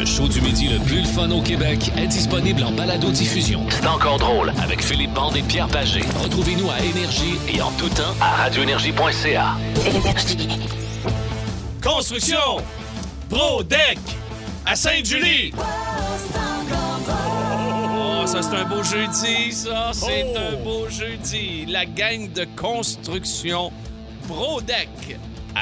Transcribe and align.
Le 0.00 0.06
show 0.06 0.26
du 0.28 0.40
midi 0.40 0.66
le 0.68 0.78
plus 0.78 1.00
le 1.00 1.04
fun 1.04 1.30
au 1.30 1.42
Québec 1.42 1.92
est 1.98 2.06
disponible 2.06 2.64
en 2.64 2.72
balado-diffusion. 2.72 3.66
C'est 3.68 3.86
encore 3.86 4.18
drôle 4.18 4.50
avec 4.62 4.82
Philippe 4.82 5.12
Bande 5.12 5.36
et 5.36 5.42
Pierre 5.42 5.68
Pagé. 5.68 6.00
Retrouvez-nous 6.22 6.70
à 6.70 6.80
Énergie 6.80 7.34
et 7.52 7.60
en 7.60 7.70
tout 7.72 7.90
temps 7.90 8.14
à 8.18 8.30
radioénergie.ca. 8.36 9.56
Construction! 11.82 12.62
Pro 13.28 13.62
Deck! 13.62 13.98
À 14.64 14.74
Sainte-Julie! 14.74 15.52
Oh, 17.12 18.24
ça 18.24 18.40
c'est 18.40 18.56
un 18.56 18.64
beau 18.64 18.82
jeudi, 18.82 19.52
ça! 19.52 19.90
C'est 19.92 20.24
Oh! 20.34 20.38
un 20.38 20.64
beau 20.64 20.88
jeudi! 20.88 21.66
La 21.66 21.84
gang 21.84 22.32
de 22.32 22.46
construction 22.56 23.70
Pro 24.26 24.62
Deck 24.62 24.88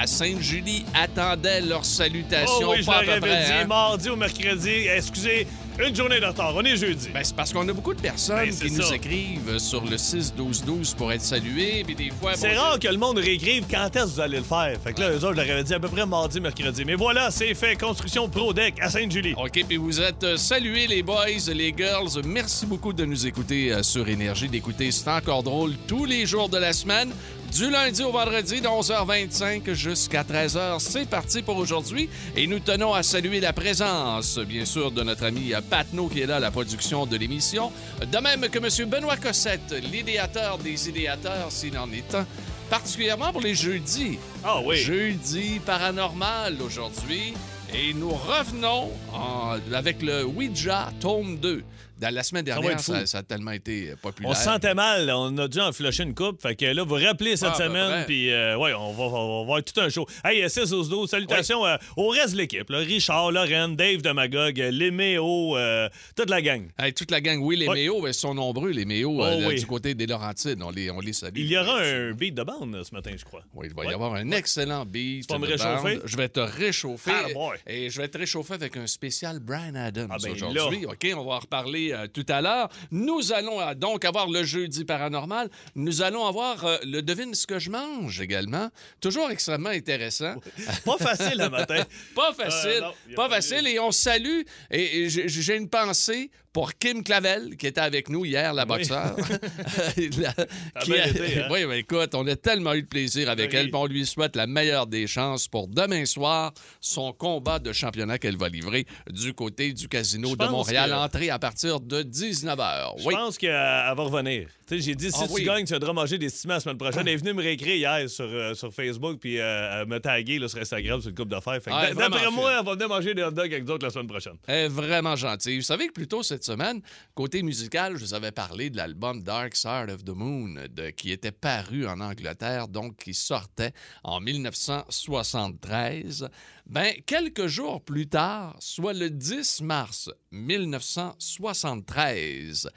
à 0.00 0.06
Sainte-Julie 0.06 0.84
attendait 0.94 1.60
leur 1.60 1.84
salutation. 1.84 2.68
Oh 2.68 2.70
oui, 2.70 2.82
je 2.82 2.86
pas 2.86 2.98
à 2.98 3.02
l'aurais 3.02 3.20
peu 3.20 3.26
près, 3.26 3.44
dit 3.46 3.52
hein? 3.52 3.66
mardi 3.66 4.08
ou 4.10 4.16
mercredi. 4.16 4.86
Excusez, 4.86 5.46
une 5.84 5.94
journée 5.94 6.20
de 6.20 6.26
retard. 6.26 6.54
On 6.54 6.62
est 6.62 6.76
jeudi. 6.76 7.08
Ben, 7.12 7.24
c'est 7.24 7.34
parce 7.34 7.52
qu'on 7.52 7.68
a 7.68 7.72
beaucoup 7.72 7.94
de 7.94 8.00
personnes 8.00 8.36
Ben, 8.36 8.54
qui 8.54 8.70
nous 8.70 8.92
écrivent 8.92 9.58
sur 9.58 9.84
le 9.84 9.96
6-12-12 9.96 10.94
pour 10.94 11.12
être 11.12 11.22
salués, 11.22 11.82
puis 11.84 11.96
des 11.96 12.10
fois... 12.10 12.34
C'est 12.34 12.54
bon, 12.54 12.60
rare 12.60 12.78
que 12.78 12.88
le 12.88 12.96
monde 12.96 13.18
réécrive 13.18 13.64
quand 13.68 13.94
est-ce 13.94 14.04
que 14.04 14.10
vous 14.10 14.20
allez 14.20 14.38
le 14.38 14.44
faire. 14.44 14.76
Fait 14.82 14.92
que 14.92 15.00
là, 15.00 15.10
eux 15.10 15.24
autres, 15.24 15.34
je 15.34 15.40
leur 15.40 15.50
avais 15.50 15.64
dit 15.64 15.74
à 15.74 15.80
peu 15.80 15.88
près 15.88 16.06
mardi, 16.06 16.40
mercredi. 16.40 16.84
Mais 16.84 16.94
voilà, 16.94 17.30
c'est 17.32 17.54
fait. 17.54 17.76
Construction 17.76 18.28
Pro 18.28 18.52
Deck 18.52 18.74
à 18.80 18.90
Sainte-Julie. 18.90 19.34
OK, 19.36 19.64
puis 19.66 19.76
vous 19.76 20.00
êtes 20.00 20.22
euh, 20.22 20.36
salués, 20.36 20.86
les 20.86 21.02
boys, 21.02 21.26
les 21.52 21.74
girls. 21.76 22.22
Merci 22.24 22.66
beaucoup 22.66 22.92
de 22.92 23.04
nous 23.04 23.26
écouter 23.26 23.72
euh, 23.72 23.82
sur 23.82 24.08
Énergie, 24.08 24.48
d'écouter 24.48 24.92
C'est 24.92 25.10
encore 25.10 25.42
drôle 25.42 25.74
tous 25.86 26.04
les 26.04 26.24
jours 26.26 26.48
de 26.48 26.58
la 26.58 26.72
semaine. 26.72 27.10
Du 27.52 27.70
lundi 27.70 28.04
au 28.04 28.12
vendredi, 28.12 28.60
de 28.60 28.68
11h25 28.68 29.72
jusqu'à 29.72 30.22
13h. 30.22 30.78
C'est 30.78 31.08
parti 31.08 31.42
pour 31.42 31.56
aujourd'hui. 31.56 32.08
Et 32.36 32.46
nous 32.46 32.60
tenons 32.60 32.94
à 32.94 33.02
saluer 33.02 33.40
la 33.40 33.52
présence, 33.52 34.38
bien 34.38 34.64
sûr, 34.64 34.92
de 34.92 35.02
notre 35.02 35.24
ami 35.24 35.52
Patno 35.68 36.08
qui 36.08 36.20
est 36.20 36.26
là 36.26 36.36
à 36.36 36.40
la 36.40 36.50
production 36.52 37.04
de 37.06 37.16
l'émission. 37.16 37.72
De 38.00 38.18
même 38.18 38.48
que 38.48 38.58
M. 38.58 38.88
Benoît 38.88 39.16
Cossette, 39.16 39.74
l'idéateur 39.90 40.58
des 40.58 40.88
idéateurs, 40.88 41.50
s'il 41.50 41.76
en 41.78 41.90
est 41.90 42.14
un. 42.14 42.26
Particulièrement 42.70 43.32
pour 43.32 43.40
les 43.40 43.54
jeudis. 43.54 44.18
Ah 44.44 44.60
oui. 44.64 44.76
Jeudi 44.76 45.58
paranormal 45.64 46.56
aujourd'hui. 46.62 47.32
Et 47.74 47.92
nous 47.94 48.10
revenons 48.10 48.90
en- 49.12 49.56
avec 49.74 50.02
le 50.02 50.24
Ouija 50.24 50.90
Tome 51.00 51.38
2. 51.38 51.64
Dans 51.98 52.14
la 52.14 52.22
semaine 52.22 52.44
dernière, 52.44 52.78
ça, 52.80 53.06
ça 53.06 53.18
a 53.18 53.22
tellement 53.22 53.50
été 53.50 53.92
populaire. 54.00 54.30
On 54.30 54.34
se 54.34 54.44
sentait 54.44 54.74
mal. 54.74 55.10
On 55.10 55.36
a 55.38 55.48
dû 55.48 55.58
en 55.60 55.72
flusher 55.72 56.04
une 56.04 56.14
coupe. 56.14 56.40
Fait 56.40 56.54
que 56.54 56.64
là, 56.66 56.84
vous 56.84 56.94
rappelez 56.94 57.36
cette 57.36 57.48
Ah, 57.54 57.56
peu 57.56 57.64
semaine. 57.64 58.04
Puis, 58.06 58.30
euh, 58.30 58.56
ouais, 58.56 58.72
on 58.74 58.92
va, 58.92 59.04
on 59.04 59.36
va 59.38 59.42
avoir 59.42 59.64
tout 59.64 59.80
un 59.80 59.88
show. 59.88 60.06
Hey, 60.24 60.48
6 60.48 60.70
12 60.70 60.88
12 60.88 61.10
salutations 61.10 61.66
euh, 61.66 61.76
au 61.96 62.08
reste 62.10 62.32
de 62.34 62.38
l'équipe. 62.38 62.66
Richard, 62.70 63.32
Lorraine, 63.32 63.74
Dave 63.74 64.02
de 64.02 64.10
Magog, 64.10 64.60
euh, 64.60 64.70
Léméo, 64.70 65.56
euh, 65.56 65.88
toute 66.16 66.30
la 66.30 66.40
gang. 66.40 66.68
Hey, 66.78 66.92
toute 66.92 67.10
la 67.10 67.20
gang, 67.20 67.38
oui, 67.40 67.56
les 67.56 67.66
Ouais. 67.68 67.74
méos, 67.74 68.00
ben, 68.00 68.08
ils 68.08 68.14
sont 68.14 68.34
nombreux, 68.34 68.70
les 68.70 68.84
méos, 68.84 69.18
Oh, 69.20 69.24
euh, 69.24 69.48
oui. 69.48 69.56
du 69.58 69.66
côté 69.66 69.94
des 69.94 70.06
Laurentides. 70.06 70.62
On 70.62 70.70
les, 70.70 70.90
on 70.90 71.00
les 71.00 71.12
salue. 71.12 71.36
Il 71.38 71.46
y 71.46 71.58
aura 71.58 71.80
un 71.80 72.12
beat 72.12 72.34
de 72.34 72.42
bande 72.44 72.74
euh, 72.76 72.84
ce 72.84 72.94
matin, 72.94 73.10
je 73.16 73.24
crois. 73.24 73.42
Oui, 73.54 73.66
il 73.70 73.74
va 73.74 73.90
y 73.90 73.94
avoir 73.94 74.14
un 74.14 74.30
excellent 74.30 74.84
beat. 74.86 75.26
Tu 75.26 75.32
vas 75.32 75.38
me 75.38 75.46
réchauffer? 75.46 75.94
bande. 75.96 76.02
Je 76.04 76.16
vais 76.16 76.28
te 76.28 76.40
réchauffer. 76.40 77.10
Ah, 77.12 77.32
boy. 77.34 77.56
Et 77.66 77.90
je 77.90 78.00
vais 78.00 78.08
te 78.08 78.18
réchauffer 78.18 78.54
avec 78.54 78.76
un 78.76 78.86
spécial 78.86 79.40
Brian 79.40 79.74
Adams 79.74 80.08
Ah, 80.10 80.16
ben 80.22 80.32
aujourd'hui. 80.32 80.86
OK, 80.86 81.06
on 81.16 81.24
va 81.24 81.32
en 81.34 81.38
reparler 81.40 81.87
euh, 81.92 82.06
tout 82.06 82.26
à 82.28 82.40
l'heure. 82.40 82.68
Nous 82.90 83.32
allons 83.32 83.60
euh, 83.60 83.74
donc 83.74 84.04
avoir 84.04 84.28
le 84.28 84.42
jeudi 84.44 84.84
paranormal. 84.84 85.50
Nous 85.74 86.02
allons 86.02 86.26
avoir 86.26 86.64
euh, 86.64 86.78
le 86.84 87.00
devine 87.00 87.34
ce 87.34 87.46
que 87.46 87.58
je 87.58 87.70
mange 87.70 88.20
également. 88.20 88.70
Toujours 89.00 89.30
extrêmement 89.30 89.70
intéressant. 89.70 90.34
Pas 90.84 90.98
facile 90.98 91.38
le 91.38 91.48
matin. 91.50 91.84
Pas 92.14 92.32
facile. 92.32 92.80
Non, 92.80 92.92
pas 93.14 93.28
pas 93.28 93.34
facile. 93.36 93.66
Et 93.66 93.78
on 93.78 93.90
salue. 93.90 94.42
Et, 94.70 95.08
j'ai 95.08 95.56
une 95.56 95.68
pensée 95.68 96.30
pour 96.58 96.74
Kim 96.74 97.04
Clavel, 97.04 97.56
qui 97.56 97.68
était 97.68 97.80
avec 97.80 98.08
nous 98.08 98.24
hier, 98.24 98.52
la 98.52 98.64
Oui. 98.64 98.68
boxeur. 98.68 99.14
La- 100.18 100.34
a 100.74 100.80
qui 100.80 100.90
bien 100.90 101.04
été, 101.06 101.40
hein? 101.42 101.48
Oui, 101.52 101.64
ben, 101.64 101.72
écoute, 101.74 102.16
on 102.16 102.26
a 102.26 102.34
tellement 102.34 102.74
eu 102.74 102.82
de 102.82 102.88
plaisir 102.88 103.30
avec 103.30 103.52
Oui. 103.52 103.56
elle. 103.58 103.70
On 103.72 103.86
lui 103.86 104.04
souhaite 104.04 104.34
la 104.34 104.48
meilleure 104.48 104.88
des 104.88 105.06
chances 105.06 105.46
pour 105.46 105.68
demain 105.68 106.04
soir, 106.04 106.52
son 106.80 107.12
combat 107.12 107.60
de 107.60 107.72
championnat 107.72 108.18
qu'elle 108.18 108.36
va 108.36 108.48
livrer 108.48 108.86
du 109.08 109.34
côté 109.34 109.72
du 109.72 109.86
Casino 109.86 110.30
Je 110.30 110.34
de 110.34 110.46
Montréal. 110.46 110.90
que- 110.90 110.96
Entrée 110.96 111.30
à 111.30 111.38
partir 111.38 111.78
de 111.78 112.02
19h. 112.02 112.94
Je 112.98 113.06
Oui. 113.06 113.14
pense 113.14 113.38
qu'elle 113.38 113.52
va 113.52 113.92
revenir. 113.94 114.48
J'ai 114.70 114.94
dit, 114.94 115.10
si 115.10 115.18
Ah 115.22 115.26
tu 115.26 115.32
oui. 115.32 115.44
gagnes, 115.44 115.64
tu 115.64 115.76
vas 115.78 115.92
manger 115.92 116.18
des 116.18 116.28
stimats 116.28 116.54
la 116.54 116.60
semaine 116.60 116.76
prochaine. 116.78 117.00
Elle 117.06 117.14
est 117.14 117.16
venue 117.16 117.32
me 117.32 117.42
réécrire 117.42 117.74
hier 117.74 118.08
sur, 118.10 118.26
euh, 118.26 118.54
sur 118.54 118.72
Facebook 118.72 119.18
puis 119.18 119.38
euh, 119.38 119.86
me 119.86 119.98
taguer 119.98 120.38
là, 120.38 120.46
sur 120.48 120.58
Instagram 120.60 121.00
sur 121.00 121.08
le 121.10 121.16
couple 121.16 121.30
d'affaires. 121.30 121.60
Ah, 121.68 121.92
D'après 121.94 122.30
moi, 122.30 122.56
elle 122.58 122.64
va 122.66 122.72
venir 122.74 122.88
manger 122.88 123.14
des 123.14 123.22
hot 123.22 123.30
dogs 123.30 123.50
avec 123.52 123.64
d'autres 123.64 123.86
la 123.86 123.90
semaine 123.92 124.06
prochaine. 124.08 124.36
Elle 124.46 124.66
est 124.66 124.68
vraiment 124.68 125.16
gentille. 125.16 125.56
Vous 125.56 125.62
savez 125.64 125.86
que 125.88 125.92
plus 125.92 126.06
tôt 126.06 126.22
cette 126.22 126.44
semaine, 126.44 126.82
côté 127.14 127.42
musical, 127.42 127.96
je 127.96 128.04
vous 128.04 128.12
avais 128.14 128.30
parlé 128.32 128.68
de 128.70 128.76
l'album 128.76 129.22
Dark 129.22 129.56
Side 129.56 129.88
of 129.90 130.04
the 130.04 130.10
Moon 130.10 130.54
de- 130.70 130.90
qui 130.90 131.10
était 131.12 131.32
paru 131.32 131.86
en 131.86 132.00
Angleterre, 132.00 132.68
donc 132.68 132.96
qui 132.96 133.14
sortait 133.14 133.72
en 134.04 134.20
1973. 134.20 136.28
Ben, 136.66 136.92
quelques 137.06 137.46
jours 137.46 137.82
plus 137.82 138.06
tard, 138.08 138.54
soit 138.60 138.92
le 138.92 139.08
10 139.08 139.62
mars 139.62 140.10
1973, 140.32 142.68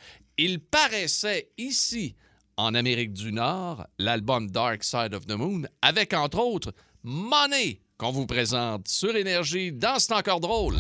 il 0.44 0.60
paraissait 0.60 1.50
ici, 1.58 2.16
en 2.58 2.74
Amérique 2.74 3.14
du 3.14 3.32
Nord, 3.32 3.86
l'album 4.00 4.50
Dark 4.50 4.84
Side 4.84 5.14
of 5.14 5.28
the 5.28 5.34
Moon, 5.34 5.64
avec 5.84 6.14
entre 6.14 6.40
autres 6.40 6.74
Money, 7.04 7.82
qu'on 7.98 8.12
vous 8.12 8.26
présente 8.26 8.88
sur 8.88 9.16
Énergie 9.16 9.72
dans 9.72 10.00
C'est 10.00 10.14
encore 10.14 10.40
drôle. 10.40 10.78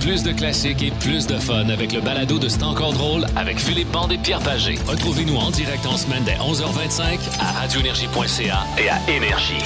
Plus 0.00 0.22
de 0.22 0.30
classiques 0.30 0.82
et 0.82 0.92
plus 1.00 1.26
de 1.26 1.36
fun 1.36 1.68
avec 1.68 1.92
le 1.92 2.00
balado 2.00 2.38
de 2.38 2.48
C'est 2.48 2.62
encore 2.62 2.92
drôle 2.92 3.26
avec 3.34 3.58
Philippe 3.58 3.90
Bande 3.90 4.12
et 4.12 4.18
Pierre 4.18 4.40
Pagé. 4.40 4.76
Retrouvez-nous 4.86 5.36
en 5.36 5.50
direct 5.50 5.84
en 5.84 5.96
semaine 5.96 6.22
dès 6.24 6.36
11h25 6.36 7.18
à 7.40 7.52
radioénergie.ca 7.52 8.66
et 8.78 8.88
à 8.88 9.10
Énergie. 9.10 9.64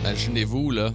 Imaginez-vous, 0.00 0.70
là, 0.70 0.90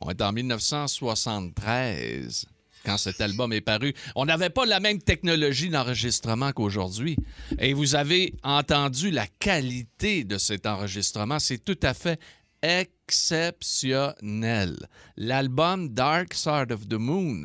on 0.00 0.10
est 0.10 0.22
en 0.22 0.32
1973 0.32 2.46
quand 2.84 2.98
cet 2.98 3.20
album 3.20 3.52
est 3.52 3.60
paru. 3.60 3.94
On 4.14 4.24
n'avait 4.24 4.50
pas 4.50 4.64
la 4.64 4.80
même 4.80 5.02
technologie 5.02 5.68
d'enregistrement 5.70 6.52
qu'aujourd'hui. 6.52 7.16
Et 7.58 7.74
vous 7.74 7.96
avez 7.96 8.34
entendu 8.44 9.10
la 9.10 9.26
qualité 9.26 10.22
de 10.24 10.38
cet 10.38 10.66
enregistrement. 10.66 11.40
C'est 11.40 11.64
tout 11.64 11.78
à 11.82 11.94
fait 11.94 12.20
exceptionnel. 12.62 14.76
L'album 15.16 15.88
Dark 15.88 16.32
Side 16.34 16.70
of 16.70 16.86
the 16.88 16.94
Moon 16.94 17.42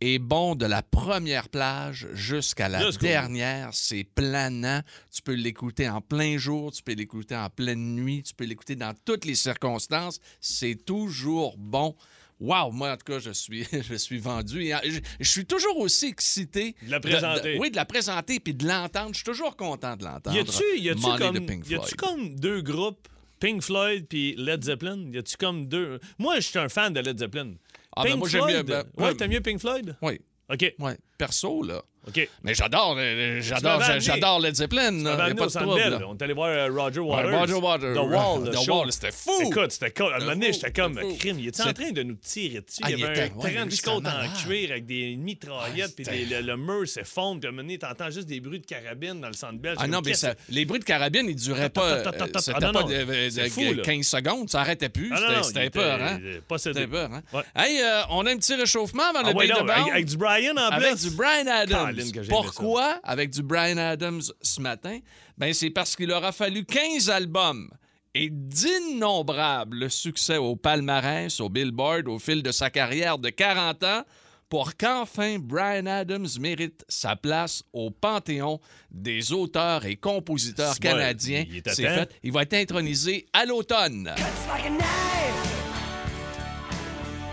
est 0.00 0.18
bon 0.18 0.54
de 0.54 0.66
la 0.66 0.82
première 0.82 1.48
plage 1.48 2.08
jusqu'à 2.12 2.68
la 2.68 2.84
Jusqu'au 2.84 3.06
dernière. 3.06 3.70
C'est 3.72 4.04
planant. 4.04 4.82
Tu 5.12 5.22
peux 5.22 5.34
l'écouter 5.34 5.88
en 5.88 6.00
plein 6.00 6.38
jour, 6.38 6.72
tu 6.72 6.82
peux 6.82 6.94
l'écouter 6.94 7.36
en 7.36 7.50
pleine 7.50 7.94
nuit, 7.94 8.22
tu 8.22 8.34
peux 8.34 8.44
l'écouter 8.44 8.76
dans 8.76 8.94
toutes 9.04 9.24
les 9.24 9.34
circonstances. 9.34 10.20
C'est 10.40 10.84
toujours 10.84 11.56
bon. 11.58 11.94
Wow, 12.40 12.70
moi 12.70 12.92
en 12.92 12.96
tout 12.96 13.12
cas, 13.12 13.18
je 13.18 13.32
suis, 13.32 13.66
je 13.88 13.94
suis 13.94 14.18
vendu. 14.18 14.62
Et, 14.64 14.74
euh, 14.74 14.78
je, 14.84 15.00
je 15.20 15.30
suis 15.30 15.44
toujours 15.44 15.78
aussi 15.78 16.06
excité. 16.06 16.74
De 16.82 16.90
la 16.90 17.00
présenter. 17.00 17.58
oui, 17.58 17.70
de 17.70 17.76
la 17.76 17.84
présenter 17.84 18.40
puis 18.40 18.54
de 18.54 18.66
l'entendre. 18.66 19.10
Je 19.10 19.16
suis 19.16 19.24
toujours 19.24 19.56
content 19.56 19.96
de 19.96 20.04
l'entendre. 20.04 20.36
Y 20.36 20.40
a-tu 20.40 20.78
y 20.78 20.88
a-tu 20.88 21.00
Money 21.00 21.18
de 21.18 21.38
comme, 21.38 21.46
Pink 21.46 21.68
y 21.68 21.74
a-tu 21.74 21.96
Floyd. 21.96 21.96
comme 21.96 22.34
deux 22.36 22.62
groupes, 22.62 23.08
Pink 23.40 23.62
Floyd 23.62 24.06
puis 24.08 24.34
Led 24.38 24.64
Zeppelin? 24.64 25.10
Y 25.12 25.18
a-tu 25.18 25.36
comme 25.36 25.66
deux? 25.66 26.00
Moi, 26.18 26.36
je 26.36 26.48
suis 26.48 26.58
un 26.58 26.70
fan 26.70 26.94
de 26.94 27.00
Led 27.00 27.18
Zeppelin. 27.18 27.52
Ah, 27.96 28.02
ben, 28.04 28.10
Pink 28.10 28.18
moi, 28.20 28.28
j'aime 28.28 28.46
mieux- 28.46 28.62
ben, 28.62 28.84
ouais, 28.96 29.04
ouais. 29.04 29.14
t'aimes 29.16 29.30
mieux 29.30 29.40
Pink 29.40 29.60
Floyd? 29.60 29.96
Oui, 30.02 30.20
OK. 30.52 30.74
oui. 30.78 30.92
Perso, 31.18 31.62
là, 31.62 31.82
OK. 32.08 32.28
Mais 32.42 32.54
j'adore, 32.54 32.96
euh, 32.98 33.40
j'adore, 33.42 33.78
m'avais 33.78 33.92
amené- 33.92 34.00
j'adore 34.00 34.40
Led 34.40 34.54
Zeppelin. 34.56 35.04
A 35.04 35.12
amené 35.24 35.34
pas 35.34 35.46
de 35.46 35.50
trouble. 35.52 36.04
On 36.08 36.16
est 36.16 36.22
allé 36.22 36.32
voir 36.32 36.48
euh, 36.48 36.68
Roger 36.74 37.00
Waters. 37.00 37.38
Roger 37.40 37.52
Waters. 37.54 37.94
The 37.94 37.98
Wall, 37.98 38.50
The 38.50 38.64
show. 38.64 38.72
Wall, 38.80 38.92
c'était 38.92 39.12
fou. 39.12 39.30
Écoute, 39.42 39.70
c'était 39.72 39.90
cool. 39.90 40.12
À 40.12 40.16
un 40.16 40.18
moment 40.20 40.32
donné, 40.32 40.52
j'étais 40.52 40.72
comme 40.72 40.94
crime. 41.18 41.38
Il 41.38 41.48
était 41.48 41.62
en 41.62 41.72
train 41.74 41.90
de 41.90 42.02
nous 42.02 42.14
tirer 42.14 42.60
dessus? 42.62 42.80
Ah, 42.82 42.90
il 42.90 42.96
y 42.96 43.00
il 43.00 43.04
avait 43.04 43.12
était- 43.26 43.32
un 43.34 43.36
ouais, 43.38 43.52
trench 43.54 43.80
coat 43.82 44.02
en 44.06 44.42
cuir 44.46 44.70
avec 44.70 44.86
des 44.86 45.14
mitraillettes, 45.16 45.94
puis 45.94 46.04
Ah, 46.08 46.12
c'était- 46.12 46.40
le, 46.40 46.46
le 46.46 46.56
mur 46.56 46.88
s'effondre. 46.88 47.40
Puis 47.40 47.46
à 47.46 47.50
un 47.50 47.52
moment 47.52 47.62
donné, 47.64 47.78
t'entends 47.78 48.10
juste 48.10 48.26
des 48.28 48.40
bruits 48.40 48.60
de 48.60 48.66
carabine 48.66 49.20
dans 49.20 49.28
le 49.28 49.34
centre 49.34 49.58
belge. 49.58 49.76
Ah 49.80 49.86
non, 49.86 50.00
mais 50.04 50.14
ça- 50.14 50.34
les 50.48 50.64
bruits 50.64 50.80
de 50.80 50.84
carabine, 50.84 51.26
ils 51.28 51.36
duraient 51.36 51.68
pas, 51.70 51.96
ta, 52.00 52.12
ta, 52.12 52.18
ta, 52.18 52.24
euh, 52.24 52.28
ta. 52.28 52.38
c'était 52.40 52.56
Ah 52.56 52.72
pas 52.72 52.80
non, 52.80 52.86
de, 52.88 52.94
de- 52.94 53.28
c'est 53.30 53.44
de- 53.44 53.48
fou, 53.50 53.72
là. 53.74 53.82
15 53.82 54.06
secondes, 54.06 54.48
ça 54.48 54.60
arrêtait 54.62 54.88
plus. 54.88 55.10
Ah 55.14 55.42
C'était- 55.42 55.66
il 55.66 55.70
peur, 55.70 56.00
hein? 56.02 56.18
il. 56.22 56.58
C'était 56.58 56.86
peur, 56.86 57.10
hein? 57.12 57.22
Ouais. 57.32 57.42
Hey, 57.54 57.80
euh, 57.82 58.00
on 58.10 58.24
a 58.26 58.30
un 58.32 58.36
petit 58.36 58.54
réchauffement 58.54 59.02
avant 59.14 59.28
le 59.28 59.34
Big 59.38 59.50
avec, 59.52 59.92
avec 59.92 60.06
du 60.06 60.16
Brian 60.16 60.54
en 60.56 60.70
Avec 60.70 60.92
plus. 60.92 61.10
du 61.10 61.16
Brian 61.16 61.46
Adams. 61.46 61.89
Que 61.96 62.28
Pourquoi 62.28 63.00
avec 63.02 63.30
du 63.30 63.42
Brian 63.42 63.78
Adams 63.78 64.22
ce 64.40 64.60
matin? 64.60 64.98
Ben, 65.38 65.52
c'est 65.52 65.70
parce 65.70 65.96
qu'il 65.96 66.12
aura 66.12 66.32
fallu 66.32 66.64
15 66.64 67.10
albums 67.10 67.70
et 68.14 68.28
d'innombrables 68.30 69.90
succès 69.90 70.36
au 70.36 70.56
palmarès, 70.56 71.40
au 71.40 71.48
Billboard, 71.48 72.08
au 72.08 72.18
fil 72.18 72.42
de 72.42 72.52
sa 72.52 72.70
carrière 72.70 73.18
de 73.18 73.30
40 73.30 73.84
ans 73.84 74.02
pour 74.50 74.76
qu'enfin 74.76 75.38
Brian 75.38 75.86
Adams 75.86 76.26
mérite 76.40 76.84
sa 76.88 77.14
place 77.14 77.62
au 77.72 77.90
panthéon 77.90 78.60
des 78.90 79.32
auteurs 79.32 79.86
et 79.86 79.96
compositeurs 79.96 80.74
bon, 80.74 80.88
canadiens. 80.88 81.44
il 81.48 81.58
est 81.58 81.70
fait. 81.70 82.10
Il 82.24 82.32
va 82.32 82.42
être 82.42 82.54
intronisé 82.54 83.26
à 83.32 83.46
l'automne. 83.46 84.12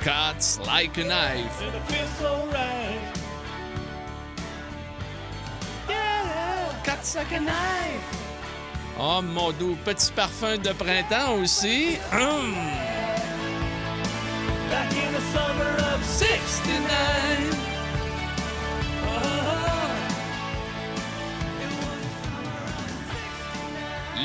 Cuts 0.03 0.59
like 0.65 0.97
a 0.99 1.03
knife. 1.03 2.76
A 6.99 7.39
knife. 7.39 8.17
Oh 8.99 9.21
mon 9.21 9.51
doux, 9.51 9.77
petit 9.85 10.11
parfum 10.11 10.57
de 10.57 10.73
printemps 10.73 11.35
aussi. 11.41 11.99
Hum. 12.11 12.55
Back 14.69 14.91
in 14.91 15.13
the 15.13 15.21
summer 15.31 15.77
of 15.93 16.03
69. 16.03 17.55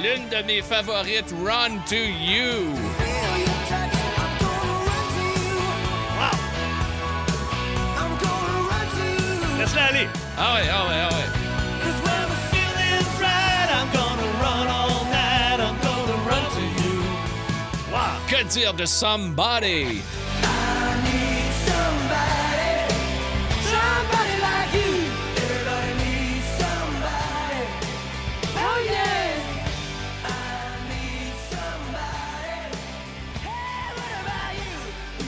L'une 0.03 0.29
de 0.31 0.43
mes 0.47 0.63
favorites, 0.63 1.33
Run 1.45 1.79
to 1.87 1.95
You. 1.95 2.75
Laisse-la 9.59 9.85
aller. 9.85 10.09
Ah 10.39 10.55
ouais, 10.55 10.69
ah 10.73 10.87
ouais, 10.89 11.01
ah 11.03 11.15
ouais. 11.15 11.42
Que 18.43 18.49
dire 18.49 18.75
de 18.75 18.85
Somebody? 18.87 20.03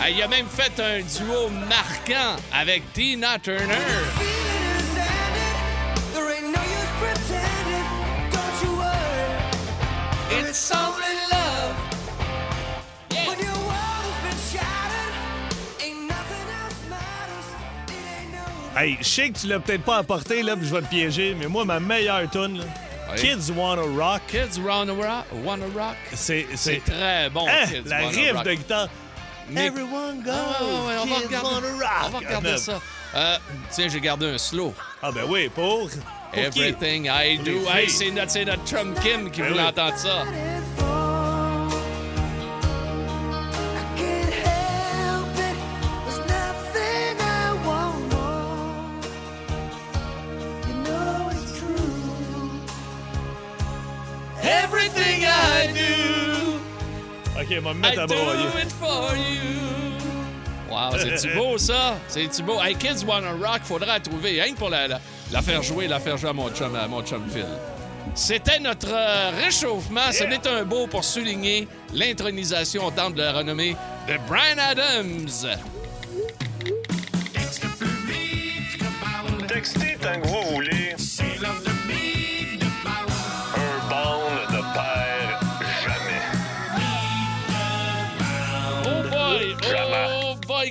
Il 0.07 0.23
a 0.23 0.29
même 0.29 0.47
fait 0.49 0.81
un 0.81 1.01
duo 1.01 1.49
marquant 1.69 2.37
avec 2.53 2.83
Tina 2.95 3.39
Turner. 3.39 3.75
It's 10.31 10.73
Hey, 18.77 18.97
je 19.01 19.05
sais 19.07 19.31
que 19.31 19.39
tu 19.39 19.47
l'as 19.47 19.61
peut-être 19.61 19.85
pas 19.85 19.99
apporté, 19.99 20.43
là, 20.43 20.57
puis 20.57 20.67
je 20.67 20.75
vais 20.75 20.83
te 20.83 20.87
piéger, 20.89 21.37
mais 21.39 21.47
moi, 21.47 21.65
ma 21.65 21.79
meilleure 21.79 22.29
tune, 22.31 22.59
là, 22.59 22.65
Oui. 23.13 23.21
Kids 23.21 23.53
Wanna 23.57 23.83
Rock, 23.83 24.23
Kids 24.27 24.61
Wanna 24.61 24.93
Rock. 24.93 25.25
Wanna 25.45 25.67
rock. 25.77 25.95
c'est... 26.13 26.47
C'est 26.57 26.83
très 26.85 27.31
bon, 27.31 27.47
Hein, 27.49 27.67
Kids 27.69 27.83
la 27.89 27.99
riff 28.09 28.33
Rock. 28.33 28.45
de 28.45 28.55
guitare. 28.55 28.89
Mais- 29.51 29.67
Everyone 29.67 30.23
goes, 30.25 30.33
Ah, 30.33 30.65
ouais, 30.65 30.95
on 31.03 31.07
va 31.07 31.17
regarder, 31.17 31.37
wanna 31.49 31.69
rock. 31.69 32.03
on 32.07 32.09
va 32.11 32.19
regarder 32.19 32.57
ça. 32.57 32.81
Euh, 33.15 33.37
tiens, 33.71 33.89
j'ai 33.89 34.01
gardé 34.01 34.27
un 34.27 34.39
slow. 34.39 34.75
Ah 35.03 35.13
ben 35.13 35.23
oui, 35.29 35.49
pour... 35.55 35.81
pour 35.89 35.91
qui? 35.91 35.99
Everything 36.41 37.07
I 37.09 37.39
do. 37.39 37.71
Hey, 37.73 37.89
c'est 37.89 38.11
notre, 38.11 38.37
notre 38.45 38.67
chum 38.67 38.93
Kim 38.95 39.31
qui 39.31 39.41
Ben 39.43 39.51
voulait 39.51 39.63
oui. 39.63 39.69
entendre 39.69 39.97
ça. 39.99 40.25
OK, 57.45 57.57
on 57.59 57.63
va 57.63 57.75
me 57.75 57.79
I 57.79 57.83
mettre 57.91 58.01
à 58.03 58.07
do 58.07 58.15
broyer. 58.15 58.63
it 58.63 58.73
for 58.73 59.17
you. 59.17 59.51
Wow, 60.71 60.99
c'est-tu 60.99 61.35
beau, 61.35 61.59
ça? 61.59 61.97
C'est-tu 62.09 62.43
beau? 62.43 62.61
Hey, 62.61 62.75
Kids 62.75 63.05
Wanna 63.07 63.33
Rock, 63.33 63.61
faudra 63.65 63.87
la 63.95 64.01
trouver, 64.01 64.41
rien 64.43 64.55
que 64.55 64.59
pour 64.59 64.71
la, 64.71 64.89
la, 64.89 65.01
la 65.31 65.43
faire 65.43 65.63
jouer, 65.63 65.87
la 65.87 66.01
faire 66.01 66.17
jouer 66.17 66.31
à 66.31 66.33
mon 66.33 66.51
chum, 66.51 66.75
à 66.75 66.89
mon 66.89 67.03
chum 67.03 67.23
Phil. 67.33 67.47
C'était 68.15 68.59
notre 68.59 68.93
euh, 68.93 69.31
réchauffement. 69.43 70.13
Ce 70.13 70.25
n'est 70.25 70.47
un 70.47 70.65
beau 70.65 70.87
pour 70.87 71.05
souligner 71.05 71.69
l'intronisation 71.93 72.87
au 72.87 72.91
temple 72.91 73.17
de 73.17 73.23
la 73.23 73.33
renommée 73.33 73.77
de 74.09 74.15
Brian 74.29 74.59
Adams. 74.59 75.29
Textez 79.49 79.97
tant 80.01 80.21
que 80.21 80.27
vous 80.27 80.55
voulez. 80.55 80.95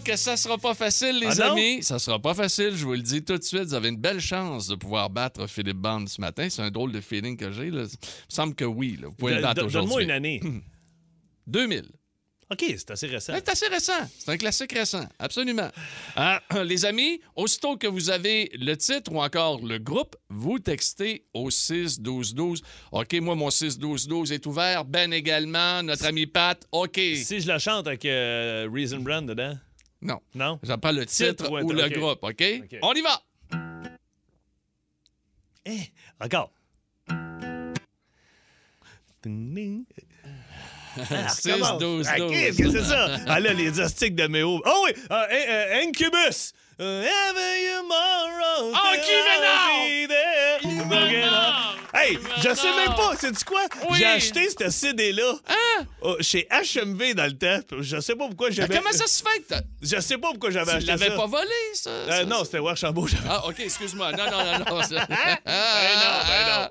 Que 0.01 0.15
ça 0.15 0.35
sera 0.37 0.57
pas 0.57 0.73
facile, 0.73 1.19
les 1.19 1.41
Ah 1.41 1.51
amis. 1.51 1.83
Ça 1.83 1.99
sera 1.99 2.19
pas 2.19 2.33
facile, 2.33 2.71
je 2.75 2.83
vous 2.85 2.93
le 2.93 3.01
dis 3.01 3.23
tout 3.23 3.37
de 3.37 3.43
suite. 3.43 3.63
Vous 3.65 3.73
avez 3.73 3.89
une 3.89 3.97
belle 3.97 4.19
chance 4.19 4.67
de 4.67 4.75
pouvoir 4.75 5.09
battre 5.09 5.47
Philippe 5.47 5.77
Bond 5.77 6.05
ce 6.07 6.19
matin. 6.19 6.47
C'est 6.49 6.61
un 6.61 6.71
drôle 6.71 6.91
de 6.91 6.99
feeling 7.01 7.37
que 7.37 7.51
j'ai. 7.51 7.67
Il 7.67 7.73
me 7.73 7.87
semble 8.27 8.55
que 8.55 8.65
oui. 8.65 8.97
là. 9.01 9.07
Vous 9.07 9.13
pouvez 9.13 9.35
le 9.35 9.41
Don- 9.41 9.47
battre 9.47 9.61
don- 9.61 9.67
Donne-moi 9.67 9.83
aujourd'hui. 9.85 10.05
une 10.05 10.11
année. 10.11 10.41
2000. 11.47 11.83
OK, 12.51 12.63
c'est 12.77 12.91
assez 12.91 13.07
récent. 13.07 13.33
C'est 13.35 13.49
assez 13.49 13.67
récent. 13.67 14.09
C'est 14.19 14.29
un 14.29 14.37
classique 14.37 14.73
récent. 14.73 15.07
Absolument. 15.17 15.69
Ah, 16.15 16.41
les 16.65 16.85
amis, 16.85 17.19
aussitôt 17.35 17.77
que 17.77 17.87
vous 17.87 18.09
avez 18.09 18.51
le 18.53 18.75
titre 18.75 19.11
ou 19.11 19.21
encore 19.21 19.63
le 19.65 19.79
groupe, 19.79 20.15
vous 20.29 20.59
textez 20.59 21.25
au 21.33 21.49
6-12-12. 21.49 22.61
OK, 22.91 23.13
moi, 23.21 23.35
mon 23.35 23.49
6-12-12 23.49 24.33
est 24.33 24.45
ouvert. 24.45 24.85
Ben 24.85 25.11
également. 25.13 25.81
Notre 25.83 26.05
ami 26.05 26.27
Pat. 26.27 26.61
OK. 26.71 26.99
Si 27.15 27.39
je 27.39 27.47
la 27.47 27.59
chante 27.59 27.87
avec 27.87 28.05
euh, 28.05 28.67
Reason 28.71 28.99
Brand 28.99 29.25
dedans, 29.25 29.57
Non. 30.03 30.19
non? 30.35 30.59
J'en 30.63 30.77
prends 30.77 30.91
le 30.91 31.05
titre, 31.05 31.29
Titre 31.29 31.51
ou 31.51 31.59
ou 31.65 31.71
le 31.71 31.85
OK. 31.85 31.93
groupe. 31.93 32.19
OK? 32.23 32.43
OK. 32.63 32.77
On 32.81 32.93
y 32.93 33.01
va. 33.01 33.21
Eh, 35.65 35.79
encore. 36.19 36.51
Ding, 39.23 39.53
ding. 39.55 39.85
Ah, 41.09 41.27
6, 41.27 41.53
recommence. 41.53 41.79
12, 41.79 42.07
Ah, 42.07 42.17
12. 42.19 42.31
Qu'est-ce 42.31 42.57
que 42.61 42.69
c'est 42.69 42.83
ça? 42.83 43.17
Ah 43.25 43.39
là, 43.39 43.51
les 43.53 43.79
astiques 43.79 44.13
de 44.13 44.27
Méo. 44.27 44.61
Oh 44.63 44.85
oui! 44.85 44.91
euh, 45.09 45.25
euh, 45.31 45.81
Incubus! 45.81 46.53
Euh, 46.79 47.03
Ever 47.03 47.77
tomorrow, 47.77 48.73
Oh. 48.75 48.89
Hey, 51.95 52.17
je 52.43 52.53
sais 52.55 52.73
même 52.75 52.95
pas, 52.95 53.15
sais-tu 53.15 53.45
quoi? 53.45 53.61
Oui. 53.89 53.97
J'ai 53.99 54.05
acheté 54.05 54.49
ce 54.49 54.69
CD-là 54.69 55.33
Hein? 55.47 55.85
oh, 56.01 56.15
chez 56.21 56.47
HMV 56.51 57.13
dans 57.13 57.25
le 57.25 57.37
temps. 57.37 57.59
Je 57.79 57.99
sais 57.99 58.15
pas 58.15 58.25
pourquoi 58.27 58.49
Mais 58.49 58.55
j'avais. 58.55 58.77
comment 58.77 58.91
ça 58.91 59.05
se 59.05 59.21
fait 59.23 59.39
que 59.47 59.55
Je 59.81 59.99
sais 60.01 60.17
pas 60.17 60.29
pourquoi 60.31 60.49
j'avais 60.49 60.71
tu 60.71 60.77
acheté 60.77 60.87
l'avais 60.91 61.09
ça. 61.09 61.15
pas 61.15 61.25
volé, 61.27 61.47
ça? 61.75 61.89
Euh, 61.91 62.09
ça, 62.09 62.25
non, 62.25 62.43
c'était 62.43 62.59
Warchambault. 62.59 63.07
j'avais- 63.07 63.29
Ah, 63.29 63.47
OK, 63.47 63.59
excuse-moi. 63.59 64.11
Non, 64.11 64.25
non, 64.25 64.43
non, 64.43 64.65
non. 64.77 64.81
ça- 64.81 64.89
ben 64.89 65.05
non, 65.45 66.19
ben 66.27 66.45
non. 66.47 66.69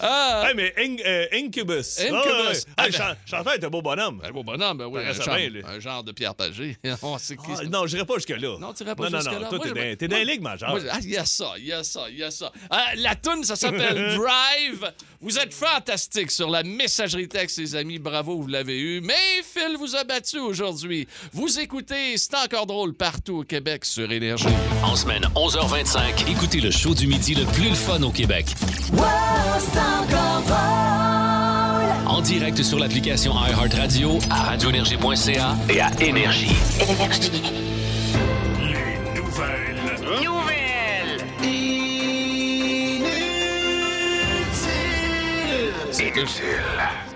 Ah, 0.00 0.42
Ouais, 0.46 0.54
mais 0.54 0.72
In- 0.78 0.96
euh, 1.04 1.26
Incubus. 1.32 1.98
Incubus. 2.00 2.12
Ouais, 2.12 2.48
ouais. 2.48 2.52
Ah, 2.68 2.72
Ah, 2.76 2.82
ben- 2.84 2.92
chan- 2.92 3.14
chanteur 3.26 3.54
était 3.54 3.68
beau 3.68 3.82
bonhomme. 3.82 4.22
Un 4.24 4.30
beau 4.30 4.42
bonhomme, 4.42 4.78
ben 4.78 4.86
oui, 4.86 5.00
un 5.04 5.12
bien, 5.12 5.62
un 5.66 5.80
genre 5.80 6.02
de 6.04 6.12
Pierre 6.12 6.34
Pagé. 6.34 6.78
On 7.02 7.18
sait 7.18 7.36
qui 7.36 7.42
Ah, 7.50 7.56
c'est. 7.58 7.66
non, 7.68 7.86
je 7.86 7.94
n'irai 7.94 8.06
pas 8.06 8.14
jusque-là. 8.14 8.56
Non, 8.58 8.72
tu 8.72 8.84
pas 8.94 9.08
jusque-là. 9.10 9.39
Toi, 9.48 9.58
t'es 9.62 9.68
dans, 9.68 9.96
t'es 9.96 10.08
dans 10.08 10.16
moi- 10.16 10.24
les 10.24 10.32
ligues 10.32 10.42
majeures. 10.42 10.70
Moi, 10.70 10.80
ah, 10.90 10.98
il 11.02 11.10
y 11.10 11.16
a 11.16 11.24
ça, 11.24 11.52
il 11.58 11.66
y 11.66 11.72
a 11.72 11.82
ça, 11.84 12.06
il 12.10 12.18
y 12.18 12.22
a 12.24 12.30
ça. 12.30 12.52
Ah, 12.70 12.88
la 12.96 13.14
toune, 13.14 13.44
ça 13.44 13.56
s'appelle 13.56 14.16
Drive. 14.16 14.92
Vous 15.20 15.38
êtes 15.38 15.52
fantastique 15.52 16.30
sur 16.30 16.48
la 16.48 16.62
messagerie 16.62 17.28
texte, 17.28 17.58
les 17.58 17.74
amis. 17.76 17.98
Bravo, 17.98 18.36
vous 18.40 18.46
l'avez 18.46 18.78
eu. 18.78 19.00
Mais 19.02 19.14
Phil 19.44 19.76
vous 19.78 19.94
a 19.96 20.04
battu 20.04 20.38
aujourd'hui. 20.38 21.06
Vous 21.32 21.58
écoutez 21.60 22.16
C'est 22.16 22.34
encore 22.36 22.66
drôle 22.66 22.94
partout 22.94 23.38
au 23.40 23.44
Québec 23.44 23.84
sur 23.84 24.10
Énergie. 24.10 24.46
En 24.82 24.96
semaine 24.96 25.24
11h25, 25.34 26.30
écoutez 26.30 26.60
le 26.60 26.70
show 26.70 26.94
du 26.94 27.06
midi 27.06 27.34
le 27.34 27.44
plus 27.46 27.68
le 27.68 27.74
fun 27.74 28.02
au 28.02 28.10
Québec. 28.10 28.46
En 32.06 32.20
direct 32.22 32.62
sur 32.62 32.78
l'application 32.78 33.32
iHeartRadio, 33.34 34.18
à 34.30 34.44
radioénergie.ca 34.50 35.56
et 35.68 35.80
à 35.80 35.90
Énergie. 36.00 36.48
Les 36.80 37.69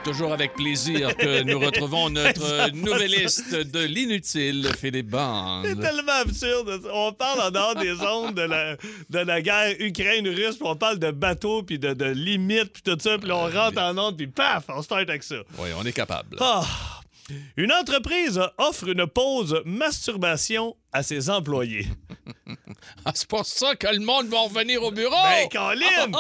Toujours 0.05 0.33
avec 0.33 0.53
plaisir 0.55 1.17
que 1.17 1.43
nous 1.43 1.59
retrouvons 1.59 2.11
notre 2.11 2.71
nouvelliste 2.75 3.55
de 3.55 3.81
l'inutile, 3.85 4.69
Philippe 4.79 5.07
C'est 5.11 5.17
Bande. 5.17 5.81
tellement 5.81 6.13
absurde. 6.21 6.83
On 6.93 7.13
parle 7.13 7.41
en 7.41 7.51
dehors 7.51 7.75
des 7.75 7.95
ondes 8.03 8.35
de 8.35 8.43
la, 8.43 8.77
de 8.77 9.19
la 9.19 9.41
guerre 9.41 9.75
Ukraine-Russe, 9.81 10.57
puis 10.57 10.67
on 10.67 10.77
parle 10.77 10.99
de 10.99 11.11
bateaux, 11.11 11.63
puis 11.63 11.79
de, 11.79 11.95
de 11.95 12.07
limites, 12.07 12.73
puis 12.73 12.83
tout 12.83 12.99
ça, 13.01 13.17
puis 13.19 13.33
on 13.33 13.45
rentre 13.49 13.81
en 13.81 13.97
onde, 13.97 14.17
puis 14.17 14.27
paf, 14.27 14.65
on 14.69 14.83
start 14.83 15.09
avec 15.09 15.23
ça. 15.23 15.37
Oui, 15.59 15.71
on 15.79 15.85
est 15.85 15.93
capable. 15.93 16.37
Ah! 16.41 16.65
Une 17.57 17.73
entreprise 17.73 18.41
offre 18.59 18.89
une 18.89 19.07
pause 19.07 19.63
masturbation 19.65 20.77
à 20.93 21.03
ses 21.03 21.31
employés. 21.31 21.87
Ah, 23.05 23.13
c'est 23.15 23.27
pour 23.29 23.45
ça 23.47 23.75
que 23.77 23.87
le 23.87 24.01
monde 24.05 24.29
va 24.29 24.41
revenir 24.41 24.83
au 24.83 24.91
bureau. 24.91 25.11
Ben, 25.23 25.49
Colin! 25.51 26.13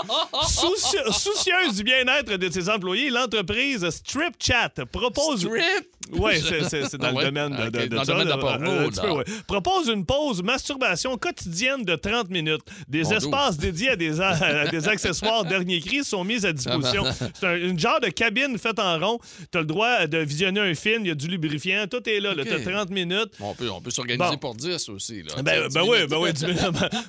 Souci- 0.48 0.96
soucieuse 1.12 1.76
du 1.76 1.84
bien-être 1.84 2.36
de 2.36 2.50
ses 2.50 2.68
employés, 2.68 3.10
l'entreprise 3.10 3.88
Strip 3.90 4.34
Chat 4.40 4.70
propose. 4.90 5.40
Strip? 5.40 5.88
Oui, 6.12 6.32
c'est, 6.40 6.96
dans 6.98 7.08
Ah 7.08 7.12
le 7.20 7.24
domaine 7.24 7.50
de, 7.56 7.62
Ok, 7.64 7.70
de- 7.70 7.78
de 7.82 7.86
dans 7.88 8.00
le 8.00 8.04
ça, 8.06 8.12
domaine 8.12 8.24
de 8.26 8.30
la 8.30 8.36
là, 8.36 8.42
porno, 8.42 8.70
un 8.70 8.88
petit 8.88 9.00
peu, 9.00 9.06
là. 9.08 9.14
ouais. 9.14 9.24
Propose 9.46 9.88
une 9.88 10.04
pause 10.04 10.42
masturbation 10.42 11.16
quotidienne 11.16 11.82
de 11.84 11.96
30 11.96 12.30
minutes. 12.30 12.60
Des 12.88 13.12
espaces 13.12 13.56
dédiés 13.56 13.90
à 13.90 13.96
des, 13.96 14.20
à 14.20 14.68
des 14.70 14.88
accessoires 14.88 15.44
dernier 15.44 15.80
cri 15.80 16.04
sont 16.04 16.22
mis 16.24 16.44
à 16.46 16.52
disposition. 16.52 17.04
Ah, 17.06 17.26
C'est 17.34 17.46
un, 17.46 17.56
une 17.56 17.78
genre 17.78 18.00
de 18.00 18.08
cabine 18.08 18.58
faite 18.58 18.78
en 18.78 18.98
rond. 18.98 19.18
Tu 19.50 19.58
as 19.58 19.62
le 19.62 19.66
droit 19.66 20.06
de 20.06 20.18
visionner 20.18 20.60
un 20.60 20.74
film, 20.74 21.04
il 21.04 21.08
y 21.08 21.10
a 21.10 21.14
du 21.14 21.26
lubrifiant, 21.26 21.86
tout 21.90 22.06
est 22.08 22.20
là. 22.20 22.32
Ok. 22.32 22.44
Tu 22.44 22.52
as 22.52 22.60
30 22.60 22.90
minutes. 22.90 23.32
On 23.40 23.54
peut, 23.54 23.70
on 23.70 23.80
peut 23.80 23.90
s'organiser 23.90 24.30
Bon. 24.32 24.36
pour 24.38 24.54
10 24.54 24.88
aussi. 24.90 25.22
Là. 25.22 25.42
Ben, 25.42 25.62
Tu 25.68 25.74
ben 25.74 25.82
10 25.82 25.88
oui, 25.88 25.98
ben 26.08 26.18
oui, 26.18 26.32
10 26.34 26.44
minutes. 26.46 26.60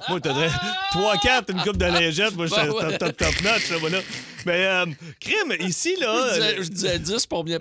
moi, 0.09 0.19
t'as 0.21 0.33
3, 0.91 1.17
4, 1.17 1.51
une 1.51 1.61
coupe 1.61 1.77
de 1.77 1.85
lingette. 1.85 2.35
Moi, 2.35 2.47
je 2.47 2.55
Ben 2.55 2.69
ouais. 2.71 2.97
top, 2.97 2.97
top, 2.97 3.17
top 3.17 3.41
notch, 3.43 3.69
là, 3.69 3.77
voilà. 3.79 3.97
Mais, 4.45 4.65
euh, 4.65 4.85
crime, 5.19 5.53
ici, 5.67 5.95
là. 5.99 6.15
Je 6.27 6.33
disais, 6.39 6.59
euh, 6.59 6.63
je 6.63 6.69
disais 6.69 6.99
10 6.99 7.25
pour 7.25 7.43
bien 7.43 7.59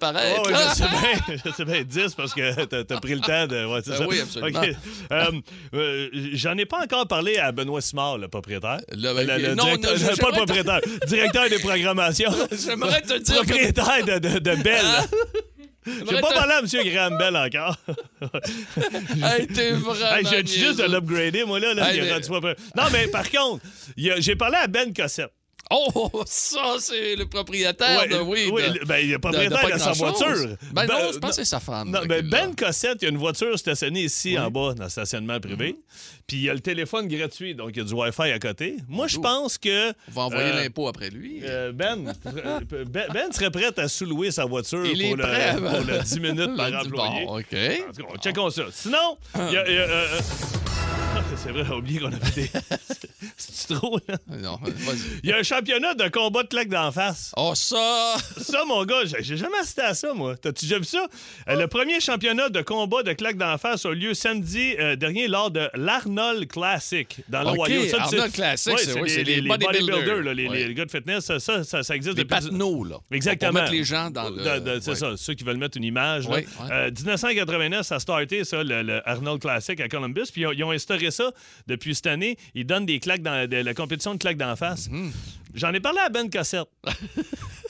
je 0.49 0.75
sais 0.75 0.85
bien, 0.89 1.19
je 1.45 1.51
sais 1.53 1.65
bien, 1.65 1.83
10 1.83 2.15
parce 2.15 2.35
que 2.35 2.65
t'as 2.65 2.95
as 2.97 3.01
pris 3.01 3.15
le 3.15 3.21
temps 3.21 3.47
de. 3.47 3.65
Ouais, 3.67 3.81
Ben 3.87 3.97
ça. 3.97 4.07
oui, 4.07 4.21
absolument. 4.21 4.61
Euh, 5.13 5.31
euh, 5.75 6.09
J'en 6.33 6.57
ai 6.59 6.67
pas 6.67 6.83
encore 6.83 7.07
parlé 7.09 7.39
à 7.39 7.53
Benoît 7.53 7.81
Simard, 7.81 8.19
le 8.19 8.29
propriétaire. 8.29 8.81
Le- 8.93 9.15
ben, 9.15 9.27
Le- 9.27 9.49
le 9.49 9.55
non, 9.55 9.65
directeur- 9.77 9.99
non, 10.11 10.17
pas 10.21 10.29
le 10.31 10.33
propriétaire, 10.37 10.81
directeur 11.07 11.49
des 11.49 11.59
programmations. 11.59 12.31
J'aimerais 12.53 13.03
te 13.03 13.19
dire 13.19 13.41
que- 13.41 13.47
Propriétaire 13.47 14.05
de, 14.05 14.19
de, 14.29 14.39
de 14.39 14.63
Bell. 14.63 14.85
J'ai 15.87 15.93
J'aimerais 15.99 16.21
pas 16.23 16.33
parlé 16.33 16.53
à 16.55 16.59
M. 16.61 16.67
Graham 16.93 17.19
Bell 17.19 17.37
encore. 17.37 17.77
Hey, 19.23 19.47
t'es 19.47 19.73
vraiment. 19.73 20.15
Hey, 20.17 20.25
J'ai 20.31 20.47
juste 20.47 20.79
de 20.79 20.85
l'upgrader, 20.91 21.45
moi, 21.45 21.61
là. 21.61 21.75
là 21.75 21.93
Hey, 21.93 22.01
mais-. 22.01 22.55
Non, 22.77 22.85
mais 22.91 23.07
par 23.09 23.31
contre, 23.31 23.63
j'ai 23.97 24.35
parlé 24.37 24.57
à 24.57 24.67
Ben 24.67 24.95
Cossette. 24.95 25.31
Oh, 25.71 26.23
ça, 26.27 26.77
c'est 26.79 27.17
le 27.17 27.27
propriétaire 27.27 28.01
Ouais, 28.03 28.09
de 28.09 28.17
oui. 28.17 28.51
oui, 28.53 28.63
de- 28.63 28.79
le- 28.81 28.85
ben, 28.85 28.99
il 28.99 29.11
est 29.11 29.13
de- 29.15 29.19
propriétaire 29.19 29.61
pas 29.63 29.71
de, 29.73 29.79
sa 29.79 29.93
voiture. 29.93 30.57
Ben, 30.73 30.87
non, 30.87 30.95
je 31.09 31.15
non, 31.15 31.21
pense 31.21 31.31
que 31.31 31.37
c'est 31.37 31.45
sa 31.47 31.61
femme. 31.61 31.91
Non, 31.91 32.05
ben, 32.07 32.29
ben 32.29 32.55
Cossette, 32.55 32.99
il 33.01 33.05
y 33.05 33.07
a 33.07 33.11
une 33.11 33.17
voiture 33.19 33.59
stationnée 33.59 34.03
ici 34.05 34.39
en 34.39 34.51
bas 34.51 34.75
dans 34.75 34.85
le 34.85 34.91
stationnement 34.91 35.41
privé. 35.41 35.77
Puis 36.27 36.39
il 36.39 36.43
y 36.45 36.51
a 36.51 36.55
le 36.55 36.61
téléphone 36.61 37.07
gratuit, 37.07 37.55
donc 37.55 37.71
il 37.75 37.79
y 37.79 37.81
a 37.81 37.85
du 37.85 37.93
Wi-Fi 37.93 38.31
à 38.33 38.39
côté. 38.39 38.77
Moi, 38.89 39.07
je 39.09 39.19
pense 39.19 39.59
que. 39.59 39.91
On 39.91 40.13
va 40.13 40.23
envoyer 40.23 40.51
euh, 40.53 40.63
l'impôt 40.63 40.89
après 40.89 41.11
lui. 41.11 41.41
euh, 41.45 41.73
ben, 41.73 42.13
ben, 42.89 43.07
Ben 43.13 43.33
serait 43.33 43.51
prêt 43.51 43.79
à 43.79 43.89
sous-louer 43.89 44.31
sa 44.31 44.45
voiture 44.47 44.85
Il 44.87 45.07
pour, 45.09 45.17
le, 45.17 45.59
pour 45.59 45.81
le 45.87 46.03
10 46.03 46.21
minutes 46.21 46.57
par 46.57 46.73
employé. 46.83 47.25
Bon, 47.27 47.39
OK. 47.39 47.55
En 47.89 47.93
tout 47.93 48.07
cas, 48.07 48.19
checkons 48.21 48.51
ça. 48.51 48.63
Sinon, 48.73 49.19
il 49.35 49.53
y 49.53 49.57
a. 49.57 49.69
il 49.69 49.75
y 49.75 49.79
a, 49.79 49.83
euh, 49.83 50.07
c'est 51.37 51.51
vrai, 51.53 51.65
j'ai 51.67 51.75
oublié 51.75 52.01
qu'on 52.01 52.07
avait 52.07 52.31
des. 52.35 52.51
C'est 53.37 53.75
trop, 53.75 53.99
là? 54.09 54.17
Non, 54.29 54.59
vas-y. 54.63 54.99
Il 55.23 55.31
y 55.31 55.33
a 55.33 55.39
un 55.39 55.43
championnat 55.43 55.95
de 55.95 56.09
combat 56.09 56.43
de 56.43 56.49
claque 56.49 56.69
d'en 56.69 56.93
face. 56.93 57.33
Oh, 57.37 57.53
ça! 57.55 58.15
Ça, 58.41 58.65
mon 58.67 58.85
gars, 58.85 59.01
j'ai 59.21 59.37
jamais 59.37 59.59
assisté 59.59 59.83
à 59.83 59.95
ça, 59.95 60.13
moi. 60.15 60.37
T'as-tu 60.37 60.67
déjà 60.67 60.79
vu 60.79 60.85
ça? 60.85 61.07
Le 61.47 61.67
premier 61.67 62.01
championnat 62.01 62.49
de 62.49 62.63
combat 62.63 63.03
de 63.03 63.13
claque 63.13 63.37
d'en 63.37 63.59
face 63.59 63.87
a 63.87 63.91
eu 63.91 63.95
lieu 63.95 64.15
samedi 64.15 64.75
euh, 64.79 64.97
dernier 64.97 65.27
lors 65.29 65.51
de 65.51 65.69
l'Arnold 66.15 66.47
Classic 66.49 67.21
dans 67.29 67.43
l'Ohio. 67.43 67.83
Sais- 67.83 67.95
Arnold 67.95 68.33
Classic, 68.33 68.73
Ouais, 68.73 68.79
c'est- 68.83 69.01
oui, 69.01 69.11
c'est 69.11 69.23
les, 69.25 69.37
les 69.37 69.41
les 69.43 69.49
bodybuilders. 69.49 70.23
là, 70.23 70.35
les, 70.35 70.49
Ouais. 70.49 70.69
les 70.69 70.75
gars 70.75 70.85
de 70.85 70.91
fitness. 70.91 71.25
Ça, 71.25 71.41
ça, 71.41 71.65
ça, 71.65 71.83
ça 71.83 71.97
existe 71.97 72.17
Des 72.17 72.25
depuis... 72.25 72.49
là. 72.89 72.97
Exactement. 73.11 73.53
Pour 73.53 73.61
mettre 73.63 73.73
les 73.73 73.85
gens 73.85 74.11
dans 74.11 74.31
le... 74.31 74.37
De- 74.61 74.75
de- 74.77 74.81
c'est 74.81 74.91
ouais. 74.91 74.97
ça, 74.97 75.17
ceux 75.17 75.35
qui 75.35 75.45
veulent 75.45 75.57
mettre 75.57 75.77
une 75.79 75.85
image. 75.85 76.27
Euh, 76.71 76.91
1989, 76.91 77.87
ça 77.87 77.97
a 77.97 78.01
starté, 78.01 78.45
ça, 78.45 78.63
le, 78.63 78.83
le 78.83 79.09
Arnold 79.09 79.41
Classic 79.41 79.79
à 79.81 79.89
Columbus. 79.89 80.27
Puis 80.33 80.43
ils 80.43 80.47
ont, 80.47 80.53
ils 80.53 80.65
ont 80.65 80.71
instauré 80.71 81.11
ça 81.11 81.33
depuis 81.67 81.95
cette 81.95 82.07
année. 82.07 82.37
Ils 82.55 82.67
donnent 82.67 82.87
des 82.87 83.01
claques 83.01 83.23
dans 83.23 83.49
de 83.49 83.57
la 83.57 83.75
compétition 83.75 84.15
de 84.15 84.19
claques 84.19 84.37
d'en 84.37 84.57
face. 84.57 84.89
Mhm. 84.91 85.13
J'en 85.55 85.73
ai 85.73 85.81
parlé 85.81 85.99
à 86.01 86.09
Ben 86.09 86.29
Cossette. 86.31 86.65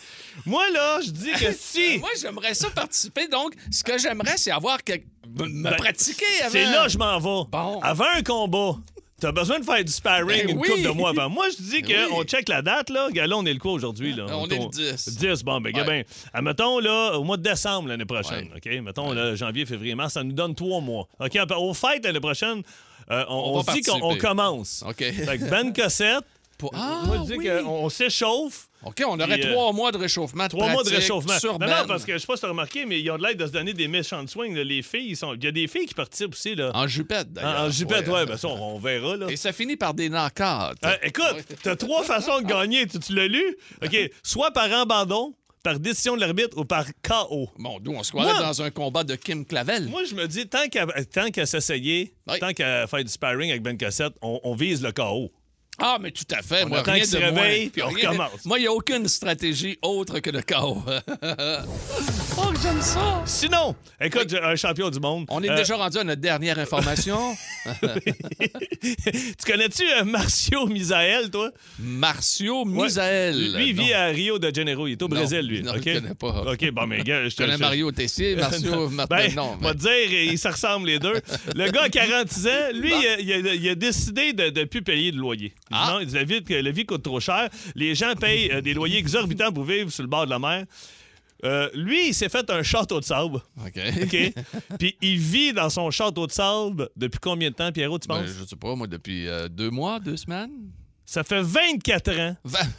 Moi, 0.47 0.65
là, 0.73 1.01
je 1.05 1.11
dis 1.11 1.33
que 1.33 1.53
si. 1.59 1.99
Moi, 1.99 2.11
j'aimerais 2.21 2.55
ça 2.55 2.71
participer. 2.71 3.29
Donc, 3.29 3.55
ce 3.71 3.83
que 3.85 3.99
j'aimerais, 3.99 4.37
c'est 4.37 4.51
avoir 4.51 4.83
que... 4.83 4.93
me 4.93 5.63
Ben, 5.65 5.77
pratiquer 5.77 6.25
avant. 6.43 6.51
C'est 6.51 6.65
là 6.65 6.85
que 6.85 6.91
je 6.91 6.99
m'en 6.99 7.19
vais. 7.19 7.49
Bon. 7.51 7.81
Avant 7.81 8.05
un 8.17 8.23
combat. 8.23 8.77
T'as 9.21 9.31
besoin 9.33 9.61
de 9.61 9.65
faire 9.65 9.83
du 9.83 9.93
sparring 9.93 10.27
Ben 10.27 10.51
une 10.51 10.59
oui. 10.59 10.69
couple 10.69 10.83
de 10.83 10.89
mois 10.89 11.11
avant. 11.11 11.31
Moi, 11.31 11.47
je 11.51 11.63
dis 11.63 11.83
Ben 11.83 12.09
qu'on 12.09 12.19
oui. 12.19 12.25
check 12.27 12.49
la 12.49 12.61
date, 12.63 12.91
là. 12.91 13.09
Là, 13.15 13.37
on 13.37 13.47
est 13.47 13.53
le 13.55 13.59
quoi 13.61 13.73
aujourd'hui, 13.73 14.13
là? 14.13 14.27
On 14.29 14.47
est 14.49 14.59
le 14.59 14.69
10. 14.69 15.17
10, 15.19 15.45
bon, 15.45 15.61
ben, 15.61 15.75
Ouais. 15.75 15.85
ben, 15.85 16.05
admettons, 16.35 16.79
là, 16.81 17.13
au 17.17 17.25
mois 17.25 17.37
de 17.39 17.43
décembre 17.43 17.89
l'année 17.89 18.05
prochaine, 18.05 18.49
OK? 18.55 18.67
Mettons, 18.83 19.13
là, 19.13 19.35
janvier, 19.37 19.65
février, 19.67 19.95
mars, 19.95 20.15
ça 20.15 20.25
nous 20.25 20.33
donne 20.33 20.55
trois 20.55 20.81
mois. 20.81 21.09
OK? 21.21 21.39
Au 21.57 21.73
fait, 21.73 22.05
l'année 22.05 22.21
prochaine, 22.21 22.63
euh, 23.11 23.25
on, 23.29 23.63
On 23.67 23.73
dit 23.73 23.83
qu'on 23.83 24.17
commence. 24.17 24.83
OK. 24.87 24.97
Fait 24.99 25.39
que 25.39 25.49
Ben 25.49 25.73
Cossette, 25.77 26.25
Pour- 26.59 26.71
Ah, 26.75 27.03
moi, 27.07 27.17
je 27.19 27.33
dis 27.33 27.39
oui. 27.39 27.47
qu'on 27.49 27.67
on 27.69 27.89
s'échauffe. 27.89 28.69
OK, 28.85 29.03
on 29.07 29.19
aurait 29.19 29.39
Puis, 29.39 29.47
euh, 29.47 29.53
trois 29.53 29.73
mois 29.73 29.91
de 29.93 29.97
réchauffement. 29.99 30.47
Trois 30.49 30.69
mois 30.69 30.83
de 30.85 30.91
réchauffement. 30.91 31.39
Sur 31.39 31.55
non, 31.55 31.59
Ben. 31.59 31.69
non, 31.81 31.87
parce 31.89 32.05
que 32.05 32.13
je 32.13 32.19
sais 32.19 32.27
pas 32.27 32.37
si 32.37 32.43
t'as 32.43 32.49
remarqué, 32.49 32.85
mais 32.85 33.01
ils 33.01 33.11
ont 33.11 33.17
de 33.17 33.23
l'aide 33.23 33.39
de 33.39 33.47
se 33.47 33.51
donner 33.53 33.73
des 33.73 33.89
méchants 33.89 34.23
de 34.23 34.29
swing. 34.29 34.55
là. 34.55 34.63
Les 34.63 34.83
filles, 34.83 35.09
ils 35.11 35.17
sont... 35.17 35.35
il 35.35 35.43
y 35.43 35.47
a 35.47 35.53
des 35.53 35.67
filles 35.67 35.87
qui 35.87 35.95
participent 35.95 36.33
aussi. 36.35 36.55
Là. 36.55 36.71
En 36.75 36.87
jupette, 36.87 37.33
d'ailleurs. 37.33 37.61
En, 37.63 37.67
en 37.67 37.71
jupette, 37.71 38.07
ouais, 38.09 38.13
Ouais. 38.15 38.27
ben 38.27 38.37
ça, 38.37 38.49
on, 38.49 38.75
on 38.77 38.79
verra. 38.79 39.17
Là. 39.17 39.27
Et 39.31 39.37
ça 39.37 39.53
finit 39.53 39.77
par 39.77 39.95
des 39.95 40.09
knockouts. 40.11 40.77
Euh, 40.85 40.97
écoute, 41.03 41.45
t'as 41.63 41.77
trois 41.77 42.03
façons 42.03 42.41
de 42.41 42.47
gagner. 42.47 42.87
Tu, 42.87 42.99
tu 42.99 43.15
l'as 43.15 43.27
lu? 43.27 43.57
OK. 43.83 43.97
Soit 44.23 44.51
par 44.51 44.71
abandon, 44.73 45.35
par 45.63 45.81
décision 45.81 46.15
de 46.15 46.21
l'arbitre 46.21 46.59
ou 46.59 46.67
par 46.67 46.85
KO. 47.03 47.49
Bon, 47.59 47.79
nous, 47.83 47.93
on 47.93 48.03
se 48.03 48.11
croirait 48.13 48.39
dans 48.39 48.61
un 48.61 48.71
combat 48.71 49.03
de 49.03 49.15
Kim 49.15 49.47
Clavel. 49.47 49.89
Moi, 49.89 50.05
je 50.05 50.15
me 50.15 50.27
dis, 50.29 50.47
tant 50.47 50.69
qu'à 50.69 50.85
qu'à 51.31 51.47
s'essayer, 51.47 52.13
Oui. 52.29 52.39
tant 52.39 52.53
qu'à 52.53 52.87
faire 52.87 53.03
du 53.03 53.11
sparring 53.11 53.51
avec 53.51 53.63
Ben 53.63 53.79
Cassette, 53.79 54.13
on, 54.21 54.41
on 54.45 54.55
vise 54.55 54.83
le 54.83 54.93
KO. 54.93 55.33
Ah, 55.79 55.99
mais 56.01 56.13
tout 56.13 56.25
à 56.31 56.41
fait. 56.41 56.63
On 56.65 56.69
Moi, 56.69 56.83
rien 56.83 57.05
de 57.05 57.19
moins. 57.19 57.43
réveille, 57.43 57.69
puis 57.71 57.83
on 57.83 57.89
Rien- 57.89 58.11
recommence. 58.11 58.45
Moi, 58.45 58.59
il 58.59 58.63
n'y 58.63 58.67
a 58.69 58.73
aucune 58.73 59.09
stratégie 59.09 59.77
autre 59.83 60.21
que 60.21 60.31
le 60.31 60.41
chaos. 60.43 60.83
oh, 62.39 62.43
j'aime 62.63 62.81
ça. 62.81 63.23
Sinon, 63.27 63.75
écoute, 64.01 64.35
un 64.41 64.55
champion 64.57 64.89
du 64.91 65.01
monde. 65.01 65.27
On 65.31 65.43
est 65.43 65.51
Euh, 65.51 65.57
déjà 65.57 65.77
rendu 65.77 65.99
à 65.99 66.05
notre 66.05 66.21
dernière 66.21 66.59
information. 66.61 67.37
tu 68.83 68.93
connais-tu 69.47 69.83
euh, 69.85 70.05
Marcio 70.05 70.67
Misael, 70.67 71.31
toi? 71.31 71.51
Marcio 71.79 72.65
Ouais. 72.65 72.85
Misael. 72.85 73.55
Lui, 73.57 73.69
il 73.71 73.75
vit 73.75 73.93
à 73.93 74.07
Rio 74.07 74.39
de 74.39 74.55
Janeiro. 74.55 74.87
Il 74.87 74.93
est 74.93 75.03
au 75.03 75.09
Non, 75.09 75.17
Brésil, 75.17 75.41
lui. 75.41 75.63
non, 75.63 75.73
je 75.77 75.81
connais 75.83 76.15
pas. 76.15 76.53
OK, 76.53 76.71
bon, 76.71 76.87
mais 76.87 77.03
gars, 77.03 77.29
je 77.29 77.35
te 77.35 77.43
connais 77.43 77.57
Mario 77.59 77.91
Tessier, 77.93 78.37
Marcio 78.37 78.89
Martin. 78.91 79.17
Ben, 79.17 79.35
non, 79.35 79.57
on 79.61 79.65
va 79.65 79.75
te 79.75 79.79
dire, 79.81 80.13
ils 80.33 80.39
se 80.39 80.49
ressemblent 80.49 80.87
les 80.87 80.99
deux. 80.99 81.21
Le 81.55 81.71
gars 81.71 81.83
a 81.85 81.89
46 81.89 82.47
ans, 82.47 82.51
lui, 82.75 82.93
il, 82.93 83.07
a, 83.09 83.21
il 83.21 83.49
a- 83.49 83.55
il 83.55 83.69
a 83.69 83.75
décidé 83.75 84.33
de 84.33 84.45
ne 84.61 84.65
plus 84.65 84.83
payer 84.83 85.11
de 85.13 85.17
loyer. 85.17 85.53
Ah. 85.71 85.99
non, 86.01 86.07
la 86.13 86.25
vie, 86.25 86.43
la 86.49 86.71
vie 86.71 86.85
coûte 86.85 87.03
trop 87.03 87.21
cher. 87.21 87.49
Les 87.75 87.95
gens 87.95 88.15
payent 88.15 88.51
euh, 88.53 88.61
des 88.61 88.75
loyers 88.75 88.99
exorbitants 88.99 89.53
pour 89.53 89.65
vivre 89.65 89.91
sur 89.91 90.03
le 90.03 90.09
bord 90.09 90.25
de 90.27 90.31
la 90.31 90.39
mer. 90.39 90.65
Euh, 91.45 91.69
lui, 91.75 92.09
il 92.09 92.15
s'est 92.15 92.29
fait 92.29 92.49
un 92.51 92.63
château 92.63 93.01
de 93.01 93.05
sable. 93.05 93.37
OK. 93.65 93.79
OK? 94.03 94.33
Puis 94.79 94.97
il 95.03 95.19
vit 95.19 95.53
dans 95.53 95.69
son 95.69 95.91
château 95.91 96.27
de 96.27 96.33
sable 96.33 96.89
depuis 96.97 97.19
combien 97.21 97.51
de 97.51 97.55
temps, 97.55 97.71
Pierrot, 97.73 97.99
tu 97.99 98.09
Ben, 98.09 98.21
penses? 98.23 98.31
je 98.41 98.45
sais 98.45 98.57
pas, 98.57 98.75
moi, 98.75 98.87
depuis 98.87 99.27
euh, 99.29 99.49
deux 99.49 99.71
mois, 99.71 100.01
deux 100.01 100.17
semaines. 100.17 100.53
Ça 101.05 101.23
fait 101.23 101.43
24 101.43 102.19
ans 102.19 102.37
Vingt- 102.45 102.71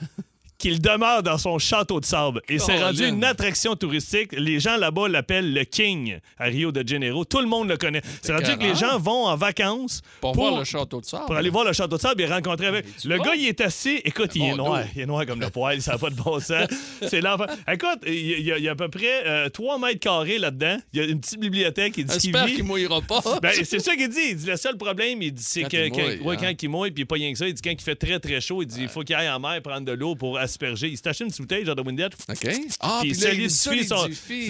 qu'il 0.57 0.81
demeure 0.81 1.21
dans 1.23 1.37
son 1.37 1.59
château 1.59 1.99
de 1.99 2.05
sable. 2.05 2.41
Et 2.49 2.59
c'est 2.59 2.81
rendu 2.81 3.07
une 3.07 3.23
attraction 3.23 3.75
touristique. 3.75 4.29
Les 4.33 4.59
gens 4.59 4.77
là-bas 4.77 5.07
l'appellent 5.09 5.53
le 5.53 5.63
King 5.65 6.19
à 6.37 6.45
Rio 6.45 6.71
de 6.71 6.87
Janeiro. 6.87 7.25
Tout 7.25 7.39
le 7.41 7.47
monde 7.47 7.67
le 7.67 7.77
connaît. 7.77 8.01
C'est 8.21 8.33
rendu 8.33 8.57
que 8.57 8.63
les 8.63 8.75
gens 8.75 8.97
vont 8.99 9.25
en 9.25 9.35
vacances 9.35 10.01
Pour, 10.21 10.33
voir 10.33 10.57
le 10.57 10.63
château 10.63 11.01
de 11.01 11.05
sable. 11.05 11.25
pour 11.25 11.35
aller 11.35 11.49
voir 11.49 11.65
le 11.65 11.73
château 11.73 11.97
de 11.97 12.01
sable 12.01 12.21
et 12.21 12.25
rencontrer 12.27 12.67
avec. 12.67 12.85
Le 13.03 13.17
gars, 13.17 13.35
il 13.35 13.47
est 13.47 13.61
assis. 13.61 14.01
Écoute, 14.05 14.31
il 14.35 14.43
est 14.43 14.51
Bon 14.51 14.57
noir. 14.57 14.83
Il 14.95 15.01
est 15.01 15.05
noir 15.05 15.25
comme 15.25 15.41
le 15.41 15.49
poil. 15.49 15.81
Ça 15.81 15.93
n'a 15.93 15.97
pas 15.97 16.09
de 16.09 16.15
bon 16.15 16.39
sens. 16.39 16.67
C'est 17.07 17.21
l'enfer. 17.21 17.47
Écoute, 17.71 17.99
il 18.07 18.41
y, 18.41 18.51
a- 18.51 18.57
il 18.57 18.63
y 18.63 18.69
à 18.69 18.75
peu 18.75 18.87
près 18.89 19.49
3 19.49 19.77
mètres 19.79 19.99
carrés 19.99 20.37
là-dedans. 20.37 20.77
Il 20.93 20.99
y 20.99 21.03
a 21.03 21.05
une 21.07 21.19
petite 21.19 21.39
bibliothèque. 21.39 21.93
Il 21.97 22.05
dit 22.05 22.17
qu'il 22.17 22.31
J'espère 22.31 22.45
qu'il 22.47 22.63
mouillera 22.63 23.01
pas. 23.01 23.21
Ben, 23.41 23.51
c'est 23.63 23.79
ça 23.79 23.95
qu'il 23.95 24.07
dit. 24.09 24.19
Il 24.29 24.35
dit 24.37 24.45
le 24.47 24.55
seul 24.57 24.77
problème, 24.77 25.21
il 25.21 25.31
dit 25.33 25.43
c'est 25.43 25.63
Quand 25.63 25.69
que 25.69 25.85
il 25.85 25.91
quand, 25.91 26.01
mouille, 26.01 26.19
ouais, 26.21 26.35
hein. 26.35 26.39
quand 26.41 26.63
il 26.63 26.69
mouille, 26.69 26.91
puis 26.91 27.05
pas 27.05 27.15
rien 27.15 27.31
que 27.31 27.37
ça, 27.37 27.47
il 27.47 27.53
dit 27.53 27.61
quand 27.61 27.71
il 27.71 27.81
fait 27.81 27.95
très 27.95 28.19
très 28.19 28.39
chaud, 28.41 28.61
il 28.61 28.67
dit 28.67 28.81
il 28.83 28.87
faut 28.87 29.01
qu'il 29.01 29.15
aille 29.15 29.29
en 29.29 29.39
mer 29.39 29.61
prendre 29.61 29.85
de 29.85 29.91
l'eau 29.91 30.15
pour 30.15 30.37
asperger. 30.45 30.87
Il 30.87 30.97
s'est 30.97 31.07
acheté 31.09 31.25
une 31.25 31.31
bouteille, 31.31 31.65
genre 31.65 31.75
de 31.75 31.81
Windet. 31.81 32.05
OK. 32.05 32.47
Ah, 32.79 32.99
Puis 33.01 33.09
il 33.11 33.15
solidifie 33.15 33.85
son- 33.87 34.07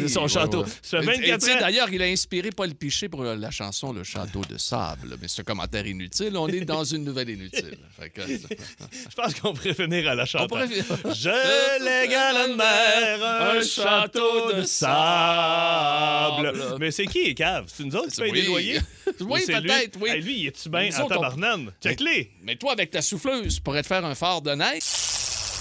son 0.08 0.28
château. 0.28 0.64
Ça 0.82 1.02
fait 1.02 1.16
Et- 1.18 1.28
et 1.28 1.32
24 1.32 1.40
tu 1.40 1.46
sais, 1.48 1.54
ans. 1.56 1.60
D'ailleurs, 1.60 1.90
il 1.92 2.02
a 2.02 2.06
inspiré 2.06 2.52
Paul 2.52 2.74
Piché 2.76 3.10
pour 3.10 3.24
la 3.24 3.52
chanson 3.52 3.92
Le 3.92 4.04
Château 4.04 4.42
de 4.50 4.58
Sable. 4.58 5.18
Mais 5.22 5.28
c'est 5.28 5.42
un 5.42 5.44
commentaire 5.44 5.86
inutile. 5.86 6.38
On 6.38 6.48
est 6.48 6.62
dans 6.62 6.84
une 6.84 7.04
nouvelle 7.04 7.30
inutile. 7.30 7.78
Je 8.18 9.16
pense 9.16 9.34
qu'on 9.40 9.54
pourrait 9.54 9.74
finir 9.74 10.08
à 10.10 10.16
la 10.16 10.26
chanson. 10.26 10.48
Je 10.56 11.84
lègue 11.84 12.14
à 12.14 12.32
la 12.34 12.48
mer 12.56 13.24
un 13.58 13.62
château 13.64 14.52
de 14.54 14.62
sable. 14.64 16.54
Mais 16.80 16.92
c'est 16.92 17.06
qui, 17.08 17.24
les 17.26 17.34
caves? 17.34 17.66
C'est 17.74 17.84
nous 17.84 17.96
autres 17.96 18.12
qui 18.12 18.22
Oui. 18.22 18.32
payent 18.32 18.42
des 18.42 18.48
loyers? 18.48 18.80
Oui, 19.22 19.42
peut-être, 19.46 19.98
oui. 20.02 20.20
Lui, 20.22 20.40
il 20.42 20.48
est-tu 20.48 20.68
bien? 20.70 20.90
En 21.00 21.08
tabarnane? 21.08 21.72
Check-les! 21.82 22.32
Mais 22.44 22.56
toi, 22.56 22.74
avec 22.74 22.90
ta 22.92 23.02
souffleuse, 23.02 23.60
pourrais 23.60 23.82
te 23.84 23.88
faire 23.88 24.04
un 24.04 24.16
phare 24.16 24.42
de 24.42 24.52
neige? 24.52 24.82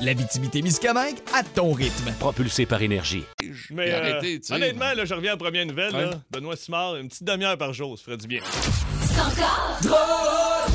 L'Abitibi-Témiscamingue 0.00 1.16
à 1.34 1.42
ton 1.42 1.72
rythme. 1.72 2.12
Propulsé 2.20 2.66
par 2.66 2.82
énergie. 2.82 3.24
Mais 3.70 3.90
euh, 3.90 3.98
arrêtez, 3.98 4.40
tu 4.40 4.46
sais. 4.46 4.54
honnêtement, 4.54 4.92
là, 4.94 5.04
je 5.04 5.14
reviens 5.14 5.32
à 5.32 5.34
la 5.34 5.38
première 5.38 5.66
nouvelle. 5.66 5.94
Ouais. 5.94 6.04
Là. 6.06 6.10
Benoît 6.30 6.56
Simard, 6.56 6.96
une 6.96 7.08
petite 7.08 7.24
demi-heure 7.24 7.58
par 7.58 7.72
jour, 7.72 7.98
ça 7.98 8.04
ferait 8.04 8.16
du 8.16 8.28
bien. 8.28 8.40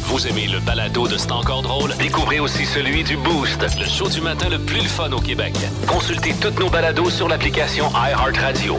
Vous 0.07 0.27
aimez 0.27 0.47
le 0.47 0.59
balado 0.59 1.07
de 1.07 1.17
C'est 1.17 1.31
encore 1.31 1.61
drôle? 1.61 1.95
Découvrez 1.97 2.39
aussi 2.39 2.65
celui 2.65 3.03
du 3.03 3.15
Boost, 3.17 3.61
le 3.79 3.85
show 3.85 4.09
du 4.09 4.19
matin 4.21 4.49
le 4.49 4.59
plus 4.59 4.81
le 4.81 4.89
fun 4.89 5.11
au 5.11 5.21
Québec. 5.21 5.53
Consultez 5.87 6.33
toutes 6.41 6.59
nos 6.59 6.69
balados 6.69 7.09
sur 7.09 7.29
l'application 7.29 7.89
iHeartRadio. 7.91 8.75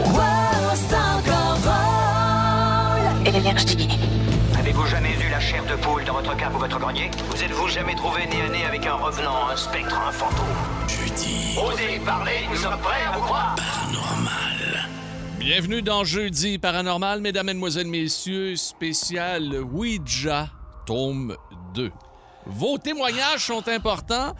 Énergie. 3.25 3.87
Avez-vous 4.85 5.03
jamais 5.03 5.17
eu 5.25 5.29
la 5.31 5.39
chair 5.39 5.65
de 5.65 5.73
poule 5.81 6.05
dans 6.05 6.13
votre 6.13 6.37
cave 6.37 6.55
ou 6.55 6.59
votre 6.59 6.77
grenier 6.77 7.09
Vous 7.29 7.43
êtes-vous 7.43 7.67
jamais 7.69 7.95
trouvé 7.95 8.27
nez 8.27 8.43
à 8.43 8.49
nez 8.49 8.65
avec 8.65 8.85
un 8.85 8.93
revenant, 8.93 9.47
un 9.49 9.55
spectre, 9.55 9.99
un 9.99 10.11
fantôme 10.11 10.45
Jeudi. 10.87 11.57
Osez 11.57 11.99
parler, 12.05 12.41
nous 12.51 12.55
sommes 12.55 12.77
prêts 12.77 13.03
à 13.03 13.13
vous 13.17 13.23
croire. 13.23 13.55
Bienvenue 15.39 15.81
dans 15.81 16.03
Jeudi 16.03 16.59
Paranormal, 16.59 17.21
mesdames, 17.21 17.47
mesdemoiselles, 17.47 17.87
messieurs, 17.87 18.55
spécial 18.57 19.55
Ouija, 19.71 20.51
tome 20.85 21.35
2. 21.73 21.91
Vos 22.45 22.77
témoignages 22.77 23.47
sont 23.47 23.67
importants 23.67 24.35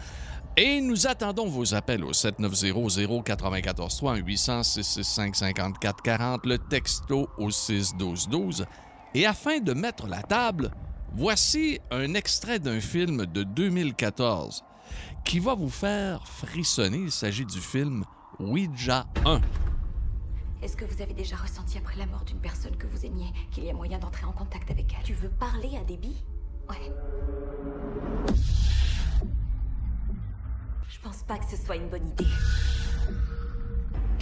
et 0.56 0.80
nous 0.80 1.08
attendons 1.08 1.48
vos 1.48 1.74
appels 1.74 2.04
au 2.04 2.12
7900-943 2.12 4.24
800 4.24 4.62
665 4.62 5.34
54 5.34 6.02
40 6.02 6.46
le 6.46 6.58
texto 6.58 7.28
au 7.36 7.50
61212 7.50 8.64
Et 9.14 9.26
afin 9.26 9.60
de 9.60 9.72
mettre 9.72 10.06
la 10.06 10.22
table, 10.22 10.70
voici 11.12 11.80
un 11.90 12.14
extrait 12.14 12.58
d'un 12.58 12.80
film 12.80 13.26
de 13.26 13.42
2014 13.42 14.62
qui 15.24 15.38
va 15.38 15.54
vous 15.54 15.70
faire 15.70 16.26
frissonner. 16.26 16.98
Il 16.98 17.12
s'agit 17.12 17.46
du 17.46 17.60
film 17.60 18.04
Ouija 18.38 19.06
1. 19.24 19.40
Est-ce 20.62 20.76
que 20.76 20.84
vous 20.84 21.02
avez 21.02 21.14
déjà 21.14 21.36
ressenti 21.36 21.78
après 21.78 21.96
la 21.96 22.06
mort 22.06 22.24
d'une 22.24 22.40
personne 22.40 22.76
que 22.76 22.86
vous 22.86 23.04
aimiez 23.04 23.32
qu'il 23.50 23.64
y 23.64 23.70
a 23.70 23.74
moyen 23.74 23.98
d'entrer 23.98 24.24
en 24.24 24.32
contact 24.32 24.70
avec 24.70 24.94
elle? 24.96 25.04
Tu 25.04 25.14
veux 25.14 25.28
parler 25.28 25.76
à 25.80 25.84
Debbie 25.84 26.24
Ouais. 26.68 26.92
Je 30.88 30.98
pense 31.00 31.22
pas 31.22 31.38
que 31.38 31.44
ce 31.44 31.56
soit 31.56 31.76
une 31.76 31.88
bonne 31.88 32.08
idée. 32.08 32.26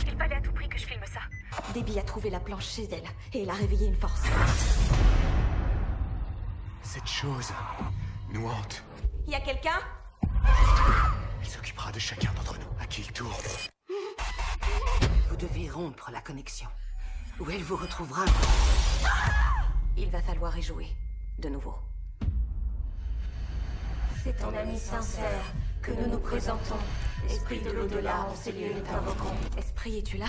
Il 0.07 0.17
fallait 0.17 0.37
à 0.37 0.41
tout 0.41 0.53
prix 0.53 0.69
que 0.69 0.79
je 0.79 0.87
filme 0.87 1.05
ça. 1.07 1.21
Debbie 1.75 1.99
a 1.99 2.03
trouvé 2.03 2.31
la 2.31 2.41
planche 2.41 2.67
chez 2.67 2.89
elle 2.91 3.09
et 3.33 3.43
elle 3.43 3.51
a 3.51 3.55
réveillé 3.55 3.87
une 3.87 3.97
force. 3.97 4.23
Cette 6.83 7.07
chose 7.07 7.53
nous 8.31 8.47
hante. 8.47 8.85
Y 9.27 9.35
a 9.35 9.41
quelqu'un? 9.41 9.79
Elle 11.41 11.49
s'occupera 11.49 11.91
de 11.93 11.99
chacun 11.99 12.33
d'entre 12.35 12.59
nous, 12.59 12.83
à 12.83 12.87
qui 12.87 13.03
il 13.03 13.13
tourne. 13.13 13.35
Vous 15.29 15.37
devez 15.37 15.69
rompre 15.69 16.11
la 16.13 16.21
connexion. 16.21 16.69
Ou 17.41 17.51
elle 17.51 17.63
vous 17.63 17.77
retrouvera. 17.77 18.25
Il 19.97 20.09
va 20.11 20.23
falloir 20.23 20.57
y 20.57 20.63
jouer. 20.63 20.87
De 21.39 21.49
nouveau. 21.49 21.75
C'est 24.23 24.37
ton 24.39 24.57
ami 24.57 24.79
sincère 24.79 25.53
que 25.85 25.91
nous 25.93 26.11
nous 26.13 26.19
présentons. 26.19 26.77
Esprit 27.29 27.61
de 27.61 27.71
l'au-delà, 27.71 28.27
en 28.31 28.35
ces 28.35 28.53
lieux 28.53 28.73
nous 28.75 28.81
t'invoquons. 28.81 29.35
Esprit, 29.59 29.99
es-tu 29.99 30.17
là? 30.19 30.27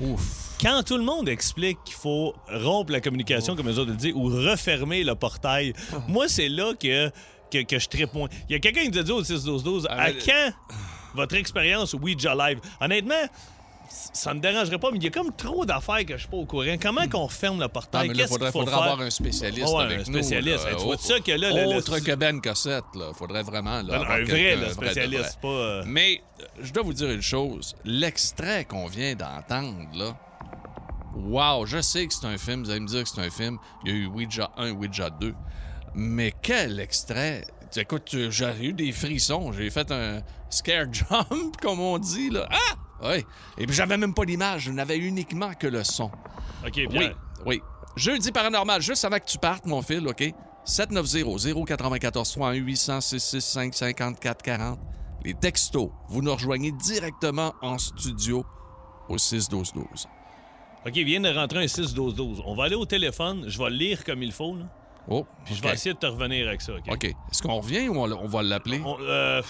Ouf. 0.00 0.56
Quand 0.60 0.82
tout 0.84 0.96
le 0.98 1.04
monde 1.04 1.28
explique 1.28 1.78
qu'il 1.84 1.94
faut 1.94 2.34
rompre 2.48 2.92
la 2.92 3.00
communication, 3.00 3.56
comme 3.56 3.68
eux 3.68 3.78
autres 3.78 3.90
le 3.90 3.96
disent, 3.96 4.12
ou 4.14 4.24
refermer 4.24 5.04
le 5.04 5.14
portail, 5.14 5.72
moi, 6.08 6.28
c'est 6.28 6.48
là 6.48 6.72
que, 6.78 7.10
que, 7.50 7.62
que 7.62 7.78
je 7.78 7.88
tripe 7.88 8.12
moins. 8.14 8.28
Il 8.48 8.52
y 8.52 8.56
a 8.56 8.58
quelqu'un 8.58 8.82
qui 8.82 8.90
nous 8.90 8.98
a 8.98 9.02
dit 9.02 9.12
au 9.12 9.22
6-12-12, 9.22 9.86
à 9.88 10.06
mais- 10.08 10.18
quand 10.24 10.52
votre 11.14 11.34
expérience 11.36 11.94
Ouija 11.94 12.34
Live? 12.34 12.60
Honnêtement, 12.80 13.14
ça 13.88 14.34
me 14.34 14.40
dérangerait 14.40 14.78
pas, 14.78 14.90
mais 14.90 14.98
il 14.98 15.04
y 15.04 15.06
a 15.06 15.10
comme 15.10 15.32
trop 15.34 15.64
d'affaires 15.64 16.04
que 16.04 16.14
je 16.14 16.20
suis 16.20 16.28
pas 16.28 16.36
au 16.36 16.44
courant. 16.46 16.76
Comment 16.80 17.08
qu'on 17.08 17.26
referme 17.26 17.58
le 17.58 17.64
Ah, 17.64 17.68
portail? 17.68 18.08
là, 18.08 18.14
Qu'est-ce 18.14 18.28
faudrait, 18.28 18.52
faut 18.52 18.60
faudrait 18.60 18.74
faire? 18.74 18.82
avoir 18.84 19.00
un 19.06 19.10
spécialiste 19.10 19.66
Ah 19.68 19.76
ouais, 19.76 19.84
avec 19.84 19.96
un 19.96 20.10
nous. 20.10 20.18
spécialiste. 20.18 20.64
là. 20.64 20.74
Tu 20.76 20.84
vois 20.84 20.96
ça 20.98 21.20
que 21.20 21.32
là, 21.32 21.66
Autre 21.76 21.98
que 22.00 22.14
Ben 22.14 22.40
Cossette, 22.40 22.84
là. 22.94 23.12
Faudrait 23.14 23.42
vraiment... 23.42 23.82
Là, 23.82 23.98
Non, 23.98 24.04
un 24.04 24.24
vrai 24.24 24.56
là, 24.56 24.70
spécialiste, 24.72 25.38
pas... 25.40 25.48
euh, 25.48 25.82
Mais 25.86 26.20
je 26.60 26.72
dois 26.72 26.82
vous 26.82 26.92
dire 26.92 27.10
une 27.10 27.22
chose. 27.22 27.74
L'extrait 27.84 28.64
qu'on 28.64 28.86
vient 28.86 29.14
d'entendre, 29.14 29.86
là... 29.94 30.16
Wow, 31.14 31.64
je 31.66 31.80
sais 31.80 32.06
que 32.06 32.12
c'est 32.12 32.26
un 32.26 32.36
film. 32.36 32.62
Vous 32.64 32.70
allez 32.70 32.80
me 32.80 32.86
dire 32.86 33.02
que 33.02 33.08
c'est 33.08 33.20
un 33.22 33.30
film. 33.30 33.56
Il 33.84 33.90
y 33.90 33.94
a 33.94 33.96
eu 33.98 34.06
Ouija 34.06 34.50
1, 34.58 34.72
Ouija 34.72 35.08
2. 35.10 35.34
Mais 35.94 36.32
quel 36.42 36.78
extrait! 36.78 37.44
Écoute, 37.74 38.14
j'ai 38.30 38.54
eu 38.60 38.72
des 38.74 38.92
frissons. 38.92 39.50
J'ai 39.52 39.70
fait 39.70 39.90
un 39.90 40.20
scare 40.50 40.86
jump, 40.92 41.56
comme 41.62 41.80
on 41.80 41.98
dit, 41.98 42.28
là. 42.30 42.46
Ah! 42.50 42.74
Oui. 43.02 43.24
Et 43.58 43.66
puis 43.66 43.74
j'avais 43.76 43.96
même 43.96 44.14
pas 44.14 44.24
l'image. 44.24 44.62
Je 44.62 44.72
n'avais 44.72 44.96
uniquement 44.98 45.52
que 45.54 45.66
le 45.66 45.84
son. 45.84 46.10
OK, 46.66 46.72
Oui, 46.76 46.88
Pierre. 46.88 47.16
oui. 47.44 47.60
Jeudi 47.96 48.30
paranormal, 48.32 48.80
juste 48.82 49.04
avant 49.04 49.18
que 49.18 49.24
tu 49.26 49.38
partes, 49.38 49.66
mon 49.66 49.82
fil, 49.82 50.06
OK? 50.06 50.32
790-094-3 50.66 52.54
800-665-5440. 52.64 54.76
Les 55.24 55.34
textos, 55.34 55.90
vous 56.08 56.22
nous 56.22 56.32
rejoignez 56.34 56.72
directement 56.72 57.54
en 57.62 57.78
studio 57.78 58.44
au 59.08 59.16
612-12. 59.16 60.06
OK, 60.86 60.92
il 60.94 61.04
vient 61.04 61.20
de 61.20 61.28
rentrer 61.34 61.64
un 61.64 61.66
6-12-12. 61.66 62.42
On 62.44 62.54
va 62.54 62.64
aller 62.64 62.74
au 62.76 62.86
téléphone, 62.86 63.44
je 63.48 63.58
vais 63.58 63.70
le 63.70 63.76
lire 63.76 64.04
comme 64.04 64.22
il 64.22 64.32
faut, 64.32 64.54
là, 64.56 64.64
Oh, 65.08 65.24
puis 65.44 65.54
je 65.54 65.62
vais 65.62 65.72
essayer 65.72 65.94
de 65.94 65.98
te 66.00 66.06
revenir 66.06 66.48
avec 66.48 66.60
ça, 66.60 66.72
OK? 66.74 66.82
OK. 66.90 67.04
Est-ce 67.04 67.40
qu'on 67.40 67.60
revient 67.60 67.88
ou 67.88 67.96
on, 67.98 68.10
on 68.10 68.26
va 68.26 68.42
l'appeler? 68.42 68.80
On, 68.84 68.96
euh, 69.00 69.40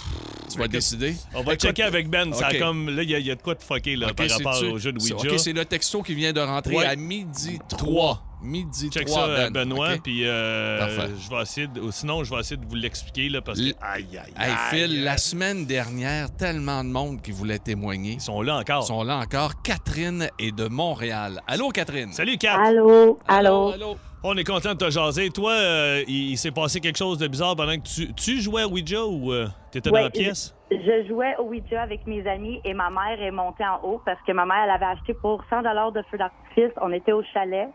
Tu 0.52 0.58
vas 0.58 0.68
décider? 0.68 1.14
on 1.34 1.38
va 1.42 1.54
Écoute, 1.54 1.60
checker 1.62 1.82
avec 1.84 2.10
Ben. 2.10 2.32
Ça 2.34 2.48
a 2.48 2.50
OK. 2.52 2.58
comme, 2.58 2.90
là, 2.90 3.02
il 3.02 3.10
y, 3.10 3.14
a- 3.14 3.18
il 3.18 3.26
y 3.26 3.30
a 3.30 3.34
de 3.36 3.40
quoi 3.42 3.54
de 3.54 3.62
fucker 3.62 3.96
là, 3.96 4.12
par 4.12 4.28
rapport 4.28 4.54
c'est-tu- 4.54 4.70
au 4.70 4.78
jeu 4.78 4.92
de 4.92 5.00
Ouija. 5.00 5.16
OK, 5.16 5.38
c'est 5.38 5.54
le 5.54 5.64
texto 5.64 6.02
qui 6.02 6.14
vient 6.14 6.34
de 6.34 6.40
rentrer 6.40 6.76
Ouais. 6.76 6.84
à 6.84 6.94
midi 6.96 7.58
3. 7.68 8.22
Midi 8.42 8.90
Check 8.90 9.06
3, 9.06 9.18
ça, 9.18 9.26
euh, 9.28 9.50
Ben. 9.50 9.64
Benoît, 9.64 9.88
puis 10.02 10.20
euh, 10.26 10.78
Parfait. 10.78 11.12
je 11.18 11.30
vais 11.34 11.42
essayer 11.42 11.66
de, 11.66 11.90
sinon, 11.90 12.22
je 12.22 12.32
vais 12.34 12.40
essayer 12.40 12.56
de 12.58 12.66
vous 12.66 12.74
l'expliquer, 12.74 13.28
là, 13.28 13.40
parce 13.40 13.58
que... 13.58 13.66
L- 13.66 13.74
Aïe, 13.80 14.06
aïe, 14.18 14.32
Hey, 14.36 14.50
aïe. 14.50 14.56
Phil, 14.70 15.04
la 15.04 15.16
semaine 15.16 15.64
dernière, 15.66 16.30
tellement 16.36 16.84
de 16.84 16.88
monde 16.90 17.22
qui 17.22 17.32
voulait 17.32 17.58
témoigner. 17.58 18.12
Ils 18.12 18.20
sont 18.20 18.42
là 18.42 18.56
encore. 18.58 18.82
Ils 18.84 18.86
sont 18.88 19.02
là 19.04 19.16
encore. 19.18 19.62
Catherine 19.62 20.28
est 20.38 20.54
de 20.54 20.68
Montréal. 20.68 21.40
Allô, 21.46 21.70
Catherine? 21.70 22.12
Salut, 22.12 22.36
Kat! 22.38 22.54
Allô, 22.62 23.18
Allô, 23.26 23.68
allô. 23.68 23.72
allô. 23.72 23.96
On 24.22 24.36
est 24.36 24.44
content 24.44 24.72
de 24.72 24.78
te 24.78 24.90
jaser. 24.90 25.30
Toi, 25.30 25.52
euh, 25.52 26.02
il, 26.08 26.30
il 26.32 26.36
s'est 26.38 26.50
passé 26.50 26.80
quelque 26.80 26.96
chose 26.98 27.18
de 27.18 27.28
bizarre 27.28 27.54
pendant 27.54 27.76
que 27.76 27.82
tu, 27.86 28.12
tu 28.14 28.40
jouais 28.40 28.62
à 28.62 28.66
Ouija 28.68 29.04
ou 29.06 29.32
euh, 29.32 29.46
t'étais 29.70 29.88
Ouais, 29.90 30.00
dans 30.00 30.04
la 30.06 30.10
pièce? 30.10 30.52
je 30.70 31.06
jouais 31.06 31.36
au 31.38 31.44
Ouija 31.44 31.80
avec 31.82 32.04
mes 32.08 32.26
amis 32.28 32.60
et 32.64 32.74
ma 32.74 32.90
mère 32.90 33.22
est 33.22 33.30
montée 33.30 33.64
en 33.64 33.78
haut 33.86 34.00
parce 34.04 34.18
que 34.26 34.32
ma 34.32 34.44
mère, 34.44 34.64
elle 34.64 34.70
avait 34.70 34.86
acheté 34.98 35.14
pour 35.14 35.44
100 35.48 35.62
dollars 35.62 35.92
de 35.92 36.02
feu 36.10 36.18
d'artifice. 36.18 36.72
On 36.82 36.92
était 36.92 37.12
au 37.12 37.22
chalet. 37.32 37.68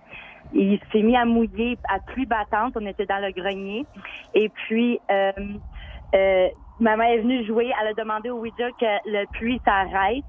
Il 0.53 0.79
s'est 0.91 1.01
mis 1.01 1.15
à 1.15 1.25
mouiller 1.25 1.77
à 1.89 1.99
pluie 1.99 2.25
battante. 2.25 2.73
On 2.75 2.85
était 2.85 3.05
dans 3.05 3.19
le 3.19 3.31
grenier. 3.31 3.85
Et 4.33 4.49
puis, 4.49 4.99
euh, 5.09 5.31
euh, 6.15 6.47
ma 6.79 6.97
mère 6.97 7.11
est 7.11 7.19
venue 7.19 7.45
jouer. 7.45 7.71
Elle 7.81 7.87
a 7.87 7.93
demandé 7.93 8.29
au 8.29 8.39
Ouija 8.39 8.69
que 8.79 9.09
le 9.09 9.25
pluie 9.33 9.61
s'arrête. 9.65 10.23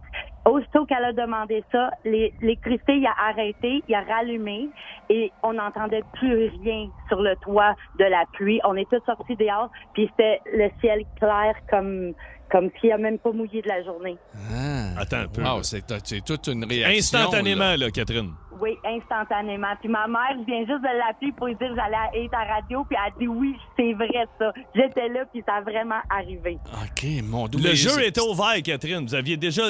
Aussitôt 0.44 0.86
qu'elle 0.86 1.04
a 1.04 1.12
demandé 1.12 1.62
ça, 1.70 1.90
l'électricité 2.04 3.06
a 3.06 3.28
arrêté, 3.28 3.84
il 3.86 3.94
a 3.94 4.00
rallumé 4.00 4.70
et 5.08 5.30
on 5.44 5.52
n'entendait 5.52 6.02
plus 6.14 6.48
rien 6.64 6.88
sur 7.06 7.22
le 7.22 7.36
toit 7.36 7.76
de 8.00 8.04
la 8.04 8.24
pluie. 8.32 8.60
On 8.64 8.74
est 8.74 8.90
tous 8.90 9.00
sortis 9.06 9.36
dehors, 9.36 9.70
puis 9.94 10.10
c'était 10.10 10.40
le 10.52 10.68
ciel 10.80 11.04
clair 11.20 11.54
comme 11.70 12.12
comme 12.52 12.68
s'il 12.80 12.92
a 12.92 12.98
même 12.98 13.18
pas 13.18 13.32
mouillé 13.32 13.62
de 13.62 13.68
la 13.68 13.82
journée. 13.82 14.16
Attends 14.98 15.16
un 15.20 15.26
peu. 15.28 15.40
Wow, 15.42 15.48
Ah, 15.48 15.58
c'est 15.62 15.82
c'est 16.04 16.22
toute 16.24 16.46
une 16.48 16.64
réaction. 16.64 17.18
Instantanément, 17.18 17.74
là, 17.76 17.90
Catherine. 17.90 18.32
Oui, 18.60 18.76
instantanément. 18.84 19.72
Puis 19.80 19.88
ma 19.88 20.06
mère 20.06 20.36
vient 20.46 20.60
juste 20.60 20.82
de 20.82 20.98
l'appeler 20.98 21.32
pour 21.32 21.46
lui 21.48 21.56
dire 21.56 21.68
que 21.70 21.74
j'allais 21.74 22.24
être 22.24 22.34
à 22.34 22.44
la 22.44 22.54
radio, 22.56 22.84
puis 22.84 22.96
elle 23.00 23.12
a 23.12 23.18
dit 23.18 23.26
oui, 23.26 23.56
c'est 23.76 23.92
vrai 23.94 24.26
ça. 24.38 24.52
J'étais 24.74 25.08
là, 25.08 25.24
puis 25.32 25.42
ça 25.44 25.54
a 25.54 25.60
vraiment 25.62 26.00
arrivé. 26.10 26.58
OK, 26.84 27.04
mon 27.24 27.48
Dieu. 27.48 27.58
Le 27.70 27.74
jeu 27.74 28.04
était 28.04 28.20
ouvert, 28.20 28.54
Catherine. 28.62 29.04
Vous 29.04 29.14
aviez 29.16 29.36
déjà, 29.36 29.62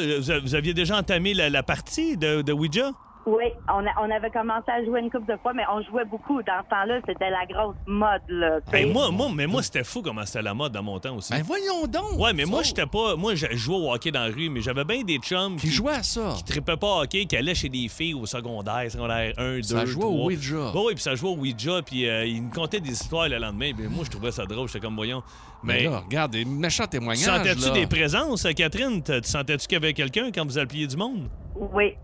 vous 0.42 0.54
aviez 0.54 0.74
déjà 0.74 0.98
entamé 0.98 1.32
la, 1.32 1.48
la 1.48 1.62
partie 1.62 2.18
de, 2.18 2.42
de 2.42 2.52
Ouija? 2.52 2.90
Oui, 3.24 3.44
on, 3.68 3.86
a- 3.86 4.00
on 4.00 4.10
avait 4.10 4.30
commencé 4.30 4.68
à 4.68 4.84
jouer 4.84 4.98
une 5.00 5.10
couple 5.10 5.30
de 5.32 5.38
fois, 5.38 5.52
mais 5.52 5.62
on 5.72 5.80
jouait 5.82 6.04
beaucoup. 6.04 6.42
Dans 6.42 6.60
ce 6.64 6.68
temps-là, 6.70 6.98
c'était 7.06 7.30
la 7.30 7.46
grosse 7.46 7.76
mode. 7.86 8.20
Là. 8.28 8.58
Hey, 8.72 8.86
moi, 8.92 9.10
moi, 9.12 9.28
mais 9.32 9.46
moi, 9.46 9.62
c'était 9.62 9.84
fou 9.84 10.02
comment 10.02 10.26
c'était 10.26 10.42
la 10.42 10.54
mode 10.54 10.72
dans 10.72 10.82
mon 10.82 10.98
temps 10.98 11.14
aussi. 11.16 11.32
Ben 11.32 11.42
voyons 11.44 11.86
donc. 11.86 12.18
Ouais, 12.18 12.32
mais 12.32 12.44
moi, 12.44 12.62
j'étais 12.62 12.86
pas. 12.86 13.14
Moi, 13.14 13.36
je 13.36 13.46
jouais 13.52 13.76
au 13.76 13.92
hockey 13.92 14.10
dans 14.10 14.24
la 14.24 14.32
rue, 14.34 14.48
mais 14.48 14.60
j'avais 14.60 14.84
bien 14.84 15.02
des 15.04 15.18
chums 15.18 15.56
qui, 15.56 15.68
jouaient 15.70 15.94
à 15.94 16.02
ça. 16.02 16.34
Qui 16.36 16.44
trippaient 16.44 16.76
pas 16.76 16.96
au 16.98 17.02
hockey, 17.02 17.24
qui 17.26 17.36
allaient 17.36 17.54
chez 17.54 17.68
des 17.68 17.86
filles 17.88 18.14
au 18.14 18.26
secondaire, 18.26 18.90
secondaire 18.90 19.32
1, 19.38 19.56
2, 19.58 19.62
Ça 19.62 19.84
jouait 19.86 20.04
au 20.04 20.10
3. 20.14 20.24
Ouija. 20.26 20.56
Ouais, 20.56 20.82
oui, 20.86 20.94
puis 20.94 21.02
ça 21.02 21.14
jouait 21.14 21.30
au 21.30 21.36
Ouija, 21.36 21.80
puis 21.82 22.08
euh, 22.08 22.24
ils 22.26 22.42
me 22.42 22.52
contaient 22.52 22.80
des 22.80 22.90
histoires 22.90 23.28
le 23.28 23.38
lendemain. 23.38 23.70
Puis 23.76 23.86
moi, 23.86 24.04
je 24.04 24.10
trouvais 24.10 24.32
ça 24.32 24.44
drôle. 24.46 24.66
J'étais 24.66 24.80
comme, 24.80 24.96
voyons. 24.96 25.22
Mais 25.62 25.74
Mais. 25.74 25.84
là, 25.84 26.00
regarde, 26.00 26.32
des 26.32 26.44
méchants 26.44 26.84
Tu 26.84 26.98
témoignages. 26.98 27.24
sentais-tu 27.24 27.70
des 27.70 27.86
présences, 27.86 28.46
Catherine? 28.56 29.00
Tu 29.00 29.12
tu 29.20 29.28
sentais-tu 29.30 29.68
qu'il 29.68 29.74
y 29.74 29.80
avait 29.80 29.92
quelqu'un 29.92 30.30
quand 30.34 30.44
vous 30.44 30.58
appeliez 30.58 30.88
du 30.88 30.96
monde? 30.96 31.28
Oui. 31.54 31.94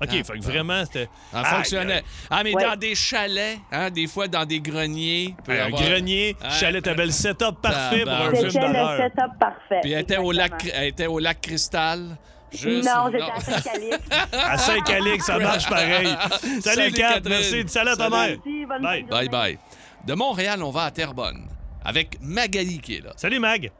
OK, 0.00 0.08
Ah, 0.12 0.24
fait 0.24 0.38
que 0.38 0.44
vraiment, 0.44 0.84
c'était. 0.84 1.08
Ça 1.32 1.42
Ah, 1.44 1.44
fonctionnait. 1.56 2.02
Ah, 2.30 2.42
mais 2.44 2.54
Ouais. 2.54 2.62
dans 2.64 2.76
des 2.76 2.94
chalets, 2.94 3.58
hein, 3.72 3.90
des 3.90 4.06
fois 4.06 4.28
dans 4.28 4.44
des 4.44 4.60
greniers. 4.60 5.34
Un 5.48 5.52
avoir- 5.66 5.82
grenier, 5.82 6.36
Ah, 6.42 6.50
chalet, 6.50 6.82
t'avais 6.84 7.06
le 7.06 7.10
setup 7.12 7.60
parfait 7.60 8.02
pour 8.02 8.12
un 8.12 8.16
Tabarnak. 8.16 8.36
film 8.36 8.50
C'était 8.50 8.66
le 8.68 8.72
d'horreur. 8.74 8.98
setup 9.02 9.38
parfait. 9.40 9.78
Puis 9.82 9.92
elle 9.92 10.00
était, 10.02 10.16
au 10.18 10.32
lac, 10.32 10.70
elle 10.72 10.84
était 10.88 11.06
au 11.06 11.18
lac 11.18 11.40
Cristal. 11.40 12.16
Juste- 12.50 12.88
Non, 12.88 13.10
j'étais 13.12 13.24
à 13.24 13.40
Saint-Calix. 13.40 13.98
À 14.32 14.56
Saint-Calix, 14.58 15.24
ça 15.26 15.38
marche 15.38 15.68
pareil. 15.68 16.06
Salut, 16.40 16.60
Salut, 16.62 16.92
Kat, 16.92 17.12
Catherine. 17.14 17.28
merci. 17.28 17.64
Salut 17.68 17.90
à 17.90 17.96
ta 17.96 18.08
mère. 18.08 18.20
Merci, 18.44 18.66
bonne 18.66 18.82
Bye. 18.82 19.02
Bye 19.02 19.28
bye. 19.28 19.58
De 20.06 20.14
Montréal, 20.14 20.62
on 20.62 20.70
va 20.70 20.84
à 20.84 20.90
Terrebonne 20.90 21.46
avec 21.84 22.16
Magali 22.22 22.78
qui 22.80 22.96
est 22.96 23.04
là. 23.04 23.12
Salut, 23.16 23.38
Mag. 23.40 23.70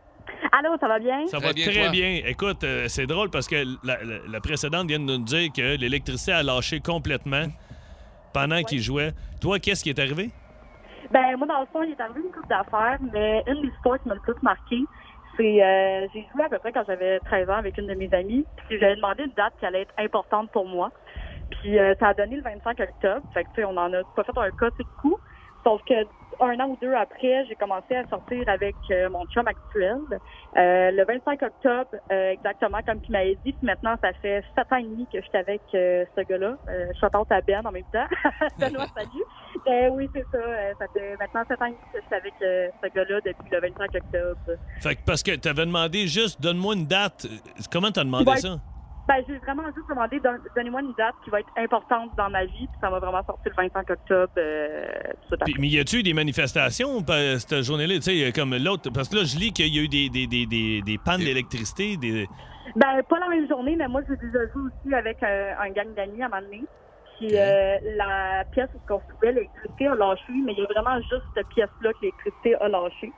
Allô, 0.52 0.76
ça 0.80 0.88
va 0.88 0.98
bien? 0.98 1.26
Ça 1.26 1.38
Très 1.38 1.46
va 1.48 1.52
bien, 1.52 1.68
très 1.68 1.80
toi? 1.82 1.88
bien. 1.90 2.20
Écoute, 2.26 2.64
euh, 2.64 2.88
c'est 2.88 3.06
drôle 3.06 3.30
parce 3.30 3.46
que 3.48 3.56
la, 3.82 4.02
la- 4.04 4.18
la 4.26 4.40
précédente 4.40 4.86
vient 4.88 4.98
de 4.98 5.04
nous 5.04 5.18
dire 5.18 5.52
que 5.52 5.76
l'électricité 5.76 6.32
a 6.32 6.42
lâché 6.42 6.80
complètement 6.80 7.46
pendant 8.32 8.62
qu'il 8.62 8.80
jouait. 8.80 9.12
Toi, 9.40 9.58
qu'est-ce 9.58 9.82
qui 9.82 9.90
est 9.90 9.98
arrivé? 9.98 10.30
Ben, 11.10 11.36
moi, 11.36 11.46
dans 11.46 11.60
le 11.60 11.66
fond, 11.66 11.82
il 11.82 11.92
est 11.92 12.00
arrivé 12.00 12.20
une 12.24 12.30
couple 12.32 12.48
d'affaires, 12.48 12.98
mais 13.12 13.42
une 13.46 13.62
des 13.62 13.68
histoires 13.68 13.98
qui 14.00 14.08
m'a 14.08 14.14
le 14.14 14.20
plus 14.20 14.34
marqué, 14.42 14.86
c'est 15.36 15.62
euh, 15.62 16.06
j'ai 16.12 16.28
joué 16.32 16.44
à 16.44 16.48
peu 16.48 16.58
près 16.58 16.72
quand 16.72 16.84
j'avais 16.86 17.20
13 17.20 17.48
ans 17.48 17.54
avec 17.56 17.78
une 17.78 17.86
de 17.86 17.94
mes 17.94 18.12
amies, 18.12 18.46
puis 18.68 18.78
j'avais 18.78 18.96
demandé 18.96 19.24
une 19.24 19.32
date 19.32 19.54
qui 19.58 19.66
allait 19.66 19.82
être 19.82 19.94
importante 19.98 20.50
pour 20.50 20.66
moi. 20.66 20.90
Puis 21.50 21.78
euh, 21.78 21.94
ça 21.98 22.08
a 22.08 22.14
donné 22.14 22.36
le 22.36 22.42
25 22.42 22.78
octobre. 22.80 23.22
Fait 23.32 23.44
que, 23.44 23.48
tu 23.54 23.60
sais, 23.60 23.64
on 23.64 23.76
en 23.76 23.92
a 23.92 24.04
pas 24.14 24.24
fait 24.24 24.36
un 24.36 24.50
cas 24.50 24.70
tout 24.72 24.82
de 24.82 24.88
coup. 24.96 25.16
Sauf 25.64 25.80
que 25.86 25.94
un 26.40 26.60
an 26.60 26.68
ou 26.68 26.76
deux 26.80 26.92
après, 26.94 27.44
j'ai 27.46 27.54
commencé 27.56 27.94
à 27.96 28.06
sortir 28.08 28.42
avec 28.48 28.76
euh, 28.90 29.08
mon 29.10 29.24
chum 29.26 29.46
actuel. 29.46 29.96
Euh, 30.56 30.90
le 30.90 31.04
25 31.04 31.42
octobre, 31.42 31.88
euh, 32.12 32.30
exactement 32.30 32.78
comme 32.86 33.00
tu 33.00 33.12
m'avais 33.12 33.34
dit. 33.44 33.52
Puis 33.52 33.58
maintenant, 33.66 33.96
ça 34.02 34.12
fait 34.22 34.42
sept 34.56 34.72
ans 34.72 34.76
et 34.76 34.82
demi 34.84 35.06
que 35.12 35.20
je 35.20 35.26
suis 35.26 35.36
avec 35.38 35.62
euh, 35.74 36.04
ce 36.16 36.22
gars-là. 36.22 36.56
Euh, 36.68 36.86
je 36.92 36.96
suis 36.96 37.06
à 37.06 37.40
Ben 37.42 37.66
en 37.66 37.72
même 37.72 37.82
temps. 37.92 38.06
Benoît, 38.58 38.86
salut. 38.96 39.24
Euh, 39.66 39.88
oui, 39.90 40.08
c'est 40.14 40.24
ça. 40.32 40.38
Euh, 40.38 40.72
ça 40.78 40.86
fait 40.92 41.16
maintenant 41.18 41.42
sept 41.48 41.60
ans 41.62 41.66
et 41.66 41.70
demi 41.70 41.80
que 41.92 42.00
je 42.00 42.06
suis 42.06 42.14
avec 42.14 42.34
euh, 42.42 42.68
ce 42.82 42.88
gars-là 42.88 43.20
depuis 43.24 43.50
le 43.50 43.60
25 43.60 43.94
octobre. 43.94 44.58
Fait 44.80 44.94
que 44.96 45.00
parce 45.04 45.22
que 45.22 45.34
t'avais 45.36 45.66
demandé 45.66 46.06
juste 46.06 46.40
donne-moi 46.40 46.74
une 46.74 46.86
date. 46.86 47.26
Comment 47.70 47.90
t'as 47.90 48.04
demandé 48.04 48.30
Ouais. 48.30 48.36
ça? 48.36 48.56
Ben, 49.08 49.24
j'ai 49.26 49.38
vraiment 49.38 49.64
juste 49.74 49.88
demandé, 49.88 50.20
don- 50.20 50.36
donnez-moi 50.54 50.82
une 50.82 50.92
date 50.92 51.14
qui 51.24 51.30
va 51.30 51.40
être 51.40 51.48
importante 51.56 52.10
dans 52.18 52.28
ma 52.28 52.44
vie, 52.44 52.66
puis 52.66 52.78
ça 52.78 52.90
m'a 52.90 52.98
vraiment 52.98 53.24
sorti 53.24 53.48
le 53.48 53.54
25 53.56 53.90
octobre. 53.90 54.32
Euh, 54.36 54.86
tout 55.30 55.36
Puis, 55.46 55.54
mais 55.58 55.68
y 55.68 55.78
a-tu 55.80 56.00
eu 56.00 56.02
des 56.02 56.12
manifestations 56.12 56.98
cette 57.38 57.62
journée-là? 57.62 57.94
Tu 57.94 58.02
sais, 58.02 58.32
comme 58.32 58.54
l'autre. 58.54 58.90
Parce 58.92 59.08
que 59.08 59.16
là, 59.16 59.22
je 59.24 59.38
lis 59.38 59.52
qu'il 59.52 59.74
y 59.74 59.78
a 59.78 59.82
eu 59.82 59.88
des, 59.88 60.10
des, 60.10 60.26
des, 60.26 60.44
des, 60.44 60.82
des 60.82 60.98
pannes 60.98 61.20
d'électricité. 61.20 61.96
Des... 61.96 62.28
Ben, 62.76 63.02
pas 63.08 63.18
la 63.18 63.28
même 63.28 63.48
journée, 63.48 63.76
mais 63.76 63.88
moi, 63.88 64.02
j'ai 64.06 64.16
déjà 64.16 64.40
joué 64.52 64.62
aussi 64.68 64.94
avec 64.94 65.22
un, 65.22 65.54
un 65.58 65.70
gang 65.70 65.94
d'amis 65.94 66.22
à 66.22 66.26
un 66.26 66.28
moment 66.28 66.42
donné. 66.42 66.64
Puis 67.16 67.30
euh, 67.32 67.76
la 67.96 68.44
pièce 68.52 68.68
où 68.74 68.92
on 68.92 69.00
se 69.00 69.04
trouvait, 69.08 69.32
l'électricité 69.32 69.86
a 69.88 69.94
lâché, 69.94 70.32
mais 70.44 70.52
il 70.52 70.58
y 70.58 70.62
a 70.62 70.66
vraiment 70.66 71.00
juste 71.00 71.24
cette 71.34 71.48
pièce-là 71.48 71.92
que 71.94 71.98
l'électricité 72.02 72.54
a 72.56 72.68
lâché. 72.68 73.10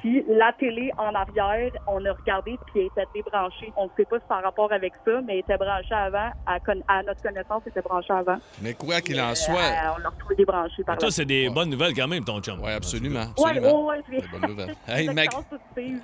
Puis 0.00 0.24
la 0.28 0.52
télé 0.58 0.90
en 0.98 1.14
arrière, 1.14 1.72
on 1.86 2.04
a 2.04 2.12
regardé 2.12 2.58
puis 2.72 2.80
elle 2.82 2.86
était 2.86 3.08
débranchée. 3.14 3.72
On 3.76 3.84
ne 3.84 3.90
sait 3.96 4.04
pas 4.04 4.18
si 4.18 4.24
c'est 4.28 4.34
en 4.34 4.40
rapport 4.40 4.72
avec 4.72 4.92
ça, 5.04 5.20
mais 5.26 5.34
elle 5.34 5.38
était 5.40 5.56
branchée 5.56 5.94
avant. 5.94 6.30
À, 6.46 6.60
con- 6.60 6.82
à 6.88 7.02
notre 7.02 7.22
connaissance, 7.22 7.62
elle 7.66 7.70
était 7.72 7.80
branchée 7.82 8.12
avant. 8.12 8.38
Mais 8.62 8.74
quoi 8.74 9.00
qu'il 9.00 9.20
en 9.20 9.30
Euh, 9.30 9.34
soit. 9.34 9.54
on 9.96 10.02
l'a 10.02 10.08
retrouvé 10.10 10.36
débranché 10.36 10.84
par 10.84 10.98
Toi, 10.98 11.10
c'est 11.10 11.24
des 11.24 11.48
bonnes 11.50 11.70
nouvelles 11.70 11.94
quand 11.94 12.08
même, 12.08 12.24
ton 12.24 12.40
chum. 12.40 12.60
Oui, 12.62 12.70
absolument. 12.72 13.24
Hey, 14.88 15.06
Mag- 15.08 15.26
expériences 15.26 15.44
positives. 15.74 16.02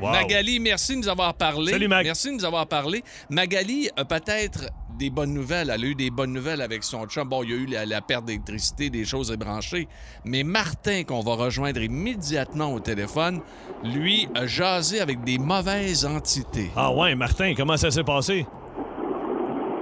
Wow. 0.00 0.10
Magali, 0.12 0.60
merci 0.60 0.92
de 0.94 0.98
nous 0.98 1.08
avoir 1.08 1.34
parlé. 1.34 1.72
Salut, 1.72 1.88
Mag. 1.88 2.04
Merci 2.04 2.28
de 2.28 2.34
nous 2.34 2.44
avoir 2.44 2.66
parlé. 2.66 3.02
Magali 3.30 3.88
a 3.96 4.04
peut-être 4.04 4.70
des 4.96 5.10
bonnes 5.10 5.32
nouvelles. 5.34 5.70
Elle 5.70 5.84
a 5.84 5.86
eu 5.86 5.94
des 5.94 6.10
bonnes 6.10 6.32
nouvelles 6.32 6.60
avec 6.62 6.82
son 6.84 7.06
chum. 7.06 7.28
Bon, 7.28 7.42
il 7.42 7.50
y 7.50 7.52
a 7.52 7.56
eu 7.56 7.66
la, 7.66 7.86
la 7.86 8.00
perte 8.00 8.24
d'électricité, 8.24 8.90
des 8.90 9.04
choses 9.04 9.30
ébranchées. 9.30 9.88
Mais 10.24 10.42
Martin, 10.42 11.04
qu'on 11.04 11.20
va 11.20 11.34
rejoindre 11.34 11.80
immédiatement 11.80 12.72
au 12.72 12.80
téléphone, 12.80 13.40
lui, 13.84 14.28
a 14.34 14.46
jasé 14.46 15.00
avec 15.00 15.22
des 15.22 15.38
mauvaises 15.38 16.04
entités. 16.06 16.70
Ah 16.76 16.92
ouais, 16.92 17.14
Martin, 17.14 17.54
comment 17.56 17.76
ça 17.76 17.90
s'est 17.90 18.04
passé? 18.04 18.46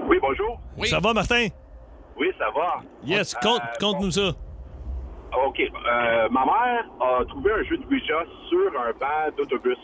Oui, 0.08 0.18
bonjour. 0.20 0.58
Oui. 0.76 0.88
Ça 0.88 1.00
va, 1.00 1.12
Martin? 1.14 1.46
Oui, 2.18 2.28
ça 2.38 2.46
va. 2.54 2.80
Yes, 3.04 3.34
Euh, 3.34 3.38
compte, 3.42 3.62
compte-nous 3.80 4.10
ça. 4.12 4.28
OK. 5.46 5.60
Euh, 5.60 6.28
ma 6.30 6.44
mère 6.44 6.84
a 7.00 7.24
trouvé 7.24 7.50
un 7.52 7.62
jeu 7.64 7.76
de 7.78 7.84
Ouija 7.86 8.22
sur 8.48 8.80
un 8.80 8.92
banc 9.00 9.34
d'autobus. 9.36 9.76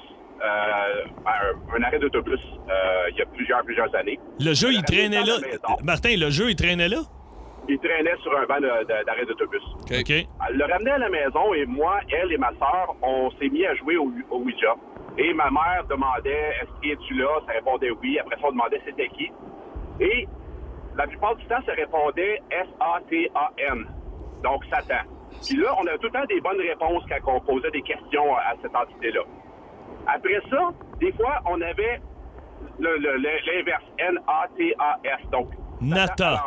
Euh, 0.42 1.04
un, 1.26 1.76
un 1.78 1.82
arrêt 1.82 1.98
d'autobus 1.98 2.40
euh, 2.70 3.10
il 3.10 3.16
y 3.18 3.22
a 3.22 3.26
plusieurs, 3.26 3.62
plusieurs 3.62 3.94
années. 3.94 4.18
Le 4.38 4.54
jeu, 4.54 4.68
il 4.72 4.78
Elle 4.78 4.84
traînait 4.84 5.22
là. 5.22 5.34
Martin, 5.84 6.14
le 6.16 6.30
jeu, 6.30 6.48
il 6.50 6.56
traînait 6.56 6.88
là? 6.88 7.02
Il 7.68 7.78
traînait 7.78 8.16
sur 8.22 8.34
un 8.38 8.46
banc 8.46 8.58
d'arrêt 8.60 9.26
d'autobus. 9.26 9.62
OK. 9.82 9.92
OK. 10.00 10.10
Elle 10.10 10.56
le 10.56 10.64
ramenait 10.64 10.92
à 10.92 10.98
la 10.98 11.10
maison 11.10 11.52
et 11.52 11.66
moi, 11.66 12.00
elle 12.10 12.32
et 12.32 12.38
ma 12.38 12.50
sœur, 12.58 12.96
on 13.02 13.30
s'est 13.32 13.50
mis 13.50 13.66
à 13.66 13.74
jouer 13.74 13.96
au, 13.98 14.10
au 14.30 14.38
Ouija. 14.38 14.74
Et 15.18 15.34
ma 15.34 15.50
mère 15.50 15.84
demandait 15.90 16.54
Est-ce 16.62 16.88
que 16.88 17.02
tu 17.06 17.14
là? 17.14 17.28
Ça 17.46 17.52
répondait 17.52 17.90
oui. 18.02 18.18
Après 18.18 18.36
ça, 18.36 18.46
on 18.48 18.52
demandait 18.52 18.80
c'était 18.86 19.08
qui? 19.08 19.30
Et 20.00 20.26
la 20.96 21.06
plupart 21.06 21.36
du 21.36 21.44
temps, 21.46 21.60
ça 21.66 21.72
répondait 21.72 22.40
S-A-T-A-N. 22.50 23.86
Donc 24.42 24.64
Satan. 24.70 25.04
Puis 25.46 25.56
là, 25.58 25.74
on 25.78 25.86
avait 25.86 25.98
tout 25.98 26.06
le 26.06 26.12
temps 26.12 26.24
des 26.28 26.40
bonnes 26.40 26.60
réponses 26.60 27.04
quand 27.08 27.32
on 27.36 27.40
posait 27.40 27.70
des 27.70 27.82
questions 27.82 28.34
à 28.36 28.54
cette 28.62 28.74
entité-là. 28.74 29.20
Après 30.06 30.40
ça, 30.50 30.70
des 31.00 31.12
fois, 31.12 31.40
on 31.46 31.60
avait 31.60 32.00
le- 32.78 32.96
le- 32.98 33.16
le- 33.16 33.52
l'inverse, 33.52 33.84
N-A-T-A-S. 33.98 35.30
Donc, 35.30 35.48
Nata. 35.80 36.42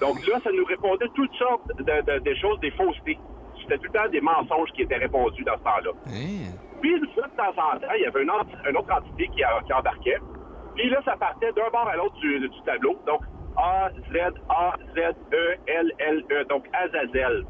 Donc 0.00 0.26
là, 0.26 0.38
ça 0.44 0.50
nous 0.52 0.64
répondait 0.64 1.08
toutes 1.14 1.34
sortes 1.34 1.66
de, 1.78 2.34
choses, 2.34 2.60
des 2.60 2.70
faussetés. 2.72 3.18
C'était 3.60 3.78
tout 3.78 3.92
le 3.92 3.98
temps 3.98 4.08
des 4.08 4.20
mensonges 4.20 4.70
qui 4.72 4.82
étaient 4.82 4.96
répondus 4.96 5.42
dans 5.44 5.56
ce 5.58 5.62
temps-là. 5.64 5.90
Hein? 6.06 6.52
Puis, 6.80 6.92
une 6.92 7.06
fois 7.12 7.26
de 7.26 7.36
temps 7.36 7.50
en 7.50 7.78
temps, 7.78 7.92
il 7.96 8.02
y 8.02 8.06
avait 8.06 8.22
une, 8.22 8.30
autre 8.30 8.92
entité 8.96 9.28
qui, 9.34 9.42
a- 9.42 9.60
qui 9.66 9.72
embarquait. 9.72 10.18
Puis 10.76 10.88
là, 10.90 11.00
ça 11.04 11.16
partait 11.16 11.52
d'un 11.52 11.68
bord 11.72 11.88
à 11.88 11.96
l'autre 11.96 12.14
du, 12.20 12.38
du 12.38 12.62
tableau. 12.64 12.96
Donc, 13.06 13.22
A, 13.56 13.90
Z, 14.12 14.16
A, 14.48 14.74
Z, 14.94 15.16
E, 15.32 15.54
L, 15.66 15.92
L, 15.98 16.24
E. 16.30 16.44
Donc, 16.44 16.64
Azazel. 16.72 17.44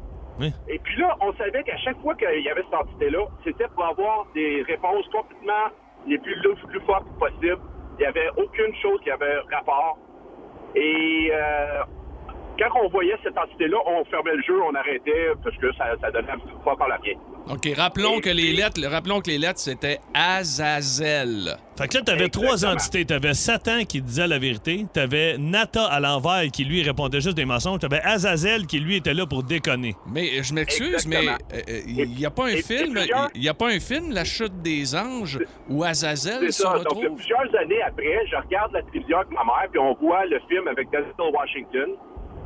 Et 0.67 0.79
puis 0.79 0.95
là, 1.01 1.15
on 1.21 1.33
savait 1.33 1.63
qu'à 1.63 1.77
chaque 1.77 1.99
fois 2.01 2.15
qu'il 2.15 2.41
y 2.41 2.49
avait 2.49 2.63
cette 2.63 2.73
entité-là, 2.73 3.25
c'était 3.43 3.67
pour 3.75 3.85
avoir 3.85 4.25
des 4.33 4.63
réponses 4.63 5.05
complètement 5.11 5.67
les 6.07 6.17
plus 6.17 6.35
lou- 6.41 6.55
loufoques 6.73 7.17
possibles. 7.19 7.59
Il 7.97 8.01
n'y 8.01 8.05
avait 8.05 8.29
aucune 8.37 8.73
chose 8.81 8.99
qui 9.03 9.11
avait 9.11 9.39
rapport. 9.51 9.97
Et 10.75 11.29
euh, 11.33 11.83
quand 12.59 12.69
on 12.83 12.89
voyait 12.89 13.15
cette 13.23 13.37
entité-là, 13.37 13.77
on 13.87 14.03
fermait 14.05 14.35
le 14.35 14.41
jeu, 14.43 14.61
on 14.61 14.75
arrêtait 14.75 15.31
parce 15.43 15.55
que 15.57 15.71
ça, 15.73 15.85
ça 16.01 16.11
donnait 16.11 16.27
pas 16.65 16.75
par 16.75 16.87
la 16.89 16.97
pied. 16.99 17.17
OK, 17.49 17.67
rappelons 17.75 18.19
que 18.19 18.29
les 18.29 18.51
lettres, 18.53 18.79
rappelons 18.87 19.21
que 19.21 19.29
les 19.31 19.37
lettres, 19.39 19.59
c'était 19.59 19.99
Azazel. 20.13 21.55
Fait 21.77 21.87
que 21.87 21.97
là, 21.97 22.03
t'avais 22.03 22.27
trois 22.29 22.65
entités. 22.65 23.05
T'avais 23.05 23.33
Satan 23.33 23.85
qui 23.87 24.01
disait 24.01 24.27
la 24.27 24.37
vérité. 24.37 24.85
T'avais 24.93 25.37
Nata 25.37 25.85
à 25.85 25.99
l'envers 25.99 26.43
qui, 26.51 26.65
lui, 26.65 26.83
répondait 26.83 27.21
juste 27.21 27.37
des 27.37 27.45
mensonges. 27.45 27.79
T'avais 27.79 28.01
Azazel 28.01 28.67
qui, 28.67 28.79
lui, 28.79 28.97
était 28.97 29.13
là 29.13 29.25
pour 29.25 29.43
déconner. 29.43 29.95
Mais 30.13 30.27
euh, 30.39 30.43
je 30.43 30.53
m'excuse, 30.53 31.07
mais 31.07 31.27
euh, 31.27 31.81
il 31.87 32.09
n'y 32.15 32.25
a 32.25 32.29
pas 32.29 32.45
un 32.45 32.47
et- 32.49 32.59
et 32.59 32.61
film, 32.61 32.91
plusieurs- 32.93 33.29
il 33.33 33.43
y 33.43 33.49
a 33.49 33.53
pas 33.53 33.67
un 33.69 33.79
film, 33.79 34.11
La 34.11 34.25
chute 34.25 34.61
des 34.61 34.95
anges, 34.95 35.39
où 35.69 35.83
Azazel 35.83 36.39
C'est 36.41 36.51
se 36.51 36.63
ça. 36.63 36.73
Donc, 36.73 36.79
retrouve? 36.89 37.15
plusieurs 37.17 37.55
années 37.61 37.81
après, 37.81 38.25
je 38.29 38.35
regarde 38.35 38.73
la 38.73 38.81
télévision 38.83 39.17
avec 39.19 39.31
ma 39.31 39.43
mère, 39.43 39.67
puis 39.71 39.79
on 39.79 39.93
voit 39.95 40.25
le 40.25 40.39
film 40.49 40.67
avec 40.67 40.89
Denzel 40.91 41.13
Washington. 41.33 41.89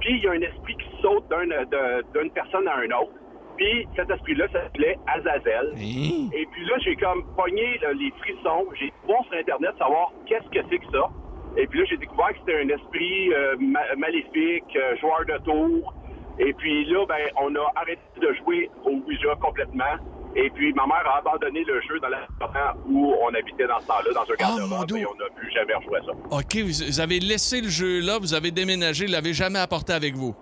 Puis 0.04 0.14
il 0.18 0.24
y 0.24 0.28
a 0.28 0.32
un 0.32 0.42
esprit 0.42 0.76
qui 0.76 1.02
saute 1.02 1.28
de- 1.30 2.20
d'une 2.20 2.32
personne 2.32 2.68
à 2.68 2.76
un 2.78 2.92
autre. 3.02 3.12
Puis 3.58 3.88
cet 3.96 4.10
esprit-là 4.10 4.48
s'appelait 4.52 4.98
Azazel. 5.08 5.74
Hein? 5.76 6.30
Et 6.34 6.46
puis 6.52 6.66
là, 6.66 6.76
j'ai 6.80 6.96
comme 6.96 7.24
pogné 7.36 7.78
là, 7.82 7.94
les 7.94 8.12
frissons. 8.20 8.68
J'ai 8.80 8.92
voir 9.06 9.24
sur 9.26 9.34
Internet 9.38 9.72
savoir 9.78 10.12
qu'est-ce 10.26 10.50
que 10.50 10.66
c'est 10.70 10.80
que 10.80 10.92
ça. 10.92 11.08
Et 11.56 11.68
puis 11.68 11.80
là, 11.80 11.86
j'ai 11.90 11.98
découvert 11.98 12.30
que 12.30 12.40
c'était 12.40 12.60
un 12.64 12.70
esprit 12.70 13.32
euh, 13.34 13.56
ma- 13.60 13.96
maléfique, 13.96 14.76
euh, 14.76 14.96
joueur 14.98 15.24
de 15.28 15.38
tour. 15.44 15.94
Et 16.40 16.52
puis 16.54 16.86
là, 16.86 17.06
ben, 17.08 17.30
on 17.40 17.54
a 17.56 17.72
arrêté 17.76 18.02
de 18.20 18.34
jouer 18.44 18.70
au 18.86 18.94
Ouija 19.08 19.36
complètement. 19.40 19.96
Et 20.36 20.50
puis 20.50 20.74
ma 20.74 20.86
mère 20.88 21.04
a 21.08 21.18
abandonné 21.20 21.64
le 21.64 21.80
jeu 21.82 22.00
dans 22.00 22.08
l'appartement 22.10 22.82
où 22.88 23.14
on 23.22 23.34
habitait 23.34 23.68
dans 23.68 23.80
ce 23.80 23.88
temps-là, 23.88 24.14
dans 24.14 24.22
un 24.22 24.58
mon 24.58 24.66
garde-robe, 24.70 24.98
et 24.98 25.06
on 25.06 25.16
n'a 25.16 25.30
plus 25.36 25.52
jamais 25.52 25.74
rejoué 25.76 25.98
à 26.00 26.02
ça. 26.06 26.12
OK, 26.32 26.56
vous, 26.64 26.86
vous 26.88 27.00
avez 27.00 27.20
laissé 27.20 27.62
le 27.62 27.70
jeu 27.70 28.00
là, 28.02 28.18
vous 28.20 28.34
avez 28.34 28.50
déménagé, 28.52 29.06
vous 29.06 29.12
l'avez 29.12 29.34
jamais 29.34 29.60
apporté 29.60 29.94
avec 29.94 30.16
vous? 30.16 30.36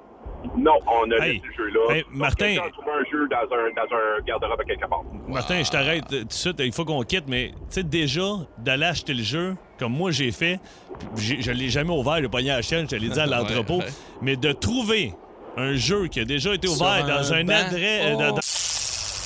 Non, 0.57 0.71
on 0.87 1.11
a 1.11 1.17
Hey. 1.25 1.33
laissé 1.33 1.41
le 1.45 1.53
jeu 1.53 1.67
là. 1.69 1.93
Hey, 1.95 2.01
Donc, 2.03 2.13
Martin. 2.15 2.55
trouvé 2.73 2.91
un 2.99 3.11
jeu 3.11 3.27
dans 3.27 3.37
un, 3.37 3.69
dans 3.75 3.95
un 3.95 4.21
garde-robe 4.25 4.59
à 4.59 4.63
quelque 4.63 4.87
part. 4.89 5.03
Martin, 5.27 5.61
je 5.61 5.69
t'arrête 5.69 6.07
tout 6.07 6.23
de 6.23 6.31
suite. 6.33 6.55
Il 6.59 6.71
faut 6.71 6.83
qu'on 6.85 7.03
quitte, 7.03 7.25
mais 7.27 7.49
tu 7.49 7.55
sais, 7.69 7.83
déjà, 7.83 8.21
d'aller 8.57 8.85
acheter 8.85 9.13
le 9.13 9.21
jeu, 9.23 9.55
comme 9.77 9.91
moi 9.93 10.09
j'ai 10.11 10.31
fait, 10.31 10.59
je 11.15 11.51
l'ai 11.51 11.69
jamais 11.69 11.91
ouvert, 11.93 12.17
j'ai 12.21 12.27
pogné 12.29 12.51
à 12.51 12.55
la 12.55 12.61
chaîne, 12.61 12.85
je 12.89 12.95
te 12.95 13.01
l'ai 13.01 13.09
dit 13.09 13.19
à 13.19 13.25
l'entrepôt, 13.27 13.79
ouais. 13.79 13.85
mais 14.21 14.35
de 14.35 14.51
trouver 14.53 15.13
un 15.57 15.73
jeu 15.75 16.07
qui 16.07 16.19
a 16.21 16.25
déjà 16.25 16.53
été 16.55 16.67
ouvert 16.67 16.87
un 16.87 17.07
dans 17.07 17.33
un 17.33 17.43
banc. 17.43 17.53
adresse. 17.67 18.05
euh, 18.05 18.15
dans- 18.15 18.35
Oh. 18.37 18.39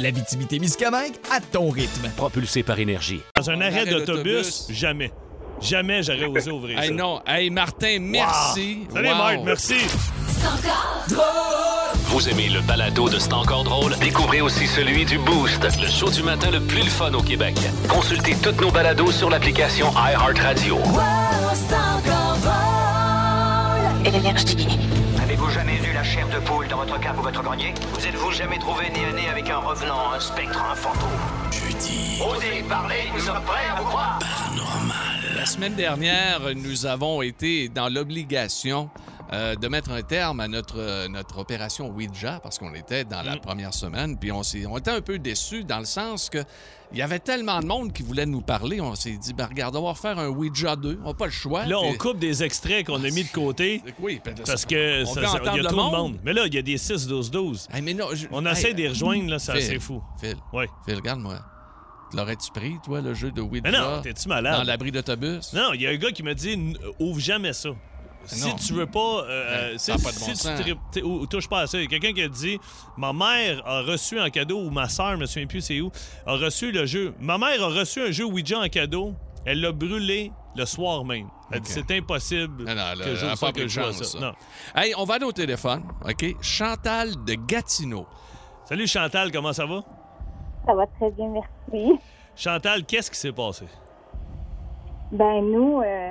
L'Abitibi-Témiscamingue 0.00 1.12
à 1.30 1.40
ton 1.40 1.68
rythme. 1.68 2.08
Propulsé 2.16 2.62
par 2.62 2.78
énergie. 2.78 3.20
Dans 3.36 3.50
un 3.50 3.60
arrêt 3.60 3.80
arrêt 3.82 3.90
d'autobus, 3.90 4.66
jamais. 4.70 5.12
Jamais 5.60 6.02
j'aurais 6.02 6.24
osé 6.24 6.50
ouvrir 6.50 6.78
Hey 6.80 6.88
ça. 6.88 6.94
non, 6.94 7.20
hey 7.26 7.50
Martin, 7.50 7.98
merci. 8.00 8.86
Salut, 8.92 9.08
Wow. 9.08 9.14
Marc, 9.18 9.38
merci. 9.44 9.74
Vous 12.06 12.28
aimez 12.30 12.48
le 12.48 12.60
balado 12.62 13.10
de 13.10 13.18
C'est 13.18 13.32
encore 13.34 13.62
drôle? 13.64 13.94
Découvrez 14.00 14.40
aussi 14.40 14.66
celui 14.66 15.04
du 15.04 15.18
Boost, 15.18 15.62
le 15.80 15.86
show 15.88 16.08
du 16.08 16.22
matin 16.22 16.50
le 16.50 16.60
plus 16.60 16.78
le 16.82 16.88
fun 16.90 17.12
au 17.12 17.22
Québec. 17.22 17.56
Consultez 17.88 18.36
toutes 18.42 18.60
nos 18.62 18.70
balados 18.70 19.12
sur 19.12 19.28
l'application 19.28 19.92
iHeartRadio. 19.92 20.78
Avez-vous 25.50 25.66
jamais 25.66 25.90
eu 25.90 25.92
la 25.92 26.04
chair 26.04 26.28
de 26.28 26.38
poule 26.46 26.68
dans 26.68 26.76
votre 26.76 27.00
cave 27.00 27.18
ou 27.18 27.22
votre 27.22 27.42
grenier 27.42 27.74
Vous 27.94 28.06
êtes-vous 28.06 28.30
jamais 28.30 28.58
trouvé 28.58 28.88
nez 28.90 29.04
à 29.04 29.12
nez 29.12 29.28
avec 29.28 29.50
un 29.50 29.56
revenant, 29.56 30.12
un 30.12 30.20
spectre, 30.20 30.62
un 30.62 30.76
fantôme 30.76 31.10
Jeudi. 31.50 32.22
Osez 32.22 32.62
parler, 32.68 33.10
nous 33.12 33.18
sommes 33.18 33.42
prêts 33.42 33.66
à 33.68 33.80
vous 33.80 33.84
croire. 33.86 34.20
La 35.36 35.46
semaine 35.46 35.74
dernière, 35.74 36.40
nous 36.54 36.86
avons 36.86 37.20
été 37.22 37.68
dans 37.68 37.88
l'obligation 37.88 38.90
euh, 39.32 39.54
de 39.54 39.68
mettre 39.68 39.90
un 39.92 40.02
terme 40.02 40.40
à 40.40 40.48
notre, 40.48 40.78
euh, 40.78 41.06
notre 41.08 41.38
opération 41.38 41.88
Ouija 41.88 42.40
parce 42.42 42.58
qu'on 42.58 42.74
était 42.74 43.04
dans 43.04 43.22
la 43.22 43.36
première 43.36 43.72
semaine. 43.74 44.18
Puis 44.18 44.32
on, 44.32 44.42
s'est- 44.42 44.66
on 44.66 44.76
était 44.78 44.90
un 44.90 45.00
peu 45.00 45.18
déçus 45.20 45.62
dans 45.64 45.78
le 45.78 45.84
sens 45.84 46.28
que 46.30 46.42
il 46.92 46.98
y 46.98 47.02
avait 47.02 47.20
tellement 47.20 47.60
de 47.60 47.66
monde 47.66 47.92
qui 47.92 48.02
voulait 48.02 48.26
nous 48.26 48.40
parler. 48.40 48.80
On 48.80 48.96
s'est 48.96 49.12
dit, 49.16 49.32
ben, 49.32 49.46
regarde, 49.46 49.76
on 49.76 49.86
va 49.86 49.94
faire 49.94 50.18
un 50.18 50.26
Ouija 50.26 50.74
2. 50.74 50.98
On 51.04 51.08
n'a 51.08 51.14
pas 51.14 51.26
le 51.26 51.30
choix. 51.30 51.64
Là, 51.64 51.78
on 51.78 51.94
coupe 51.94 52.18
des 52.18 52.42
extraits 52.42 52.84
qu'on 52.84 52.96
a 53.04 53.10
mis 53.10 53.22
de 53.22 53.30
côté 53.30 53.80
Oui, 54.00 54.20
ben, 54.24 54.34
parce 54.44 54.66
que 54.66 55.04
ça- 55.04 55.14
ça- 55.14 55.38
y 55.44 55.48
a 55.50 55.56
le 55.62 55.70
monde. 55.76 55.92
monde. 55.92 56.18
Mais 56.24 56.32
là, 56.32 56.46
il 56.46 56.54
y 56.54 56.58
a 56.58 56.62
des 56.62 56.76
6-12-12. 56.76 57.68
Hey, 57.72 57.82
mais 57.82 57.94
non, 57.94 58.06
je- 58.12 58.26
On 58.32 58.44
hey, 58.44 58.50
essaie 58.52 58.72
de 58.72 58.78
les 58.78 58.88
rejoindre, 58.88 59.30
là, 59.30 59.38
c'est 59.38 59.78
fou. 59.78 60.02
Phil, 60.20 60.34
Oui. 60.52 60.64
Phil, 60.84 60.96
regarde-moi. 60.96 61.36
Tu 62.10 62.16
L'aurais-tu 62.16 62.50
pris, 62.50 62.74
toi, 62.84 63.00
le 63.00 63.14
jeu 63.14 63.30
de 63.30 63.40
Ouija? 63.40 63.62
Mais 63.62 63.70
non, 63.70 64.02
t'es-tu 64.02 64.26
malade? 64.28 64.56
Dans 64.58 64.64
l'abri 64.64 64.90
d'autobus? 64.90 65.52
Non, 65.52 65.72
il 65.74 65.82
y 65.82 65.86
a 65.86 65.90
un 65.90 65.96
gars 65.96 66.10
qui 66.10 66.24
m'a 66.24 66.34
dit 66.34 66.74
ouvre 66.98 67.20
jamais 67.20 67.52
ça. 67.52 67.68
Si 68.26 68.54
tu 68.56 68.74
veux 68.74 68.86
pas, 68.86 69.24
euh, 69.24 69.72
Ouais, 69.72 69.78
si, 69.78 69.86
ça 69.86 69.94
a 69.94 69.96
pas 69.98 70.10
de 70.12 70.16
si 70.16 70.26
bon 70.26 70.32
tu 70.32 70.36
sens. 70.36 71.02
ou, 71.04 71.08
ou 71.20 71.26
touche 71.26 71.48
pas 71.48 71.60
à 71.60 71.66
ça. 71.66 71.78
Il 71.78 71.84
y 71.84 71.86
a 71.86 71.88
quelqu'un 71.88 72.12
qui 72.12 72.22
a 72.22 72.28
dit 72.28 72.58
ma 72.96 73.12
mère 73.12 73.62
a 73.66 73.82
reçu 73.82 74.20
en 74.20 74.28
cadeau 74.30 74.60
ou 74.60 74.70
ma 74.70 74.88
soeur, 74.88 75.12
je 75.12 75.16
me 75.16 75.26
souviens 75.26 75.46
plus 75.46 75.60
c'est 75.62 75.80
où, 75.80 75.90
a 76.26 76.32
reçu 76.34 76.70
le 76.72 76.86
jeu. 76.86 77.14
Ma 77.18 77.38
mère 77.38 77.62
a 77.62 77.68
reçu 77.68 78.00
un 78.02 78.10
jeu 78.10 78.24
Ouija 78.24 78.58
en 78.60 78.68
cadeau. 78.68 79.14
Elle 79.46 79.60
l'a 79.62 79.72
brûlé 79.72 80.32
le 80.54 80.64
soir 80.66 81.04
même. 81.04 81.28
Elle 81.50 81.60
dit 81.60 81.72
Ok. 81.78 81.82
c'est 81.88 81.96
impossible 81.96 82.64
Non, 82.64 82.74
non, 82.74 82.76
là, 82.76 82.94
que 82.96 83.14
j'ouvre 83.14 83.30
pas 83.30 83.36
ça, 83.36 83.52
pris 83.52 83.62
que 83.62 83.68
je 83.68 83.80
joue 83.80 83.80
chance, 83.86 83.96
ça. 83.96 84.04
ça. 84.04 84.20
Non. 84.20 84.32
Hey, 84.76 84.92
on 84.98 85.04
va 85.04 85.14
aller 85.14 85.24
au 85.24 85.32
téléphone, 85.32 85.82
OK? 86.06 86.36
Chantal 86.42 87.24
de 87.24 87.34
Gatineau. 87.34 88.06
Salut 88.66 88.86
Chantal, 88.86 89.32
comment 89.32 89.52
ça 89.54 89.64
va? 89.66 89.82
Ça 90.66 90.74
va 90.74 90.86
très 90.98 91.10
bien, 91.12 91.28
merci. 91.30 91.98
Chantal, 92.36 92.84
qu'est-ce 92.84 93.10
qui 93.10 93.16
s'est 93.18 93.32
passé? 93.32 93.64
Ben 95.12 95.40
nous, 95.50 95.80
euh, 95.80 96.10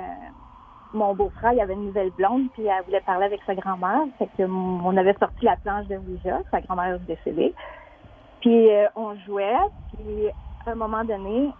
mon 0.92 1.14
beau-frère, 1.14 1.52
il 1.52 1.60
avait 1.60 1.74
une 1.74 1.86
nouvelle 1.86 2.10
blonde, 2.10 2.50
puis 2.52 2.66
elle 2.66 2.84
voulait 2.84 3.00
parler 3.00 3.26
avec 3.26 3.40
sa 3.46 3.54
grand-mère. 3.54 4.02
Fait 4.18 4.28
que 4.36 4.42
mm, 4.42 4.84
on 4.84 4.96
avait 4.96 5.14
sorti 5.14 5.44
la 5.44 5.56
planche 5.56 5.86
de 5.86 5.96
Ouija, 5.96 6.38
sa 6.50 6.60
grand-mère 6.60 6.94
est 6.94 6.98
décédée. 7.00 7.54
Puis 8.40 8.70
euh, 8.70 8.88
on 8.96 9.14
jouait, 9.26 9.56
puis 9.92 10.28
à 10.66 10.70
un 10.70 10.74
moment 10.74 11.04
donné, 11.04 11.50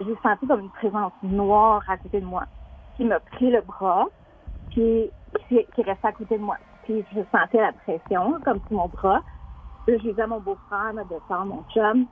j'ai 0.00 0.16
senti 0.22 0.46
comme 0.46 0.60
une 0.60 0.70
présence 0.70 1.12
noire 1.22 1.82
à 1.88 1.96
côté 1.96 2.20
de 2.20 2.26
moi, 2.26 2.44
qui 2.96 3.04
m'a 3.04 3.20
pris 3.20 3.50
le 3.50 3.60
bras, 3.62 4.06
puis 4.70 5.10
qui, 5.48 5.64
qui 5.74 5.82
restait 5.82 6.08
à 6.08 6.12
côté 6.12 6.36
de 6.36 6.42
moi. 6.42 6.56
Puis 6.84 7.04
je 7.14 7.20
sentais 7.32 7.60
la 7.60 7.72
pression, 7.72 8.38
comme 8.44 8.60
sur 8.68 8.76
mon 8.76 8.88
bras. 8.88 9.20
Là, 9.86 9.94
j'ai 10.02 10.20
à 10.20 10.26
mon 10.26 10.40
beau-frère, 10.40 10.92
me 10.92 11.04
descendre, 11.04 11.46
mon 11.46 11.64
chum. 11.72 12.06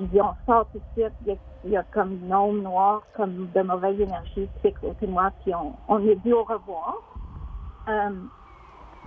On 0.00 0.34
sort 0.46 0.66
tout 0.72 0.78
de 0.78 1.02
suite. 1.02 1.14
Il 1.22 1.28
y 1.28 1.32
a, 1.32 1.36
il 1.64 1.70
y 1.70 1.76
a 1.76 1.82
comme 1.92 2.12
une 2.24 2.32
ombre 2.34 2.62
noire, 2.62 3.02
comme 3.16 3.48
de 3.54 3.62
mauvaise 3.62 4.00
énergie 4.00 4.48
qui 4.60 4.66
est 4.68 4.72
côté 4.72 5.06
de 5.06 5.10
moi. 5.12 5.30
Puis 5.42 5.52
on, 5.54 5.74
on 5.88 6.06
est 6.08 6.16
dit 6.16 6.32
au 6.32 6.44
revoir. 6.44 6.94
Euh, 7.88 8.10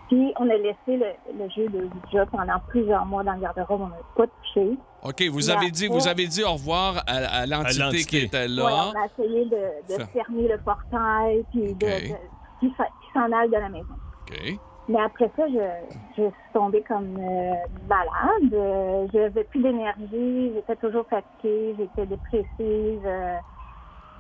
puis 0.09 0.33
on 0.37 0.49
a 0.49 0.55
laissé 0.55 0.77
le, 0.87 1.05
le 1.37 1.49
jeu 1.49 1.67
de 1.69 1.87
Ouija 2.05 2.25
pendant 2.25 2.59
plusieurs 2.67 3.05
mois 3.05 3.23
dans 3.23 3.33
le 3.33 3.39
garde-robe. 3.41 3.81
On 3.81 3.87
n'a 3.87 3.95
pas 4.15 4.25
touché. 4.27 4.77
OK, 5.03 5.23
vous 5.31 5.49
avez 5.49 5.71
dit, 5.71 5.87
vous 5.87 6.07
avez 6.07 6.27
dit 6.27 6.43
au 6.43 6.53
revoir 6.53 6.97
à, 7.07 7.15
à 7.41 7.45
l'entité 7.45 8.03
qui 8.03 8.17
était 8.17 8.39
Ouais, 8.41 8.47
là. 8.47 8.91
on 8.93 8.99
a 8.99 9.05
essayé 9.05 9.45
de, 9.45 10.03
fermer 10.11 10.47
le 10.47 10.57
portail, 10.59 11.43
puis 11.51 11.73
de, 11.73 11.85
Ok. 11.85 12.09
de- 12.09 12.59
qu'il 12.59 12.71
s'en 13.13 13.31
aille 13.31 13.49
de 13.49 13.55
la 13.57 13.69
maison. 13.69 13.95
OK. 14.27 14.59
Mais 14.87 14.99
après 14.99 15.31
ça, 15.35 15.47
je, 15.47 15.87
je 16.17 16.23
suis 16.23 16.51
tombée 16.53 16.83
comme 16.83 17.15
euh, 17.17 17.53
malade. 17.87 18.53
Euh, 18.53 19.07
je 19.13 19.19
n'avais 19.19 19.43
plus 19.45 19.61
d'énergie. 19.61 20.53
J'étais 20.53 20.75
toujours 20.75 21.05
fatiguée. 21.07 21.75
J'étais 21.77 22.05
dépressive. 22.05 23.05
euh, 23.05 23.37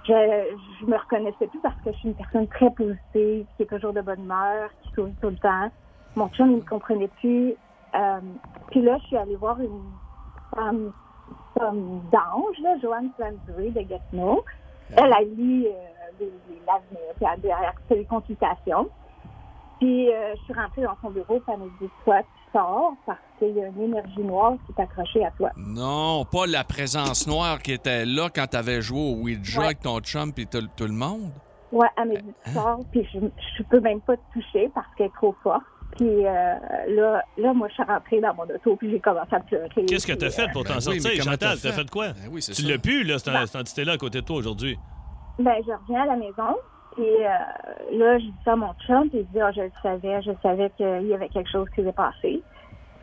je, 0.03 0.57
je 0.79 0.85
me 0.85 0.97
reconnaissais 0.97 1.47
plus 1.47 1.59
parce 1.59 1.75
que 1.83 1.91
je 1.91 1.97
suis 1.97 2.09
une 2.09 2.15
personne 2.15 2.47
très 2.47 2.71
positive, 2.71 3.45
qui 3.55 3.63
est 3.63 3.65
toujours 3.65 3.93
de 3.93 4.01
bonne 4.01 4.23
humeur, 4.23 4.69
qui 4.81 4.91
sourit 4.93 5.15
tout 5.21 5.29
le 5.29 5.37
temps. 5.37 5.69
Mon 6.15 6.27
chum, 6.29 6.51
il 6.51 6.57
me 6.57 6.61
comprenait 6.61 7.09
plus. 7.19 7.55
Euh, 7.95 8.19
puis 8.71 8.81
là, 8.81 8.97
je 9.01 9.07
suis 9.07 9.17
allée 9.17 9.35
voir 9.35 9.59
une 9.59 9.91
femme 10.55 10.91
comme 11.57 12.01
d'ange, 12.11 12.57
là, 12.63 12.77
Joanne 12.81 13.11
Flansbury 13.15 13.71
de 13.71 13.81
Gatineau. 13.81 14.43
Elle 14.97 15.13
a 15.13 15.21
lu 15.21 15.65
euh, 15.67 16.25
l'avenir, 16.67 17.13
puis 17.15 17.25
elle 17.43 17.51
a 17.51 17.73
fait 17.87 17.95
des 17.95 18.05
consultations. 18.05 18.89
Puis 19.81 20.09
euh, 20.13 20.35
je 20.37 20.43
suis 20.43 20.53
rentrée 20.53 20.83
dans 20.83 20.95
son 21.01 21.09
bureau, 21.09 21.39
puis 21.39 21.53
elle 21.53 21.59
m'a 21.59 21.65
dit 21.81 21.89
Toi, 22.05 22.19
tu 22.21 22.51
sors 22.53 22.93
parce 23.05 23.17
qu'il 23.39 23.55
y 23.57 23.61
a 23.61 23.67
une 23.67 23.81
énergie 23.81 24.21
noire 24.21 24.53
qui 24.67 24.73
est 24.77 24.83
accrochée 24.83 25.25
à 25.25 25.31
toi. 25.31 25.49
Non, 25.57 26.23
pas 26.25 26.45
la 26.45 26.63
présence 26.63 27.25
noire 27.27 27.59
qui 27.59 27.73
était 27.73 28.05
là 28.05 28.29
quand 28.33 28.45
tu 28.47 28.57
avais 28.57 28.81
joué 28.81 28.99
au 28.99 29.15
Ouija 29.23 29.59
Ouais. 29.59 29.65
avec 29.65 29.79
ton 29.79 29.99
chum 30.01 30.31
puis 30.33 30.45
tout, 30.45 30.61
tout 30.77 30.85
le 30.85 30.93
monde. 30.93 31.31
Ouais, 31.71 31.87
elle 31.97 32.09
m'a 32.09 32.15
dit 32.19 32.33
Tu 32.45 32.51
sors, 32.51 32.79
puis 32.91 33.07
je, 33.11 33.19
je 33.57 33.63
peux 33.63 33.79
même 33.79 34.01
pas 34.01 34.15
te 34.17 34.21
toucher 34.33 34.69
parce 34.75 34.87
qu'elle 34.95 35.07
est 35.07 35.15
trop 35.15 35.35
forte. 35.41 35.63
Puis 35.97 36.07
euh, 36.25 36.53
là, 36.89 37.21
là, 37.37 37.53
moi, 37.53 37.67
je 37.69 37.73
suis 37.73 37.83
rentrée 37.83 38.21
dans 38.21 38.33
mon 38.35 38.43
auto, 38.43 38.75
puis 38.77 38.89
j'ai 38.91 38.99
commencé 38.99 39.33
à 39.33 39.39
pleurer. 39.41 39.67
Qu'est-ce 39.87 40.05
que 40.07 40.13
t'as 40.13 40.29
fait 40.29 40.49
pour 40.53 40.63
Ben 40.63 40.75
t'en 40.77 40.79
oui, 40.91 40.93
mais 40.95 40.99
sortir, 40.99 41.23
comment 41.23 41.31
Chantal? 41.31 41.57
t'as 41.61 41.69
fait? 41.71 41.71
fait 41.81 41.89
quoi? 41.89 42.07
Ben 42.09 42.29
oui, 42.31 42.41
c'est 42.41 42.53
tu 42.53 42.61
l'as 42.63 42.77
pu, 42.77 43.03
là, 43.03 43.17
cette, 43.19 43.33
Ben. 43.33 43.45
cette 43.45 43.61
entité-là 43.61 43.93
à 43.93 43.97
côté 43.97 44.21
de 44.21 44.25
toi 44.25 44.37
aujourd'hui. 44.37 44.77
ben, 45.39 45.55
je 45.65 45.71
reviens 45.71 46.03
à 46.03 46.05
la 46.05 46.15
maison. 46.15 46.55
Et 46.97 47.25
euh, 47.25 47.97
là, 47.97 48.19
je 48.19 48.25
dis 48.25 48.41
ça 48.43 48.53
à 48.53 48.55
mon 48.55 48.73
chum, 48.85 49.09
puis 49.09 49.19
il 49.19 49.27
dit, 49.27 49.39
ah, 49.39 49.51
je 49.51 49.61
le 49.61 49.71
savais, 49.81 50.21
je 50.21 50.31
savais 50.41 50.69
qu'il 50.71 51.07
y 51.07 51.13
avait 51.13 51.29
quelque 51.29 51.49
chose 51.49 51.69
qui 51.69 51.77
s'était 51.77 51.93
passé. 51.93 52.43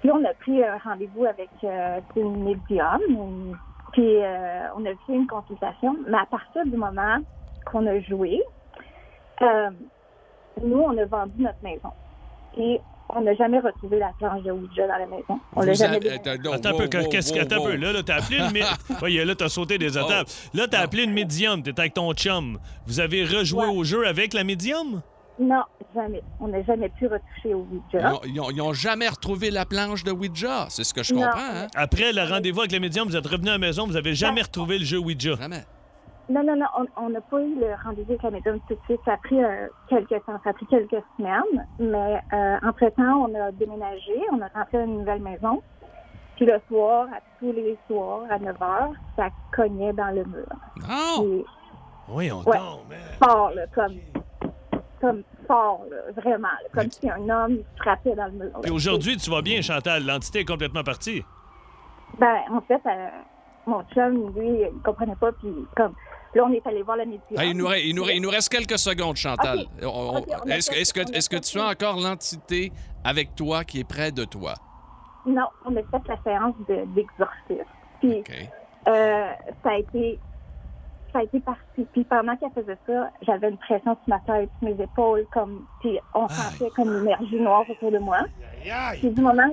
Puis 0.01 0.11
on 0.12 0.24
a 0.24 0.35
pris 0.35 0.62
un 0.62 0.77
rendez-vous 0.79 1.24
avec 1.24 1.51
euh, 1.64 2.01
une 2.14 2.44
médium, 2.44 3.01
puis 3.92 4.22
euh, 4.22 4.66
on 4.77 4.85
a 4.85 4.94
fait 5.07 5.14
une 5.14 5.27
consultation. 5.27 5.96
Mais 6.07 6.18
à 6.18 6.27
partir 6.27 6.64
du 6.66 6.77
moment 6.77 7.16
qu'on 7.64 7.87
a 7.87 7.98
joué, 8.01 8.42
euh, 9.42 9.70
nous, 10.62 10.81
on 10.81 10.96
a 10.98 11.05
vendu 11.07 11.42
notre 11.42 11.62
maison. 11.62 11.90
Et 12.57 12.81
on 13.11 13.21
n'a 13.23 13.35
jamais 13.35 13.59
retrouvé 13.59 13.99
la 13.99 14.12
planche 14.18 14.42
de 14.42 14.51
Ouija 14.53 14.87
dans 14.87 14.99
la 14.99 15.07
maison. 15.07 15.40
On 15.57 15.62
l'a 15.62 15.73
jamais 15.73 16.09
a-. 16.09 16.14
Attends, 16.14 16.31
un 16.31 16.37
peu, 16.73 16.85
wow, 16.85 17.03
wow, 17.03 17.09
qu'est-ce 17.11 17.31
wow, 17.33 17.37
que 17.38 17.42
attends 17.42 17.57
un 17.57 17.68
peu? 17.68 17.75
wow. 17.75 17.81
Là, 17.81 17.92
là, 17.92 18.03
t'as 18.03 18.16
appelé 18.16 18.38
une 18.38 19.03
Ouais, 19.03 19.25
là, 19.25 19.35
t'as 19.35 19.49
sauté 19.49 19.79
des 19.79 19.97
étapes. 19.99 20.29
Là, 20.55 20.66
t'as 20.68 20.81
appelé 20.81 21.05
une 21.05 21.12
médium, 21.12 21.62
t'es 21.62 21.79
avec 21.79 21.94
ton 21.94 22.12
chum. 22.14 22.59
Vous 22.87 23.01
avez 23.01 23.25
rejoué 23.25 23.64
Ouais. 23.66 23.73
au 23.75 23.85
jeu 23.85 24.07
avec 24.07 24.35
la 24.35 24.44
médium? 24.44 25.03
Non, 25.40 25.62
jamais. 25.94 26.21
On 26.40 26.49
n'a 26.49 26.62
jamais 26.64 26.88
pu 26.88 27.07
retoucher 27.07 27.55
au 27.55 27.64
Ils 27.71 27.77
Ouija. 27.97 28.12
ils 28.27 28.40
ont- 28.40 28.51
ils 28.51 28.61
ont 28.61 28.73
jamais 28.73 29.09
retrouvé 29.09 29.51
la 29.53 29.64
planche 29.64 30.03
de 30.03 30.11
Ouija. 30.11 30.66
C'est 30.68 30.83
ce 30.83 30.92
que 30.92 31.03
je 31.05 31.14
Non. 31.14 31.23
comprends. 31.23 31.38
Hein? 31.38 31.66
Après 31.77 32.12
le 32.12 32.23
rendez-vous 32.29 32.61
avec 32.61 32.73
la 32.73 32.81
médium, 32.81 33.07
vous 33.09 33.14
êtes 33.16 33.27
revenu 33.27 33.49
à 33.49 33.53
la 33.53 33.59
maison, 33.59 33.87
vous 33.87 33.97
avez 33.97 34.14
jamais 34.16 34.42
retrouvé 34.42 34.79
le 34.81 34.85
jeu 34.85 34.99
Ouija. 34.99 35.37
Jamais. 35.37 35.62
Non, 36.29 36.43
non, 36.45 36.57
non, 36.57 36.67
on- 36.77 37.05
on 37.05 37.09
n'a 37.11 37.21
pas 37.23 37.41
eu 37.41 37.55
le 37.59 37.69
rendez-vous 37.83 38.11
avec 38.12 38.23
la 38.23 38.31
médium 38.31 38.61
tout 38.69 38.75
de 38.75 38.81
suite. 38.85 39.01
Ça 39.05 39.14
a 39.14 39.17
pris 39.17 39.43
euh, 39.43 39.67
quelques 39.88 40.11
temps, 40.27 40.38
ça 40.45 40.51
a 40.51 40.53
pris 40.53 40.67
quelques 40.67 41.03
semaines. 41.17 41.67
Mais 41.79 42.21
euh, 42.33 42.57
entre-temps, 42.69 43.27
on 43.29 43.35
a 43.35 43.51
déménagé, 43.53 44.14
on 44.33 44.41
a 44.43 44.49
rentré 44.49 44.79
dans 44.79 44.85
une 44.85 44.99
nouvelle 44.99 45.23
maison. 45.23 45.62
Puis 46.37 46.45
le 46.47 46.61
soir, 46.69 47.07
à 47.14 47.21
tous 47.41 47.53
les 47.53 47.79
soirs, 47.87 48.23
à 48.31 48.38
9 48.38 48.57
h, 48.59 48.91
ça 49.17 49.29
cognait 49.57 49.93
dans 49.95 50.09
le 50.14 50.25
mur. 50.25 50.47
Non! 50.87 51.23
Puis, 51.23 51.45
Oui, 52.11 52.31
on 52.33 52.38
Ouais. 52.49 52.57
tombe, 52.57 52.95
fort, 53.23 53.51
là, 53.55 53.62
comme, 53.75 53.95
comme 55.01 55.23
fort, 55.47 55.85
là, 55.91 55.97
vraiment. 56.23 56.49
là, 56.49 56.69
comme 56.75 56.91
si 56.91 57.11
un 57.11 57.29
homme 57.29 57.59
frappait 57.77 58.14
dans 58.14 58.27
le 58.27 58.33
mur. 58.33 58.45
là. 58.55 58.61
Puis 58.62 58.71
aujourd'hui, 58.71 59.17
tu 59.17 59.31
vas 59.31 59.43
bien, 59.43 59.61
Chantal. 59.62 60.05
L'entité 60.07 60.41
est 60.41 60.45
complètement 60.45 60.83
partie. 60.85 61.23
Ben, 62.19 62.37
en 62.51 62.61
fait, 62.62 62.81
euh, 62.87 63.09
mon 63.67 63.83
chum, 63.95 64.33
lui, 64.35 64.62
il 64.62 64.83
comprenait 64.83 65.17
pas. 65.17 65.33
Puis 65.33 65.53
comme, 65.77 65.93
là, 66.35 66.45
on 66.45 66.53
est 66.53 66.67
allé 66.67 66.83
voir 66.83 66.97
la 66.97 67.05
médium. 67.05 67.38
Hey, 67.41 67.51
il, 67.51 67.57
nous, 67.57 67.67
re- 67.67 67.81
il 67.85 67.95
nous 67.95 68.05
re- 68.05 68.14
il 68.14 68.21
nous 68.23 68.31
reste 68.31 68.49
quelques 68.49 68.79
secondes, 68.79 69.17
Chantal. 69.17 69.67
Est-ce 70.47 70.71
que, 70.71 70.75
fait- 70.75 70.81
est-ce 70.81 70.93
que, 70.93 71.01
on 71.01 71.12
a 71.12 71.17
est-ce 71.17 71.29
que 71.29 71.37
fait 71.37 71.41
tu 71.43 71.59
as 71.61 71.67
encore 71.69 71.97
l'entité 72.01 72.73
avec 73.05 73.35
toi 73.35 73.64
qui 73.64 73.81
est 73.81 73.88
près 73.88 74.12
de 74.12 74.25
toi? 74.25 74.55
Non, 75.27 75.47
on 75.64 75.73
a 75.77 75.81
fait 75.83 76.09
la 76.09 76.17
séance 76.25 76.55
de- 76.69 76.85
d'exorcisme. 76.95 77.71
Puis 78.01 78.19
OK. 78.21 78.31
euh, 78.88 79.27
ça 79.62 79.71
a 79.71 79.79
été 79.79 80.19
ça 81.12 81.21
a 81.21 81.23
été 81.23 81.41
parti. 81.41 81.87
Puis 81.93 82.05
pendant 82.05 82.37
qu'elle 82.37 82.53
faisait 82.53 82.77
ça, 82.87 83.11
j'avais 83.23 83.49
une 83.49 83.57
pression 83.57 83.97
sur 84.05 84.09
ma 84.09 84.21
tête, 84.21 84.51
sur 84.59 84.69
mes 84.69 84.83
épaules, 84.83 85.27
comme 85.33 85.64
puis 85.81 85.99
on 86.14 86.29
sentait 86.29 86.71
comme 86.77 86.93
une 86.93 87.03
énergie 87.05 87.41
noire 87.41 87.64
autour 87.69 87.91
de 87.91 87.99
moi. 87.99 88.19
Puis 89.01 89.09
du 89.11 89.21
moment 89.23 89.49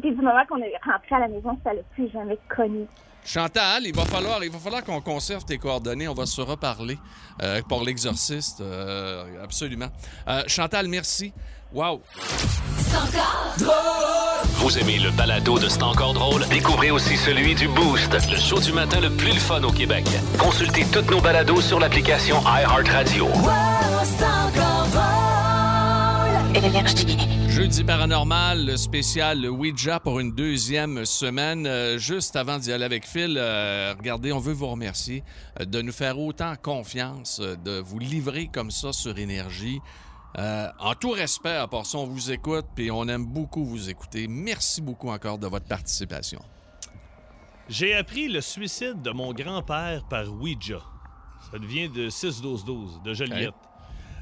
puis 0.00 0.10
du 0.12 0.22
moment 0.22 0.44
qu'on 0.48 0.58
est 0.62 0.72
rentré 0.84 1.14
à 1.16 1.20
la 1.20 1.28
maison, 1.28 1.58
ça 1.64 1.72
l'a 1.74 1.82
plus 1.94 2.08
jamais 2.12 2.38
connu. 2.54 2.86
Chantal, 3.24 3.84
il 3.86 3.94
va 3.94 4.04
falloir, 4.04 4.42
il 4.42 4.50
va 4.50 4.58
falloir 4.58 4.82
qu'on 4.84 5.00
conserve 5.00 5.44
tes 5.44 5.58
coordonnées. 5.58 6.08
On 6.08 6.14
va 6.14 6.26
se 6.26 6.40
reparler 6.40 6.98
euh, 7.42 7.62
pour 7.68 7.82
l'exorciste. 7.84 8.60
euh, 8.60 9.42
absolument. 9.42 9.88
Euh, 10.28 10.42
Chantal, 10.46 10.88
merci. 10.88 11.32
Wow. 11.72 12.02
Vous 14.56 14.78
aimez 14.78 14.98
le 14.98 15.10
balado 15.12 15.58
de 15.58 15.68
C'est 15.68 15.82
encore 15.82 16.12
drôle? 16.12 16.46
Découvrez 16.48 16.90
aussi 16.90 17.16
celui 17.16 17.54
du 17.54 17.68
Boost, 17.68 18.12
le 18.30 18.36
show 18.36 18.60
du 18.60 18.72
matin 18.72 19.00
le 19.00 19.10
plus 19.10 19.32
le 19.32 19.40
fun 19.40 19.62
au 19.62 19.72
Québec. 19.72 20.04
Consultez 20.38 20.84
toutes 20.92 21.10
nos 21.10 21.20
balados 21.20 21.62
sur 21.62 21.80
l'application 21.80 22.40
iHeartRadio. 22.44 23.28
Jeudi 27.48 27.82
paranormal, 27.82 28.66
le 28.66 28.76
spécial 28.76 29.44
Ouija 29.50 29.98
pour 29.98 30.20
une 30.20 30.32
deuxième 30.32 31.04
semaine. 31.04 31.66
Euh, 31.66 31.98
juste 31.98 32.36
avant 32.36 32.58
d'y 32.58 32.72
aller 32.72 32.84
avec 32.84 33.04
Phil, 33.04 33.36
euh, 33.36 33.94
regardez, 33.98 34.32
on 34.32 34.38
veut 34.38 34.52
vous 34.52 34.68
remercier 34.68 35.24
euh, 35.60 35.64
de 35.64 35.82
nous 35.82 35.92
faire 35.92 36.20
autant 36.20 36.54
confiance, 36.54 37.40
de 37.40 37.80
vous 37.80 37.98
livrer 37.98 38.48
comme 38.52 38.70
ça 38.70 38.92
sur 38.92 39.18
Énergie. 39.18 39.80
Euh, 40.38 40.68
en 40.78 40.94
tout 40.94 41.10
respect, 41.10 41.56
à 41.56 41.66
part 41.66 41.84
ça, 41.84 41.98
on 41.98 42.06
vous 42.06 42.30
écoute, 42.30 42.66
puis 42.74 42.90
on 42.90 43.08
aime 43.08 43.26
beaucoup 43.26 43.64
vous 43.64 43.90
écouter. 43.90 44.28
Merci 44.28 44.80
beaucoup 44.80 45.10
encore 45.10 45.38
de 45.38 45.48
votre 45.48 45.66
participation. 45.66 46.40
J'ai 47.68 47.94
appris 47.94 48.28
le 48.28 48.40
suicide 48.40 49.02
de 49.02 49.10
mon 49.10 49.32
grand-père 49.32 50.04
par 50.08 50.32
Ouija. 50.32 50.78
Ça 51.50 51.58
devient 51.58 51.88
de 51.88 52.08
6-12-12, 52.08 53.02
de 53.02 53.14
Joliette. 53.14 53.54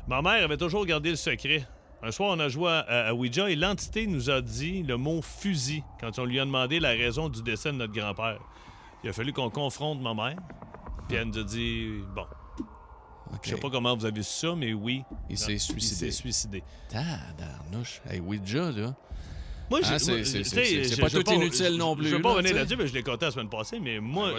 Ma 0.08 0.22
mère 0.22 0.44
avait 0.44 0.56
toujours 0.56 0.86
gardé 0.86 1.10
le 1.10 1.16
secret. 1.16 1.66
Un 2.02 2.10
soir, 2.12 2.30
on 2.34 2.40
a 2.40 2.48
joué 2.48 2.70
à, 2.70 3.08
à 3.08 3.14
Ouija 3.14 3.50
et 3.50 3.56
l'entité 3.56 4.06
nous 4.06 4.30
a 4.30 4.40
dit 4.40 4.82
le 4.82 4.96
mot 4.96 5.20
fusil 5.22 5.82
quand 6.00 6.18
on 6.18 6.24
lui 6.24 6.40
a 6.40 6.44
demandé 6.44 6.80
la 6.80 6.90
raison 6.90 7.28
du 7.28 7.42
décès 7.42 7.72
de 7.72 7.76
notre 7.76 7.92
grand-père. 7.92 8.38
Il 9.04 9.10
a 9.10 9.12
fallu 9.12 9.32
qu'on 9.32 9.50
confronte 9.50 10.00
ma 10.00 10.14
mère. 10.14 10.36
Puis 11.08 11.16
elle 11.16 11.28
nous 11.28 11.38
a 11.38 11.42
dit 11.44 11.88
bon. 12.14 12.24
Je 13.42 13.50
sais 13.50 13.56
pas 13.56 13.70
comment 13.70 13.96
vous 13.96 14.04
avez 14.06 14.22
su 14.22 14.46
ça, 14.46 14.54
mais 14.56 14.72
oui. 14.72 15.02
Il 15.28 15.38
s'est 15.38 15.56
suicidé. 15.58 16.06
Il 16.06 16.12
s'est 16.12 16.18
suicidé. 16.18 16.62
Tabarnouche. 16.88 18.00
Hey, 18.08 18.20
Ouija, 18.20 18.70
là. 18.72 18.94
Moi, 19.70 19.80
Hein, 19.84 19.98
j'ai- 19.98 20.24
c'est- 20.24 21.00
pas 21.00 21.06
je 21.08 21.18
tout 21.18 21.30
inutile 21.32 21.76
non 21.76 21.94
plus, 21.94 22.08
Je 22.08 22.16
veux 22.16 22.22
pas 22.22 22.32
revenir 22.32 22.54
là-dessus, 22.56 22.76
mais 22.76 22.88
je 22.88 22.92
l'ai 22.94 23.04
compté 23.04 23.26
la 23.26 23.30
semaine 23.30 23.48
passée, 23.48 23.78
mais 23.78 24.00
moi, 24.00 24.32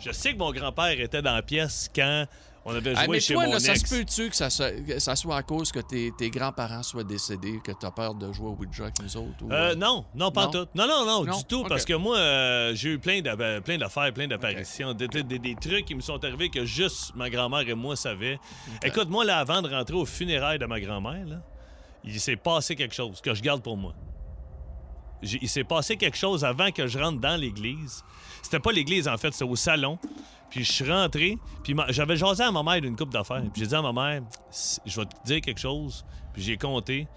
je 0.00 0.10
sais 0.12 0.32
que 0.32 0.38
mon 0.38 0.50
grand-père 0.50 0.98
était 0.98 1.20
dans 1.20 1.34
la 1.34 1.42
pièce 1.42 1.90
quand 1.94 2.26
on 2.66 2.74
avait 2.74 2.94
joué 2.94 3.02
Ah, 3.04 3.06
mais 3.10 3.20
chez 3.20 3.34
toi, 3.34 3.44
mon 3.46 3.52
là, 3.52 3.60
ça 3.60 3.74
se 3.74 3.84
peut-tu 3.94 4.30
que 4.30 4.36
ça, 4.36 4.48
soit- 4.50 4.72
que 4.86 4.98
ça 4.98 5.14
soit 5.16 5.36
à 5.36 5.42
cause 5.42 5.70
que 5.70 5.80
tes, 5.80 6.12
tes 6.16 6.30
grands-parents 6.30 6.82
soient 6.82 7.04
décédés, 7.04 7.60
que 7.62 7.72
tu 7.72 7.84
as 7.86 7.90
peur 7.90 8.14
de 8.14 8.32
jouer 8.32 8.48
au 8.48 8.56
Ouija 8.56 8.84
avec 8.84 9.00
nous 9.02 9.16
autres? 9.16 9.42
ou- 9.44 9.52
Euh, 9.52 9.74
non, 9.74 10.04
non, 10.14 10.30
pas 10.30 10.46
Non? 10.46 10.50
tout. 10.50 10.66
Non, 10.74 10.86
non, 10.88 11.04
non, 11.04 11.24
Non? 11.24 11.36
du 11.36 11.44
tout. 11.44 11.64
Parce 11.64 11.84
que 11.84 11.94
moi, 11.94 12.16
euh, 12.16 12.74
j'ai 12.74 12.90
eu 12.90 12.98
plein 12.98 13.20
ben, 13.20 13.60
plein 13.60 13.76
d'affaires, 13.78 14.12
plein 14.14 14.26
d'apparitions, 14.28 14.92
des, 14.94 15.08
des- 15.08 15.22
des- 15.22 15.38
des 15.38 15.54
trucs 15.56 15.84
qui 15.84 15.94
me 15.94 16.00
sont 16.00 16.22
arrivés 16.24 16.48
que 16.48 16.64
juste 16.64 17.14
ma 17.14 17.28
grand-mère 17.30 17.68
et 17.68 17.74
moi 17.74 17.96
savaient. 17.96 18.38
Écoute, 18.82 19.08
moi, 19.10 19.24
là, 19.24 19.38
avant 19.38 19.60
de 19.62 19.68
rentrer 19.68 19.94
au 19.96 20.06
funérailles 20.06 20.58
de 20.58 20.66
ma 20.66 20.80
grand-mère, 20.80 21.40
il 22.02 22.18
s'est 22.20 22.36
passé 22.36 22.76
quelque 22.76 22.94
chose 22.94 23.20
que 23.20 23.34
je 23.34 23.42
garde 23.42 23.62
pour 23.62 23.76
moi. 23.76 23.94
Il 25.22 25.48
s'est 25.48 25.64
passé 25.64 25.96
quelque 25.96 26.18
chose 26.18 26.44
avant 26.44 26.70
que 26.70 26.86
je 26.86 26.98
rentre 26.98 27.18
dans 27.18 27.36
l'église. 27.40 28.04
C'était 28.42 28.58
pas 28.60 28.72
l'église, 28.72 29.08
en 29.08 29.16
fait, 29.16 29.32
c'était 29.32 29.44
au 29.50 29.56
salon. 29.56 29.98
Puis 30.54 30.62
je 30.62 30.70
suis 30.70 30.88
rentré, 30.88 31.36
puis 31.64 31.74
j'avais 31.88 32.16
jasé 32.16 32.44
à 32.44 32.52
ma 32.52 32.62
mère 32.62 32.80
d'une 32.80 32.94
coupe 32.94 33.10
d'affaires. 33.10 33.42
Puis 33.52 33.62
j'ai 33.62 33.66
dit 33.66 33.74
à 33.74 33.82
ma 33.82 33.92
mère, 33.92 34.22
je 34.86 35.00
vais 35.00 35.04
te 35.04 35.26
dire 35.26 35.40
quelque 35.40 35.58
chose. 35.58 36.04
Puis 36.32 36.42
j'ai 36.42 36.56
compté. 36.56 37.08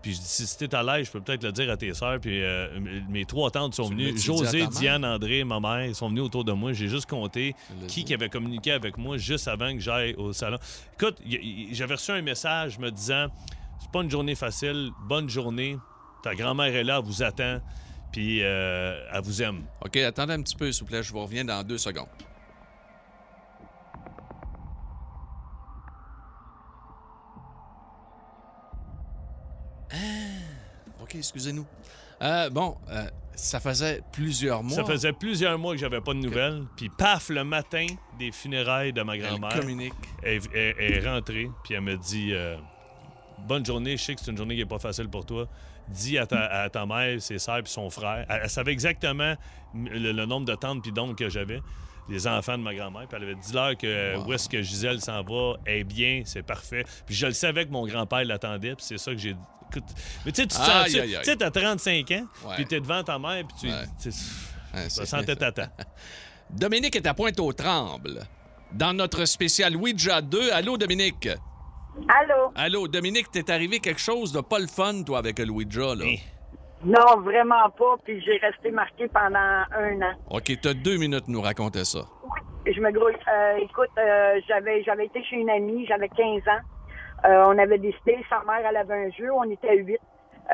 Puis 0.00 0.14
je 0.14 0.20
dis, 0.20 0.46
si 0.46 0.56
t'es 0.56 0.72
à 0.72 0.84
l'aise, 0.84 1.06
je 1.06 1.10
peux 1.10 1.20
peut-être 1.20 1.42
le 1.42 1.50
dire 1.50 1.72
à 1.72 1.76
tes 1.76 1.92
sœurs. 1.92 2.20
Puis 2.20 2.40
euh, 2.40 2.68
mes 3.08 3.24
trois 3.24 3.50
tantes 3.50 3.74
sont 3.74 3.88
venues. 3.88 4.16
José? 4.16 4.68
Diane, 4.68 5.04
André, 5.04 5.42
ma 5.42 5.58
mère, 5.58 5.86
ils 5.86 5.94
sont 5.96 6.08
venus 6.08 6.22
autour 6.22 6.44
de 6.44 6.52
moi. 6.52 6.72
J'ai 6.72 6.86
juste 6.86 7.10
compté 7.10 7.56
qui, 7.88 8.04
qui 8.04 8.14
avait 8.14 8.28
communiqué 8.28 8.70
avec 8.70 8.96
moi 8.96 9.16
juste 9.16 9.48
avant 9.48 9.72
que 9.72 9.80
j'aille 9.80 10.14
au 10.14 10.32
salon. 10.32 10.58
Écoute, 10.96 11.20
j'avais 11.72 11.94
reçu 11.94 12.12
un 12.12 12.22
message 12.22 12.78
me 12.78 12.92
disant, 12.92 13.26
c'est 13.80 13.90
pas 13.90 14.02
une 14.02 14.10
journée 14.10 14.36
facile, 14.36 14.92
bonne 15.08 15.28
journée. 15.28 15.78
Ta 16.22 16.36
grand-mère 16.36 16.72
est 16.72 16.84
là, 16.84 17.00
elle 17.00 17.04
vous 17.04 17.24
attend. 17.24 17.60
Puis 18.12 18.38
euh, 18.44 19.04
elle 19.12 19.22
vous 19.22 19.42
aime. 19.42 19.64
OK, 19.84 19.96
attendez 19.96 20.34
un 20.34 20.42
petit 20.42 20.54
peu, 20.54 20.70
s'il 20.70 20.84
vous 20.84 20.90
plaît. 20.90 21.02
Je 21.02 21.12
vous 21.12 21.22
reviens 21.24 21.44
dans 21.44 21.64
deux 21.64 21.78
secondes. 21.78 22.06
OK, 31.14 31.18
excusez-nous. 31.18 31.66
Euh, 32.22 32.50
bon, 32.50 32.76
euh, 32.90 33.06
ça 33.34 33.60
faisait 33.60 34.00
plusieurs 34.12 34.62
mois. 34.62 34.76
Ça 34.76 34.84
faisait 34.84 35.12
plusieurs 35.12 35.58
mois 35.58 35.74
que 35.74 35.80
j'avais 35.80 36.00
pas 36.00 36.14
de 36.14 36.18
nouvelles. 36.20 36.64
Puis 36.76 36.88
paf, 36.88 37.28
le 37.28 37.44
matin 37.44 37.86
des 38.18 38.30
funérailles 38.32 38.92
de 38.92 39.02
ma 39.02 39.18
grand-mère. 39.18 39.50
communique. 39.60 39.92
Elle, 40.22 40.40
elle- 40.54 40.74
elle 40.78 40.92
est 41.04 41.08
rentrée, 41.08 41.48
puis 41.64 41.74
elle 41.74 41.80
me 41.82 41.96
dit 41.96 42.30
euh, 42.32 42.56
Bonne 43.46 43.64
journée, 43.66 43.96
je 43.96 44.02
sais 44.02 44.14
que 44.14 44.20
c'est 44.22 44.30
une 44.30 44.36
journée 44.36 44.54
qui 44.54 44.60
n'est 44.62 44.68
pas 44.68 44.78
facile 44.78 45.08
pour 45.08 45.26
toi. 45.26 45.46
Dis 45.88 46.16
à 46.16 46.26
ta, 46.26 46.44
à 46.46 46.70
ta 46.70 46.86
mère, 46.86 47.20
ses 47.20 47.38
sœurs 47.38 47.62
puis 47.62 47.70
son 47.72 47.90
frère. 47.90 48.24
Elle, 48.30 48.40
elle 48.44 48.50
savait 48.50 48.72
exactement 48.72 49.34
le, 49.74 50.12
le 50.12 50.24
nombre 50.26 50.46
de 50.46 50.54
tantes 50.54 50.82
puis 50.82 50.92
d'oncles 50.92 51.14
que 51.16 51.28
j'avais, 51.28 51.60
les 52.08 52.26
enfants 52.26 52.58
de 52.58 52.62
ma 52.62 52.74
grand-mère. 52.74 53.06
Puis 53.08 53.16
elle 53.16 53.22
avait 53.24 53.34
dit 53.34 53.52
leur 53.52 53.76
que 53.76 54.16
où 54.18 54.32
est-ce 54.32 54.48
que 54.48 54.60
Gisèle 54.62 55.00
s'en 55.00 55.22
va, 55.22 55.54
elle 55.66 55.78
est 55.78 55.84
bien, 55.84 56.22
c'est 56.24 56.42
parfait. 56.42 56.84
Puis 57.06 57.14
je 57.14 57.26
le 57.26 57.32
savais 57.32 57.66
que 57.66 57.70
mon 57.70 57.86
grand-père 57.86 58.24
l'attendait, 58.24 58.74
puis 58.74 58.84
c'est 58.86 58.98
ça 58.98 59.12
que 59.12 59.18
j'ai. 59.18 59.34
Écoute, 59.70 59.84
mais 60.24 60.32
tu 60.32 60.42
sais, 60.42 60.46
tu 60.46 60.54
sens. 60.56 60.86
Tu 60.86 61.24
sais, 61.24 61.36
t'as 61.36 61.50
35 61.50 62.10
ans, 62.12 62.26
Ouais. 62.46 62.54
puis 62.56 62.66
t'es 62.66 62.80
devant 62.80 63.02
ta 63.02 63.18
mère, 63.18 63.44
puis 63.46 63.56
tu. 63.60 63.66
Ouais. 63.68 63.84
c'est- 64.88 65.04
sentais 65.06 65.36
tata. 65.36 65.68
Dominique 66.50 66.94
est 66.96 67.06
à 67.06 67.14
Pointe-aux-Trembles. 67.14 68.20
Dans 68.72 68.92
notre 68.92 69.24
spécial 69.24 69.74
Ouija 69.76 70.20
2. 70.20 70.50
Allô, 70.52 70.76
Dominique? 70.76 71.28
Allô? 72.08 72.52
Allô, 72.56 72.88
Dominique, 72.88 73.30
t'es 73.30 73.48
arrivé 73.50 73.78
quelque 73.78 74.00
chose 74.00 74.32
de 74.32 74.40
pas 74.40 74.58
le 74.58 74.66
fun, 74.66 75.02
toi, 75.04 75.18
avec 75.18 75.38
le 75.38 75.50
Ouija, 75.50 75.94
là? 75.94 76.04
Non, 76.84 77.20
vraiment 77.22 77.68
pas. 77.70 77.96
Puis 78.04 78.20
j'ai 78.22 78.36
resté 78.38 78.70
marqué 78.70 79.08
pendant 79.08 79.38
un 79.38 80.02
an. 80.02 80.12
OK, 80.30 80.52
t'as 80.62 80.74
deux 80.74 80.96
minutes 80.98 81.26
de 81.26 81.32
nous 81.32 81.40
raconter 81.42 81.84
ça. 81.84 82.00
je 82.66 82.80
me 82.80 82.90
grouille. 82.90 83.16
Euh, 83.32 83.56
écoute, 83.58 83.90
euh, 83.98 84.40
j'avais 84.48 84.82
j'avais 84.84 85.06
été 85.06 85.22
chez 85.24 85.36
une 85.36 85.50
amie, 85.50 85.86
j'avais 85.86 86.08
15 86.08 86.42
ans. 86.48 86.60
Euh, 87.26 87.44
on 87.46 87.58
avait 87.58 87.78
décidé, 87.78 88.18
sa 88.28 88.42
mère, 88.44 88.66
elle 88.68 88.76
avait 88.76 89.06
un 89.06 89.10
jeu, 89.10 89.30
on 89.32 89.44
était 89.50 89.76
huit. 89.76 89.98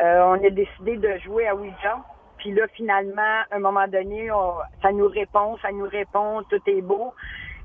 Euh, 0.01 0.23
on 0.25 0.35
a 0.45 0.51
décidé 0.51 0.97
de 0.99 1.19
jouer 1.25 1.49
à 1.49 1.55
Ouija. 1.57 1.99
Puis 2.39 2.53
là, 2.53 2.63
finalement, 2.75 3.21
à 3.51 3.57
un 3.57 3.59
moment 3.59 3.87
donné, 3.89 4.31
on- 4.31 4.55
ça 4.83 4.93
nous 4.93 5.09
répond, 5.09 5.57
ça 5.61 5.73
nous 5.73 5.89
répond, 5.89 6.43
tout 6.49 6.61
est 6.67 6.81
beau. 6.81 7.13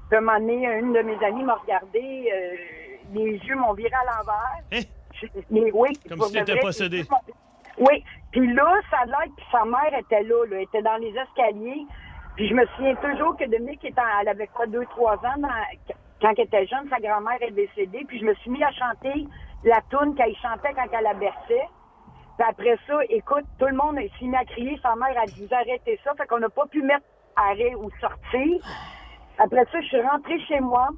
Puis 0.09 0.15
à 0.15 0.19
un 0.19 0.21
moment 0.21 0.39
donné, 0.39 0.65
une 0.79 0.91
de 0.93 1.01
mes 1.01 1.23
amies 1.23 1.43
m'a 1.43 1.53
regardé, 1.55 2.31
euh, 2.33 2.55
les 3.13 3.37
yeux 3.37 3.55
m'ont 3.55 3.73
viré 3.73 3.93
à 3.93 4.05
l'envers. 4.05 4.83
Je- 5.13 5.27
Mais 5.51 5.71
oui, 5.71 5.89
Hein? 6.05 6.09
Comme 6.09 6.21
si 6.27 6.33
t'étais 6.33 6.59
possédé. 6.59 7.03
Oui. 7.77 8.03
Puis 8.35 8.53
là, 8.53 8.81
ça 8.91 8.97
a 8.97 9.05
l'air 9.05 9.31
sa 9.49 9.63
mère 9.63 9.97
était 9.97 10.23
là, 10.23 10.45
là, 10.45 10.57
elle 10.57 10.63
était 10.63 10.81
dans 10.81 10.97
les 10.97 11.15
escaliers. 11.15 11.87
Puis 12.35 12.49
je 12.49 12.53
me 12.53 12.65
souviens 12.75 12.95
toujours 12.95 13.37
que 13.37 13.45
Dominique, 13.45 13.85
était, 13.85 14.01
elle 14.21 14.27
avait 14.27 14.47
quoi, 14.47 14.67
deux, 14.67 14.85
trois 14.87 15.15
ans, 15.15 15.39
quand 16.21 16.33
elle 16.37 16.43
était 16.43 16.67
jeune, 16.67 16.89
sa 16.89 16.99
grand-mère 16.99 17.37
est 17.39 17.51
décédée. 17.51 18.03
Puis 18.05 18.19
je 18.19 18.25
me 18.25 18.33
suis 18.33 18.51
mis 18.51 18.61
à 18.61 18.71
chanter 18.71 19.25
la 19.63 19.79
toune 19.89 20.15
qu'elle 20.15 20.35
chantait 20.35 20.73
quand 20.73 20.85
elle 20.91 21.05
la 21.05 21.13
berçait. 21.13 21.69
Puis 22.37 22.45
après 22.45 22.77
ça, 22.85 22.99
écoute, 23.07 23.45
tout 23.57 23.67
le 23.67 23.77
monde 23.77 23.95
s'est 23.95 24.25
mis 24.25 24.35
à 24.35 24.43
crier. 24.43 24.77
Sa 24.83 24.97
mère 24.97 25.17
a 25.17 25.25
dit, 25.27 25.47
arrêtez 25.49 25.97
ça. 26.03 26.13
Fait 26.15 26.27
qu'on 26.27 26.39
n'a 26.39 26.49
pas 26.49 26.65
pu 26.65 26.81
mettre 26.81 27.05
arrêt 27.37 27.73
ou 27.75 27.89
sortir. 28.01 28.59
Après 29.37 29.63
ça, 29.71 29.79
je 29.79 29.87
suis 29.87 30.01
rentrée 30.01 30.41
chez 30.41 30.59
moi. 30.59 30.89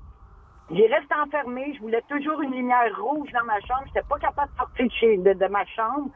J'ai 0.72 0.88
resté 0.88 1.14
enfermée. 1.24 1.72
Je 1.76 1.82
voulais 1.82 2.02
toujours 2.10 2.42
une 2.42 2.54
lumière 2.54 3.00
rouge 3.00 3.30
dans 3.32 3.46
ma 3.46 3.60
chambre. 3.60 3.84
J'étais 3.86 4.08
pas 4.10 4.18
capable 4.18 4.52
de 4.54 4.58
sortir 4.58 5.36
de 5.36 5.48
ma 5.50 5.66
chambre. 5.68 6.10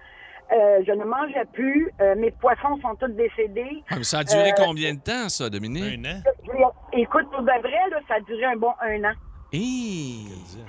Euh, 0.51 0.83
je 0.85 0.91
ne 0.91 1.03
mangeais 1.05 1.45
plus. 1.53 1.89
Euh, 2.01 2.15
mes 2.15 2.31
poissons 2.31 2.77
sont 2.81 2.95
tous 2.95 3.07
décédés. 3.13 3.83
Ah, 3.89 3.95
mais 3.97 4.03
ça 4.03 4.19
a 4.19 4.23
duré 4.23 4.49
Euh, 4.51 4.55
combien 4.65 4.93
de 4.93 4.99
temps, 4.99 5.29
ça, 5.29 5.49
Dominique? 5.49 5.99
Un 6.05 6.17
an. 6.17 6.71
Écoute, 6.93 7.29
pour 7.31 7.41
de 7.41 7.45
vrai, 7.61 7.89
là, 7.89 7.99
ça 8.07 8.15
a 8.15 8.19
duré 8.21 8.43
un 8.45 8.57
bon 8.57 8.73
un 8.81 9.03
an. 9.05 9.13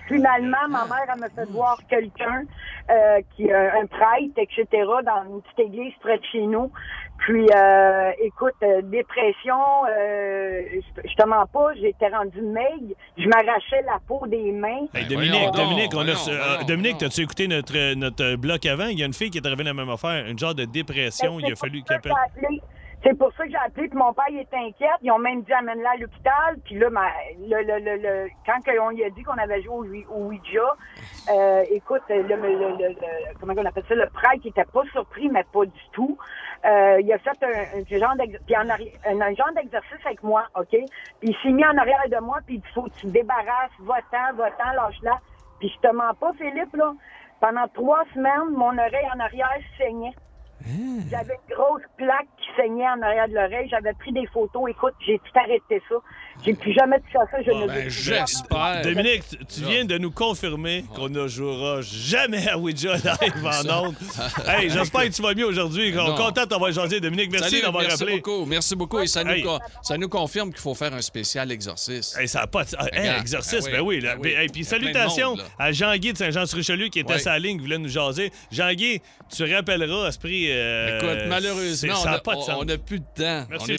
Finalement, 0.08 0.68
ma 0.68 0.84
mère, 0.86 1.06
elle 1.12 1.20
m'a 1.20 1.28
fait 1.28 1.48
voir 1.50 1.78
quelqu'un 1.88 2.42
euh, 2.90 3.20
qui 3.36 3.50
a 3.52 3.74
un 3.80 3.86
prêtre, 3.86 4.34
etc., 4.36 4.66
dans 5.04 5.24
une 5.34 5.42
petite 5.42 5.58
église 5.60 5.92
près 6.00 6.18
de 6.18 6.24
chez 6.24 6.42
nous. 6.46 6.70
Puis, 7.24 7.46
euh, 7.54 8.10
écoute, 8.20 8.54
euh, 8.64 8.82
dépression, 8.82 9.54
euh, 9.88 10.62
je 10.74 11.08
je 11.08 11.14
te 11.14 11.24
mens 11.24 11.46
pas, 11.46 11.72
j'étais 11.80 12.08
rendue 12.08 12.42
maigre, 12.42 12.94
je 13.16 13.28
m'arrachais 13.28 13.82
la 13.86 14.00
peau 14.08 14.26
des 14.26 14.50
mains. 14.50 14.86
Hey, 14.92 15.06
Dominique, 15.06 15.30
voyons 15.32 15.50
Dominique, 15.52 15.92
donc, 15.92 16.00
on 16.00 16.08
a, 16.08 16.14
voyons, 16.14 16.40
euh, 16.40 16.46
voyons, 16.48 16.66
Dominique, 16.66 16.98
t'as-tu 16.98 17.20
écouté 17.20 17.46
notre, 17.46 17.76
euh, 17.76 17.94
notre 17.94 18.24
euh, 18.24 18.36
bloc 18.36 18.66
avant? 18.66 18.86
Il 18.86 18.98
y 18.98 19.04
a 19.04 19.06
une 19.06 19.12
fille 19.12 19.30
qui 19.30 19.38
est 19.38 19.46
arrivée 19.46 19.62
la 19.62 19.72
même 19.72 19.88
affaire, 19.88 20.26
une 20.26 20.38
genre 20.38 20.54
de 20.54 20.64
dépression. 20.64 21.38
Il 21.38 21.52
a 21.52 21.54
fallu 21.54 21.82
qu'elle 21.84 21.98
appelle. 21.98 22.12
C'est 23.05 23.18
pour 23.18 23.32
ça 23.34 23.44
que 23.44 23.50
j'ai 23.50 23.57
appelé, 23.57 23.88
puis 23.88 23.98
mon 23.98 24.12
père 24.14 24.26
il 24.30 24.40
était 24.40 24.57
inquiète. 24.57 24.98
Ils 25.03 25.11
ont 25.12 25.18
même 25.18 25.42
dit 25.42 25.53
amène-la 25.53 25.90
à 25.90 25.96
l'hôpital. 25.96 26.57
Puis 26.64 26.76
là, 26.78 26.90
ma- 26.90 27.11
le, 27.38 27.62
le, 27.62 27.78
le, 27.80 27.96
le- 27.96 28.30
quand 28.46 28.61
on 28.80 28.90
lui 28.90 29.05
a 29.05 29.11
dit 29.11 29.22
qu'on 29.22 29.38
avait 29.38 29.62
joué 29.62 30.07
au, 30.09 30.14
au 30.14 30.26
Ouija, 30.28 30.76
euh, 31.30 31.64
écoute, 31.70 32.03
le, 32.09 32.22
le, 32.22 33.34
comment 33.40 33.55
on 33.57 33.64
appelle 33.64 33.84
ça, 33.88 33.94
le 33.94 34.09
prêtre 34.11 34.42
qui 34.42 34.48
était 34.48 34.64
pas 34.64 34.82
surpris, 34.92 35.28
mais 35.30 35.44
pas 35.53 35.64
du 35.66 35.80
tout. 35.92 36.16
Euh, 36.64 37.00
il 37.00 37.12
a 37.12 37.18
fait 37.18 37.42
un, 37.42 37.80
un 37.80 37.98
genre 37.98 38.16
d'ex- 38.16 38.40
puis 38.46 38.57
en 38.57 38.66
arri- 38.66 38.92
un, 39.05 39.20
un 39.20 39.34
genre 39.34 39.53
d'exercice 39.55 40.05
avec 40.07 40.22
moi, 40.22 40.46
OK? 40.57 40.68
Puis 40.70 40.88
il 41.22 41.36
s'est 41.42 41.50
mis 41.53 41.64
en 41.66 41.76
arrière 41.78 42.09
de 42.09 42.18
moi, 42.20 42.38
puis 42.46 42.57
il 42.57 42.61
dit 42.61 42.68
faut 42.74 42.82
que 42.84 42.90
tu 43.00 43.07
te 43.09 43.12
débarrasses, 43.12 43.72
va-t'en, 43.80 44.34
va-t'en, 44.36 44.72
lâche-la. 44.74 45.18
Puis 45.61 45.70
je 45.70 45.88
te 45.88 45.92
mens 45.94 46.14
pas, 46.14 46.32
Philippe, 46.34 46.74
là. 46.76 46.92
Pendant 47.40 47.66
trois 47.68 48.05
semaines, 48.14 48.50
mon 48.50 48.76
oreille 48.78 49.09
en 49.14 49.20
arrière 49.20 49.59
saignait. 49.78 50.14
J'avais 51.10 51.34
une 51.48 51.54
grosse 51.54 51.82
plaque 51.96 52.28
qui 52.38 52.48
saignait 52.56 52.88
en 52.88 53.02
arrière 53.02 53.28
de 53.28 53.34
l'oreille. 53.34 53.68
J'avais 53.68 53.92
pris 53.94 54.12
des 54.12 54.26
photos. 54.26 54.70
Écoute, 54.70 54.94
j'ai 55.00 55.18
tout 55.18 55.38
arrêté 55.38 55.82
ça. 55.88 55.96
J'ai 56.44 56.54
plus 56.54 56.72
jamais 56.72 56.98
touché 57.00 57.18
à 57.18 57.30
ça. 57.30 57.42
Je 57.44 57.50
ne 57.50 57.66
ben, 57.66 57.88
j'espère. 57.88 58.82
Dominique, 58.82 59.22
tu- 59.28 59.36
tu 59.44 59.60
viens 59.64 59.84
de 59.84 59.96
nous 59.98 60.10
confirmer 60.10 60.84
qu'on 60.94 61.08
ne 61.08 61.28
jouera 61.28 61.80
jamais 61.82 62.48
à 62.48 62.58
Ouija 62.58 62.94
live 62.96 63.46
en 63.46 63.86
ondes. 63.86 63.94
Hey, 64.48 64.68
j'espère 64.70 65.02
que 65.02 65.08
tu 65.08 65.22
vas 65.22 65.34
mieux 65.34 65.46
aujourd'hui. 65.46 65.92
On 65.96 66.02
Non. 66.08 66.14
est 66.14 66.18
content 66.18 66.42
de 66.42 66.48
t'avoir 66.48 66.72
jasé, 66.72 67.00
Dominique. 67.00 67.30
Merci 67.30 67.50
Salut, 67.50 67.62
d'avoir 67.62 67.82
merci 67.84 67.98
rappelé. 68.02 68.16
beaucoup. 68.16 68.44
Merci 68.46 68.74
beaucoup. 68.76 69.00
Et 69.00 69.06
ça, 69.06 69.22
Hey. 69.22 69.42
nous, 69.42 69.48
con- 69.48 69.58
ça 69.82 69.96
nous 69.98 70.08
confirme 70.08 70.50
qu'il 70.50 70.60
faut 70.60 70.74
faire 70.74 70.92
un 70.94 71.00
spécial 71.00 71.50
exorcisme. 71.52 72.18
Hey, 72.20 72.26
ça 72.28 72.40
a 72.42 72.46
pas 72.46 72.64
de... 72.64 72.70
hey, 72.92 73.00
Regarde, 73.02 73.20
exercice, 73.20 73.64
ben 73.66 73.72
ben 73.72 73.80
oui, 73.82 74.00
là. 74.00 74.16
ben 74.16 74.22
oui. 74.24 74.30
Hey, 74.32 74.48
puis 74.48 74.62
Il 74.62 74.64
y 74.64 74.74
a 74.74 74.78
plein 74.78 74.88
de 74.88 74.92
salutations 74.92 75.28
monde, 75.30 75.38
là. 75.38 75.44
à 75.58 75.72
Jean-Guy 75.72 76.12
de 76.12 76.18
Saint-Jean-sur-Richelieu 76.18 76.88
qui 76.88 76.98
était 77.00 77.12
Ouais. 77.14 77.18
sa 77.18 77.38
ligne, 77.38 77.56
qui 77.58 77.62
voulait 77.64 77.78
nous 77.78 77.88
jaser. 77.88 78.32
Jean-Guy, 78.50 79.00
tu 79.34 79.54
rappelleras 79.54 80.06
à 80.08 80.12
ce 80.12 80.18
prix... 80.18 80.46
euh, 80.50 80.98
Écoute, 80.98 81.28
malheureusement, 81.28 81.94
on 82.02 82.06
a- 82.06 82.10
n'a 82.12 82.18
pas 82.18 82.34
de 82.34 82.38
on- 82.38 82.42
sens. 82.42 82.56
on 82.60 82.64
n'a 82.64 82.78
plus 82.78 82.98
de 83.00 83.04
temps. 83.16 83.46
Merci. 83.50 83.66
On 83.70 83.74
est- 83.74 83.78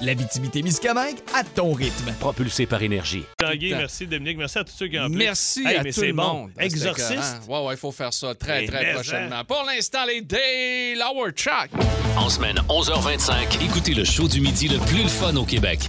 L'Abitibi-Témiscamingue 0.00 1.16
à 1.34 1.42
ton 1.44 1.72
rythme. 1.72 2.12
Propulsé 2.20 2.66
par 2.66 2.82
énergie. 2.82 3.24
Jean-Guy, 3.40 3.74
merci 3.74 4.06
Dominique, 4.06 4.38
merci 4.38 4.58
à 4.58 4.64
tous 4.64 4.72
ceux 4.76 4.88
qui 4.88 4.98
ont 4.98 5.02
appelé. 5.04 5.16
Merci 5.24 5.66
Hey, 5.66 5.76
à 5.76 5.82
mais 5.82 5.92
tout 5.92 6.00
c'est 6.00 6.06
le 6.08 6.12
bon. 6.12 6.22
monde. 6.34 6.50
Exorciste. 6.58 7.10
écœurant. 7.12 7.62
Ouais, 7.62 7.68
ouais, 7.68 7.74
il 7.74 7.78
faut 7.78 7.92
faire 7.92 8.12
ça 8.12 8.34
très, 8.34 8.66
très 8.66 8.84
mais, 8.84 8.92
prochainement. 8.94 9.36
hein? 9.36 9.44
Pour 9.44 9.64
l'instant, 9.66 10.04
les 10.06 10.20
Day 10.22 10.94
Hour 11.02 11.30
Chuck. 11.30 11.70
En 12.16 12.28
semaine 12.28 12.56
11h25, 12.68 13.62
écoutez 13.64 13.94
le 13.94 14.04
show 14.04 14.28
du 14.28 14.40
midi 14.40 14.68
le 14.68 14.78
plus 14.78 15.02
le 15.02 15.08
fun 15.08 15.34
au 15.36 15.44
Québec. 15.44 15.80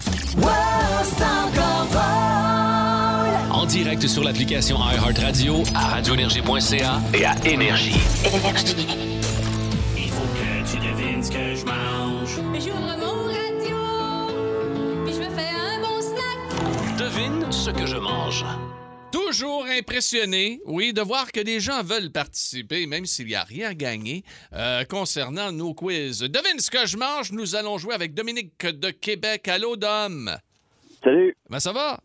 En 3.52 3.66
direct 3.66 4.08
sur 4.08 4.24
l'application 4.24 4.78
iHeartRadio, 4.80 5.64
à 5.76 5.88
radioénergie.ca 5.90 7.00
et 7.14 7.26
à 7.26 7.36
Énergie. 7.46 8.00
Il 9.98 10.10
faut 10.10 10.22
que 10.24 10.72
tu 10.72 10.78
devines 10.78 11.24
ce 11.24 11.30
que 11.32 11.56
je 11.56 11.66
mange. 11.66 12.09
Ce 17.70 17.74
que 17.74 17.86
je 17.86 17.98
mange. 17.98 18.44
Toujours 19.12 19.66
impressionné, 19.66 20.60
oui, 20.66 20.92
de 20.94 21.02
voir 21.02 21.32
que 21.32 21.40
des 21.40 21.60
gens 21.60 21.84
veulent 21.84 22.12
participer, 22.12 22.88
même 22.88 23.06
s'il 23.06 23.28
n'y 23.28 23.36
a 23.36 23.44
rien 23.44 23.70
à 23.70 23.74
gagner, 23.74 24.24
euh, 24.54 24.84
concernant 24.86 25.52
nos 25.52 25.74
quiz. 25.74 26.22
Devine 26.22 26.60
ce 26.60 26.72
que 26.72 26.86
je 26.88 26.98
mange? 26.98 27.32
Nous 27.32 27.56
allons 27.56 27.78
jouer 27.78 27.94
avec 27.94 28.14
Dominique 28.14 28.66
de 28.66 28.90
Québec. 28.90 29.48
Allô, 29.48 29.76
Dom. 29.76 30.32
Salut. 31.04 31.36
Ben, 31.50 31.60
ça 31.60 31.72
va? 31.72 32.00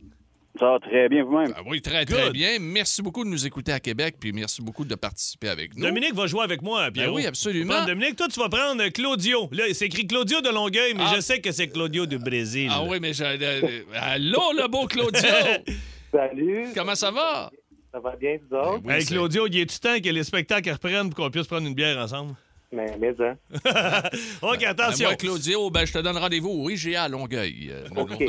Ça 0.59 0.67
va 0.71 0.79
très 0.79 1.09
bien 1.09 1.25
vous-même. 1.25 1.53
Ah 1.57 1.63
oui, 1.67 1.83
très, 1.83 2.05
très 2.05 2.25
Good. 2.27 2.33
bien. 2.33 2.59
Merci 2.61 3.03
beaucoup 3.03 3.25
de 3.25 3.29
nous 3.29 3.45
écouter 3.45 3.73
à 3.73 3.81
Québec, 3.81 4.17
puis 4.21 4.33
merci 4.33 4.63
beaucoup 4.63 4.85
de 4.85 4.95
participer 4.95 5.49
avec 5.49 5.77
nous. 5.77 5.83
Dominique 5.85 6.15
va 6.15 6.29
jouer 6.29 6.45
avec 6.45 6.63
moi, 6.63 6.91
Pierrot. 6.93 7.11
Ben 7.13 7.17
oui, 7.17 7.27
absolument. 7.27 7.85
Dominique, 7.85 8.15
toi, 8.15 8.29
tu 8.29 8.39
vas 8.39 8.49
prendre 8.49 8.87
Claudio. 8.91 9.49
Là, 9.51 9.65
c'est 9.73 9.87
écrit 9.87 10.07
Claudio 10.07 10.41
de 10.41 10.51
Longueuil, 10.51 10.95
mais 10.95 11.03
Ah. 11.07 11.13
je 11.17 11.21
sais 11.21 11.41
que 11.41 11.51
c'est 11.51 11.67
Claudio 11.69 12.07
du 12.07 12.19
Brésil. 12.19 12.71
Ah 12.73 12.85
oui, 12.85 12.99
mais 13.01 13.13
j'ai... 13.13 13.25
euh, 13.25 13.81
allô, 13.95 14.53
le 14.57 14.69
beau 14.69 14.87
Claudio! 14.87 15.21
Salut. 16.13 16.67
Comment 16.75 16.95
ça 16.95 17.11
va? 17.11 17.51
Ça 17.93 17.99
va 17.99 18.15
bien, 18.15 18.37
vous 18.49 18.57
autres? 18.57 18.81
Oui, 18.85 18.95
hey, 18.95 19.05
Claudio, 19.05 19.47
il 19.49 19.59
est-tu 19.59 19.79
temps 19.81 20.01
que 20.01 20.09
les 20.09 20.23
spectacles 20.23 20.71
reprennent 20.71 21.11
pour 21.11 21.25
qu'on 21.25 21.31
puisse 21.31 21.47
prendre 21.49 21.67
une 21.67 21.75
bière 21.75 21.99
ensemble? 21.99 22.35
Mais, 22.75 22.97
mais, 22.99 23.15
hein. 23.21 23.37
OK, 24.43 24.63
attention. 24.65 25.07
moi, 25.09 25.17
Claudio, 25.17 25.71
ben, 25.71 25.87
je 25.87 25.93
te 25.93 25.99
donne 25.99 26.17
rendez-vous 26.17 26.51
au 26.51 26.71
IGA 26.71 27.05
à 27.05 27.09
Longueuil. 27.09 27.71
Euh, 27.73 27.87
OK. 27.97 28.25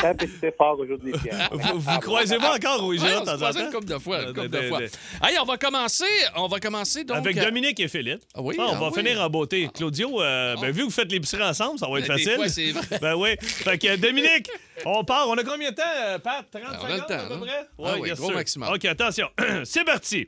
Tapez, 0.00 0.28
fort 0.56 0.78
aujourd'hui, 0.78 1.12
Pierre. 1.22 1.48
vous, 1.52 1.80
vous 1.80 1.98
croisez-vous 2.00 2.44
encore 2.46 2.84
au 2.84 2.92
IGA 2.92 3.04
Ouais, 3.04 3.16
en 3.30 3.38
passe 3.38 3.56
une 3.56 3.64
temps? 3.66 3.70
couple 3.72 3.86
de 3.86 3.98
fois. 3.98 4.22
une 4.22 4.34
couple 4.34 4.48
de- 4.50 4.62
fois. 4.68 4.80
Hey, 5.22 5.36
on 5.40 5.44
va 5.46 5.56
commencer. 5.56 6.04
On 6.36 6.46
va 6.46 6.60
commencer 6.60 7.04
donc. 7.04 7.16
Avec 7.16 7.38
euh, 7.38 7.44
Dominique 7.44 7.80
et 7.80 7.88
Philippe. 7.88 8.20
Ah 8.34 8.42
oui, 8.42 8.56
on 8.58 8.62
ah 8.70 8.78
va 8.78 8.88
oui. 8.88 8.94
finir 9.02 9.20
en 9.20 9.30
beauté. 9.30 9.68
Claudio, 9.74 10.20
euh, 10.20 10.56
ben, 10.60 10.70
vu 10.70 10.80
que 10.80 10.84
vous 10.84 10.90
faites 10.90 11.10
l'épicerie 11.10 11.42
ensemble, 11.42 11.78
ça 11.78 11.88
va 11.88 11.98
être 12.00 12.08
Ben, 12.08 12.16
des 12.16 12.22
facile. 12.24 12.36
fois, 12.36 12.48
c'est 12.48 12.72
vrai. 12.72 12.98
Ben 13.00 13.14
oui. 13.16 13.30
Fait 13.40 13.78
que 13.78 13.96
Dominique, 13.96 14.50
on 14.84 15.04
part. 15.04 15.28
On 15.28 15.34
a 15.36 15.44
combien 15.44 15.70
de 15.70 15.74
temps, 15.76 15.82
euh, 16.02 16.18
Pat? 16.18 16.44
30 16.50 16.62
Ben, 16.62 16.68
on 16.70 16.74
a 16.74 16.78
secondes 16.80 16.90
le 16.96 17.06
temps, 17.06 17.24
à 17.24 17.28
peu 17.28 17.40
près? 17.40 17.66
Ah 17.84 17.94
oui, 18.00 18.08
yes, 18.08 18.18
gros 18.18 18.28
sir. 18.28 18.36
maximum. 18.36 18.72
OK, 18.74 18.84
attention. 18.84 19.28
c'est 19.64 19.84
parti. 19.84 20.26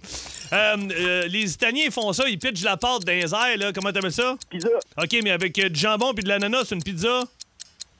Euh, 0.53 0.76
euh, 0.90 1.26
les 1.28 1.53
Italiens 1.53 1.84
ils 1.86 1.92
font 1.92 2.12
ça, 2.12 2.28
ils 2.28 2.38
pitchent 2.38 2.62
la 2.64 2.76
pâte 2.76 3.05
dans 3.05 3.12
les 3.12 3.32
airs, 3.34 3.57
là. 3.59 3.72
Comment 3.72 3.92
t'appelles 3.92 4.12
ça? 4.12 4.36
Pizza 4.50 4.68
OK, 4.96 5.16
mais 5.22 5.30
avec 5.30 5.59
euh, 5.59 5.68
du 5.68 5.78
jambon 5.80 6.12
puis 6.14 6.24
de 6.24 6.28
l'ananas, 6.28 6.64
c'est 6.68 6.74
une 6.74 6.82
pizza? 6.82 7.24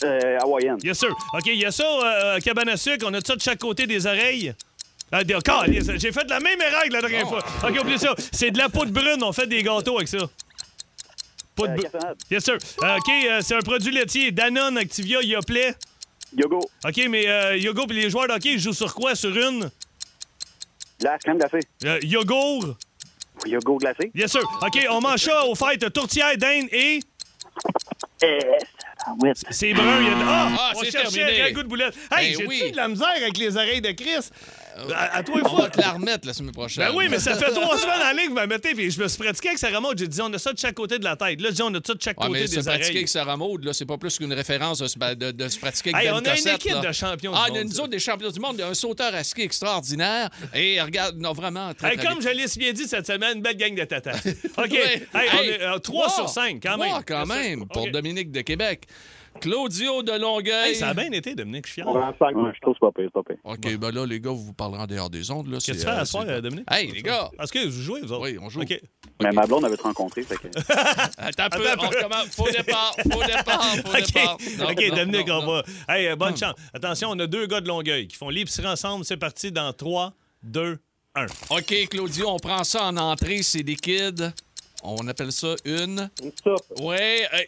euh, 0.05 0.39
hawaïenne. 0.41 0.79
Yes, 0.83 0.99
sir. 0.99 1.11
OK, 1.33 1.47
il 1.47 1.57
y 1.61 1.65
a 1.65 1.71
ça, 1.71 1.85
euh, 1.85 2.41
cabane 2.41 2.69
à 2.71 2.77
sucre. 2.77 3.07
On 3.09 3.15
a 3.15 3.21
ça 3.21 3.37
de 3.37 3.41
chaque 3.41 3.59
côté 3.61 3.87
des 3.87 4.05
oreilles. 4.07 4.53
Ah, 5.13 5.23
des- 5.23 5.35
encore, 5.35 5.65
j'ai 5.67 6.11
fait 6.11 6.29
la 6.29 6.41
même 6.41 6.61
erreur 6.61 6.83
que 6.85 6.93
la 6.93 7.01
dernière 7.03 7.25
Oh. 7.27 7.39
fois. 7.39 7.69
OK, 7.71 7.79
oublie 7.81 7.99
ça. 7.99 8.15
C'est 8.33 8.51
de 8.51 8.59
la 8.59 8.69
poudre 8.69 8.91
brune. 8.93 9.23
On 9.23 9.33
fait 9.33 9.47
des 9.47 9.63
gâteaux 9.63 9.97
avec 9.97 10.09
ça. 10.09 10.19
Poudre 11.55 11.73
Euh, 11.73 11.77
brune. 11.77 12.15
Yes, 12.31 12.45
sir. 12.45 12.55
OK, 12.79 13.09
euh, 13.29 13.41
c'est 13.43 13.55
un 13.55 13.61
produit 13.61 13.93
laitier. 13.93 14.31
Danone, 14.33 14.79
Activia, 14.79 15.21
Yoplait. 15.23 15.75
Yogo. 16.37 16.61
OK, 16.85 17.01
mais 17.09 17.27
euh, 17.29 17.57
Yogo 17.57 17.87
puis 17.87 18.01
les 18.01 18.11
joueurs 18.11 18.29
de 18.29 18.33
hockey, 18.33 18.53
ils 18.55 18.59
jouent 18.61 18.73
sur 18.73 18.95
quoi? 18.95 19.15
Sur 19.15 19.37
une? 19.37 19.71
Glace, 21.01 21.21
crème 21.23 21.39
glacée. 21.39 21.61
Euh, 21.85 21.99
yogourt? 22.03 22.77
Yogourt 23.47 23.79
glacé. 23.79 24.11
Yes, 24.15 24.31
sir. 24.33 24.43
OK, 24.63 24.87
on 24.91 25.01
mange 25.01 25.21
ça 25.21 25.45
aux 25.47 25.55
fêtes. 25.55 25.93
Tourtière, 25.93 26.37
dinde 26.37 26.69
et... 26.73 27.01
oui. 29.21 29.31
C'est 29.51 29.73
brun. 29.73 30.01
Il 30.01 30.07
y 30.07 30.11
a... 30.11 30.15
Ah! 30.25 30.49
Ah, 30.59 30.73
on 30.77 30.81
c'est 30.81 30.91
cherchait 30.93 31.19
terminé. 31.19 31.41
un 31.41 31.45
ragoût 31.45 31.63
de 31.65 31.69
boulette. 31.69 31.95
Hey, 32.17 32.33
Ben 32.33 32.39
j'ai-tu 32.39 32.47
oui. 32.47 32.71
de 32.71 32.77
la 32.77 32.89
misère 32.89 33.09
avec 33.17 33.37
les 33.37 33.57
oreilles 33.57 33.81
de 33.81 33.91
Chris? 33.91 34.29
À, 34.95 35.17
à 35.19 35.23
toi, 35.23 35.35
il 35.39 35.47
On 35.47 35.57
va 35.57 35.69
te 35.69 35.81
la 35.81 35.91
remettre 35.93 36.27
la 36.27 36.33
semaine 36.33 36.53
prochaine. 36.53 36.85
Ben 36.89 36.95
oui, 36.97 37.07
mais 37.11 37.19
ça 37.19 37.35
fait 37.37 37.51
trois 37.53 37.77
semaines 37.79 38.01
en 38.03 38.11
ligne 38.17 38.25
que 38.27 38.31
vous 38.31 38.41
me 38.41 38.47
mettez, 38.47 38.75
puis 38.75 38.91
je 38.91 39.01
me 39.03 39.07
suis 39.09 39.23
pratiqué 39.23 39.49
avec 39.49 39.59
Sarah 39.59 39.81
Maud. 39.81 39.99
J'ai 39.99 40.09
dit, 40.09 40.21
on 40.23 40.33
a 40.33 40.39
ça 40.39 40.53
de 40.53 40.59
chaque 40.59 40.75
côté 40.75 40.99
de 40.99 41.05
la 41.05 41.15
tête. 41.17 41.41
Là, 41.41 41.51
je 41.51 41.55
dis, 41.55 41.63
on 41.63 41.75
a 41.75 41.79
ça 41.85 41.95
de 41.95 42.01
chaque 42.03 42.19
Ouais, 42.21 42.27
côté 42.29 42.41
mais 42.41 42.47
se 42.47 42.55
des 42.57 42.63
pratiquer 42.63 42.83
oreilles. 42.85 42.97
avec 42.97 43.09
Sarah 43.09 43.37
Maud, 43.37 43.65
là, 43.65 43.73
c'est 43.73 43.85
pas 43.87 43.99
plus 43.99 44.17
qu'une 44.19 44.33
référence 44.33 44.79
de, 44.79 44.87
se- 44.87 45.15
de- 45.15 45.31
de 45.31 45.49
se 45.49 45.59
pratiquer 45.59 45.91
avec 45.95 46.07
Hey, 46.07 46.11
Ben 46.13 46.21
on 46.23 46.25
a 46.31 46.39
une 46.39 46.49
équipe 46.49 46.73
là. 46.73 46.81
de 46.81 46.93
champions 46.93 47.33
du 47.33 47.39
Ah, 47.41 47.49
monde, 47.51 47.65
nous 47.65 47.73
ça. 47.73 47.81
autres, 47.83 47.91
des 47.91 47.99
champions 47.99 48.31
du 48.31 48.41
monde, 48.41 48.61
un 48.61 48.75
sauteur 48.75 49.15
à 49.15 49.23
ski 49.25 49.43
extraordinaire. 49.43 50.31
Et 50.55 50.81
regarde, 50.81 51.17
non, 51.19 51.33
vraiment, 51.33 51.75
très, 51.75 51.91
Hey, 51.93 51.97
très 51.99 52.07
comme 52.07 52.19
bien. 52.21 52.31
je 52.31 52.37
l'ai 52.37 52.49
si 52.49 52.59
bien 52.59 52.73
dit 52.73 52.85
cette 52.89 53.07
semaine, 53.07 53.37
une 53.37 53.43
belle 53.43 53.57
gang 53.57 53.75
de 53.75 53.85
tatas. 53.85 54.19
OK. 54.59 54.71
Ouais. 54.71 55.07
Hey, 55.15 55.29
on 55.35 55.43
est, 55.43 55.61
euh, 55.63 55.79
3 55.79 55.81
trois. 55.81 56.11
sur 56.11 56.29
5, 56.29 56.61
quand 56.63 56.79
même. 56.79 56.93
quand 57.07 57.25
Bien 57.27 57.35
sûr. 57.35 57.43
même, 57.43 57.69
pour 57.69 57.83
OK. 57.83 57.91
Dominique 57.91 58.31
de 58.31 58.41
Québec. 58.41 58.85
Claudio 59.43 60.03
de 60.05 60.13
Longueuil. 60.13 60.69
Hey, 60.71 60.75
ça 60.77 60.89
a 60.91 60.95
bien 60.95 61.11
été, 61.11 61.35
Dominique, 61.35 61.67
je 61.67 61.73
suis 61.73 61.83
fier. 61.83 61.93
Ouais, 61.93 62.01
je 62.01 62.61
trouve 62.61 62.75
que 62.75 62.79
c'est 62.81 62.87
pas 62.87 62.93
pire, 62.93 63.11
c'est 63.13 63.13
pas 63.13 63.23
pire. 63.25 63.37
OK, 63.45 63.77
ben 63.79 63.91
là, 63.91 64.07
les 64.07 64.21
gars, 64.21 64.31
vous 64.31 64.45
vous 64.45 64.53
parlerez 64.53 64.83
en 64.83 64.87
dehors 64.87 65.11
des 65.11 65.31
ondes. 65.33 65.51
Qu'est-ce 65.51 65.67
que 65.67 65.73
C'est, 65.73 65.79
tu 65.81 65.85
fais 65.85 65.91
à 66.01 66.05
soir, 66.05 66.25
euh, 66.29 66.41
Dominique? 66.41 66.65
Hey, 66.71 66.93
les 66.93 67.03
gars! 67.03 67.29
Est-ce 67.41 67.53
que 67.53 67.67
vous 67.67 67.83
jouez, 67.83 68.01
vous 68.03 68.13
autres? 68.13 68.23
Oui, 68.23 68.39
on 68.41 68.49
joue. 68.49 68.63
OK. 68.63 68.81
Mais 69.21 69.31
ma 69.33 69.45
blonde 69.47 69.65
avait 69.65 69.77
te 69.77 69.83
rencontré, 69.83 70.23
fait 70.23 70.37
que... 70.37 70.47
Attends 71.19 71.45
un 71.45 71.49
peu, 71.51 71.69
Attends 71.69 71.83
un 71.83 71.87
on 71.87 71.91
peu. 71.91 71.97
recommence. 71.97 72.27
Faux 72.37 72.51
départ, 72.51 72.95
faux 72.97 73.23
départ, 73.25 73.77
faux 73.77 73.89
OK, 73.99 74.07
départ. 74.07 74.37
Non, 74.59 74.71
OK, 74.71 74.85
non, 74.91 74.97
Dominique, 74.97 75.27
non, 75.29 75.35
on 75.39 75.43
non. 75.43 75.47
va. 75.53 75.63
Hey, 75.89 76.07
euh, 76.09 76.17
bonne 76.17 76.37
chance. 76.37 76.55
Attention, 76.73 77.09
on 77.11 77.19
a 77.19 77.27
deux 77.27 77.47
gars 77.47 77.61
de 77.61 77.69
Longueuil 77.69 78.07
qui 78.07 78.17
font 78.17 78.29
l'épicerie 78.31 78.67
ensemble. 78.69 79.05
C'est 79.05 79.17
parti 79.17 79.51
dans 79.53 79.73
3, 79.73 80.13
2, 80.45 80.79
1. 81.15 81.27
OK, 81.51 81.89
Claudio, 81.91 82.31
on 82.31 82.39
prend 82.39 82.65
ça 82.65 82.85
en 82.87 82.97
entrée, 82.97 83.43
c'est 83.43 83.63
liquide. 83.63 84.33
On 84.85 85.07
appelle 85.07 85.31
ça 85.31 85.55
une. 85.65 86.11
Une 86.23 86.33
soupe. 86.43 86.65
Oui, 86.81 86.97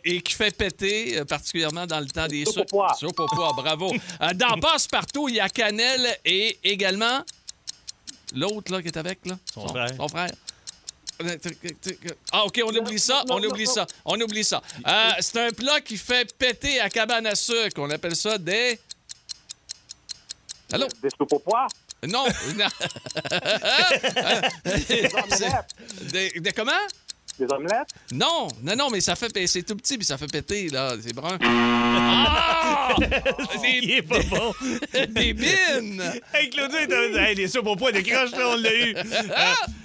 et 0.05 0.22
qui 0.22 0.35
fait 0.35 0.57
péter, 0.57 1.18
euh, 1.18 1.24
particulièrement 1.24 1.85
dans 1.85 1.99
le 1.99 2.07
temps 2.07 2.28
des 2.28 2.45
soupe 2.45 2.55
soupes. 2.55 2.72
aux 2.72 2.76
pois. 2.76 2.95
Soupe 2.95 3.18
aux 3.18 3.26
pois, 3.26 3.53
bravo. 3.57 3.93
Euh, 4.20 4.32
dans 4.35 4.59
Passe-Partout, 4.61 5.28
il 5.28 5.37
y 5.37 5.41
a 5.41 5.49
Cannelle 5.49 6.16
et 6.24 6.59
également 6.62 7.22
l'autre 8.35 8.72
là 8.72 8.80
qui 8.80 8.89
est 8.89 8.97
avec, 8.97 9.26
là. 9.26 9.37
Son 9.53 9.66
frère. 9.66 9.89
Son 9.97 10.09
frère. 10.09 10.30
Ah, 12.32 12.45
OK, 12.45 12.61
on 12.64 12.74
oublie 12.74 12.99
ça, 12.99 13.24
on 13.28 13.43
oublie 13.43 13.66
ça, 13.66 13.87
on 14.05 14.20
oublie 14.20 14.45
ça. 14.45 14.62
Euh, 14.87 15.11
c'est 15.20 15.47
un 15.47 15.51
plat 15.51 15.80
qui 15.80 15.97
fait 15.97 16.32
péter 16.37 16.80
à 16.80 16.89
cabane 16.89 17.26
à 17.26 17.35
sucre. 17.35 17.78
On 17.80 17.91
appelle 17.91 18.16
ça 18.16 18.39
des... 18.39 18.78
Allô? 20.72 20.87
Des 21.03 21.11
soupes 21.11 21.32
aux 21.32 21.39
pois. 21.39 21.66
Non. 22.07 22.26
non. 22.57 22.66
des, 26.12 26.30
des 26.41 26.53
comment? 26.53 26.72
Des 27.39 27.47
omelettes? 27.53 27.89
Non, 28.12 28.49
non, 28.62 28.76
non, 28.76 28.91
mais 28.91 29.01
ça 29.01 29.16
fait 29.16 29.26
péter. 29.32 29.47
C'est 29.49 29.62
tout 29.62 29.74
petit, 29.76 29.97
puis 29.97 30.07
ça 30.07 30.16
fait 30.16 30.30
péter, 30.30 30.68
là. 30.68 30.95
C'est 31.01 31.12
brun. 31.14 31.37
Ah! 31.43 32.95
Il 33.82 33.91
est 33.91 34.03
pas 34.03 34.20
bon. 34.30 34.53
Des 35.09 35.32
bines! 35.32 36.03
Hey, 36.32 36.51
Claudio, 36.51 36.78
il 36.82 36.87
t'a- 36.89 37.28
hey, 37.28 37.35
les 37.35 37.49
soupes 37.49 37.66
au 37.66 37.76
poids 37.76 37.93
de 37.93 38.01
croche, 38.01 38.30
là, 38.32 38.51
on 38.51 38.57
l'a 38.57 38.74
eu. 38.74 38.95
Euh, 38.95 39.03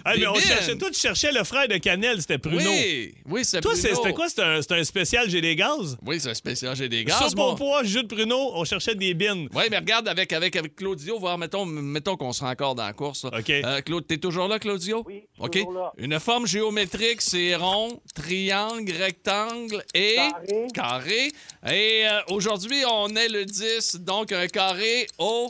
hey, 0.05 0.19
mais 0.19 0.27
on 0.27 0.33
Des 0.33 0.41
cherchait, 0.41 0.67
bines. 0.71 0.77
toi, 0.77 0.89
tu 0.91 0.99
cherchais 0.99 1.31
le 1.31 1.43
frère 1.43 1.67
de 1.67 1.77
Cannelle, 1.77 2.19
c'était 2.21 2.37
Pruno. 2.37 2.69
Oui, 2.69 3.13
oui, 3.25 3.45
c'est 3.45 3.61
Toi, 3.61 3.73
c'était 3.75 4.13
quoi? 4.13 4.29
C'était 4.29 4.43
un, 4.43 4.59
un 4.69 4.83
spécial 4.83 5.29
J'ai 5.29 5.41
des 5.41 5.55
gaz? 5.55 5.97
Oui, 6.05 6.19
c'est 6.19 6.29
un 6.29 6.33
spécial, 6.33 6.75
j'ai 6.75 6.89
des 6.89 7.03
gaz, 7.03 7.33
au 7.33 7.35
moi. 7.37 7.55
pois, 7.55 7.83
jus 7.83 8.03
de 8.03 8.07
Pruno, 8.13 8.51
on 8.53 8.63
cherchait 8.65 8.95
des 8.95 9.13
bines. 9.13 9.47
Oui, 9.53 9.63
mais 9.71 9.77
regarde, 9.77 10.07
avec, 10.07 10.31
avec, 10.33 10.55
avec 10.55 10.75
Claudio, 10.75 11.19
voir, 11.19 11.37
mettons, 11.37 11.65
mettons 11.65 12.15
qu'on 12.17 12.33
sera 12.33 12.51
encore 12.51 12.75
dans 12.75 12.85
la 12.85 12.93
course. 12.93 13.23
là. 13.25 13.31
OK. 13.39 13.49
Euh, 13.49 13.81
Claude, 13.81 14.05
t'es 14.07 14.17
toujours 14.17 14.47
là, 14.47 14.59
Claudio? 14.59 15.03
Oui, 15.07 15.23
OK. 15.39 15.51
toujours 15.53 15.73
là. 15.73 15.93
Une 15.97 16.19
forme 16.19 16.45
géométrique, 16.47 17.21
c'est 17.21 17.38
rond, 17.55 17.99
triangle, 18.13 18.91
rectangle 18.91 19.83
et 19.93 20.15
Carré. 20.15 20.67
carré. 20.73 21.31
Et 21.71 22.07
euh, 22.07 22.21
aujourd'hui, 22.29 22.83
on 22.89 23.07
est 23.15 23.29
le 23.29 23.45
10, 23.45 23.97
donc 24.01 24.31
un 24.31 24.47
carré 24.47 25.07
au... 25.17 25.47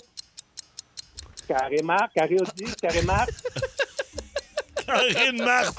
Carré 1.48 1.82
Marc, 1.84 2.14
carré 2.14 2.38
Audi, 2.40 2.72
carré 2.82 3.02
Marc. 3.02 3.30
Carré 4.90 5.32
de 5.32 5.44
Mars. 5.44 5.74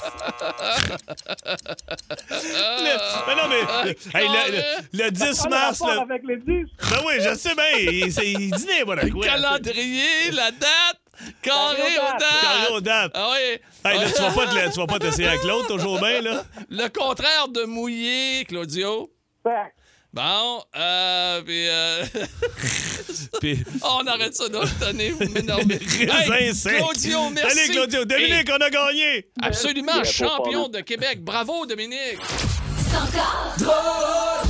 Le- 2.30 3.26
mais 3.26 3.34
non, 3.36 3.48
mais. 3.48 4.20
hey, 4.20 4.28
le, 4.28 4.56
le- 4.98 5.04
le 5.04 5.10
10 5.10 5.46
mars. 5.48 5.80
Le 5.80 5.94
le- 5.94 6.00
avec 6.00 6.22
les 6.26 6.36
10. 6.36 6.44
Ben 6.90 6.98
oui, 7.06 7.14
je 7.20 7.34
sais 7.34 7.54
bien. 7.54 7.64
Il, 7.92 8.12
c'est- 8.12 8.30
il 8.32 8.50
dit 8.50 8.66
n'importe 8.66 9.10
quoi. 9.10 9.24
calendrier, 9.26 10.30
la 10.32 10.50
date, 10.50 11.00
carré 11.42 11.74
aux 11.98 12.18
dates. 12.18 12.42
Carré 12.42 12.72
aux 12.72 12.80
dates. 12.80 13.12
Ah 13.14 13.30
oui. 13.32 13.58
Hey, 13.84 13.98
là, 13.98 14.06
tu 14.14 14.22
vas 14.22 14.30
pas 14.30 14.46
te 14.46 14.54
le- 14.54 14.70
tu 14.72 14.78
vas 14.80 14.86
pas 14.86 14.98
t'essayer 14.98 15.28
avec 15.28 15.44
l'autre, 15.44 15.68
toujours 15.68 15.98
bien, 16.00 16.20
là? 16.20 16.44
Le 16.68 16.88
contraire 16.88 17.48
de 17.48 17.64
mouillé, 17.64 18.44
Claudio. 18.46 19.10
Fait 19.42 19.72
Bon, 20.12 20.60
euh, 20.76 21.40
puis, 21.42 21.68
euh... 21.68 22.04
Puis, 23.40 23.64
on 23.82 24.06
arrête 24.06 24.34
ça 24.34 24.48
donc, 24.48 24.66
tenez, 24.80 25.10
vous 25.10 25.28
m'énervez. 25.32 25.78
Hey. 26.00 26.52
Claudio, 26.52 27.30
merci. 27.30 27.56
Salut, 27.56 27.72
Claudio. 27.72 28.04
Dominique, 28.04 28.50
on 28.50 28.64
a 28.64 28.70
gagné. 28.70 29.28
Absolument, 29.40 29.92
pas 29.92 30.04
champion 30.04 30.68
de 30.68 30.80
Québec. 30.80 31.22
Bravo, 31.22 31.66
Dominique. 31.66 32.18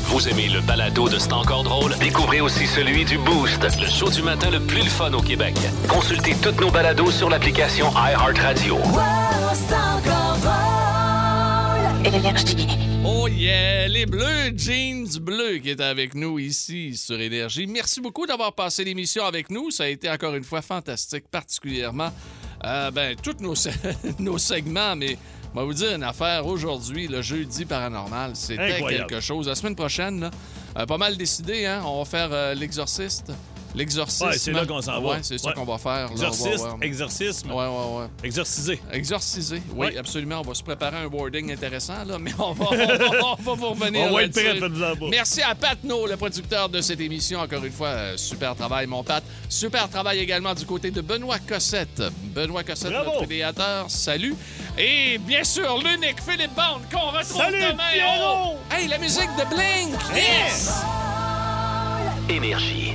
Vous 0.07 0.29
aimez 0.29 0.49
le 0.49 0.61
balado 0.61 1.09
de 1.09 1.19
C'est 1.19 1.33
encore 1.33 1.63
drôle? 1.63 1.95
Découvrez 1.99 2.41
aussi 2.41 2.67
celui 2.67 3.05
du 3.05 3.19
Boost, 3.19 3.63
le 3.81 3.87
show 3.87 4.09
du 4.09 4.23
matin 4.23 4.51
le 4.51 4.61
plus 4.61 4.83
le 4.83 4.91
fun 4.91 5.13
au 5.13 5.21
Québec. 5.21 5.55
Consultez 5.89 6.35
toutes 6.43 6.61
nos 6.61 6.71
balados 6.71 7.11
sur 7.11 7.29
l'application 7.29 7.91
iHeartRadio. 7.91 8.79
Oh 13.05 13.29
yeah, 13.29 13.87
les 13.89 14.07
bleus, 14.07 14.53
jeans 14.57 15.07
bleus 15.21 15.59
qui 15.59 15.71
est 15.71 15.81
avec 15.81 16.15
nous 16.15 16.39
ici 16.39 16.97
sur 16.97 17.21
Énergie. 17.21 17.67
Merci 17.67 18.01
beaucoup 18.01 18.27
d'avoir 18.27 18.55
passé 18.55 18.85
l'émission 18.85 19.25
avec 19.25 19.51
nous. 19.51 19.71
Ça 19.71 19.85
a 19.85 19.89
été 19.89 20.09
encore 20.11 20.35
une 20.35 20.45
fois 20.45 20.63
fantastique, 20.63 21.25
particulièrement 21.31 22.11
euh, 22.65 22.91
ben, 22.91 23.17
tous 23.23 23.37
nos, 23.43 23.55
se- 23.55 23.69
nos 24.19 24.39
segments, 24.39 24.97
mais 24.97 25.19
on 25.55 25.59
va 25.61 25.65
vous 25.65 25.75
dire 25.75 25.95
une 25.95 26.03
affaire 26.05 26.47
aujourd'hui, 26.47 27.07
le 27.07 27.21
jeudi 27.23 27.65
paranormal, 27.65 28.33
c'était 28.35 28.57
quelque 28.89 29.21
chose. 29.21 29.49
La 29.49 29.55
semaine 29.55 29.77
prochaine, 29.77 30.21
là, 30.21 30.31
euh, 30.79 30.87
pas 30.87 30.99
mal 30.99 31.17
décidé, 31.17 31.67
hein? 31.67 31.83
On 31.85 31.99
va 31.99 32.05
faire 32.05 32.29
euh, 32.33 32.55
l'exorciste. 32.55 33.33
L'exorcisme. 33.75 34.27
Ouais, 34.27 34.39
c'est 34.39 34.53
là 34.53 34.67
qu'on 34.67 34.81
s'en 34.83 35.01
va. 35.01 35.09
Ouais, 35.11 35.19
c'est 35.23 35.39
ça 35.39 35.53
qu'on 35.53 35.65
va 35.65 35.79
faire. 35.79 36.11
Exorciste, 36.11 36.65
ouais. 36.65 36.87
exorcisme. 36.87 37.51
Ouais, 37.51 37.67
ouais, 37.67 37.99
ouais. 38.01 38.07
Exorcisé. 38.25 38.81
Exorcisé, 38.93 39.63
oui, 39.75 39.87
Ouais. 39.89 39.97
absolument. 39.97 40.41
On 40.41 40.49
va 40.49 40.55
se 40.55 40.63
préparer 40.63 40.97
un 40.99 41.07
boarding 41.09 41.53
intéressant, 41.53 42.05
là, 42.07 42.19
mais 42.19 42.33
on 42.39 42.53
va, 42.53 42.67
on 42.71 42.75
va, 42.77 43.37
on 43.39 43.43
va 43.43 43.55
vous 43.55 43.69
revenir. 43.71 44.09
On 44.11 44.15
va 44.15 44.23
être 44.25 44.33
prêt. 44.33 45.09
Merci 45.11 45.43
à 45.43 45.55
Pat 45.55 45.79
No, 45.85 46.07
le 46.07 46.17
producteur 46.17 46.69
de 46.69 46.81
cette 46.81 47.01
émission. 47.01 47.41
Encore 47.41 47.65
une 47.65 47.73
fois, 47.73 47.89
euh, 47.89 48.17
super 48.17 48.55
travail, 48.57 48.87
mon 48.87 49.05
Pat. 49.05 49.23
Super 49.49 49.89
travail 49.89 50.19
également 50.19 50.55
du 50.55 50.67
côté 50.67 50.91
de 50.91 51.01
Benoît 51.01 51.39
Cossette. 51.39 52.03
Benoît 52.35 52.65
Cossette, 52.65 52.91
Bravo. 52.91 53.11
notre 53.13 53.25
idéateur, 53.25 53.91
salut. 53.91 54.35
Et 54.79 55.19
bien 55.19 55.45
sûr, 55.45 55.79
l'unique 55.79 56.21
Philippe 56.27 56.55
Bond 56.55 56.81
qu'on 56.93 57.11
retrouve 57.17 57.37
Salut, 57.43 57.59
demain. 57.61 57.83
Oh! 58.21 58.55
Hey, 58.71 58.89
la 58.89 58.99
musique 58.99 59.31
de 59.39 59.45
Blink! 59.55 59.99
Yes! 60.15 60.73
Énergie. 62.29 62.95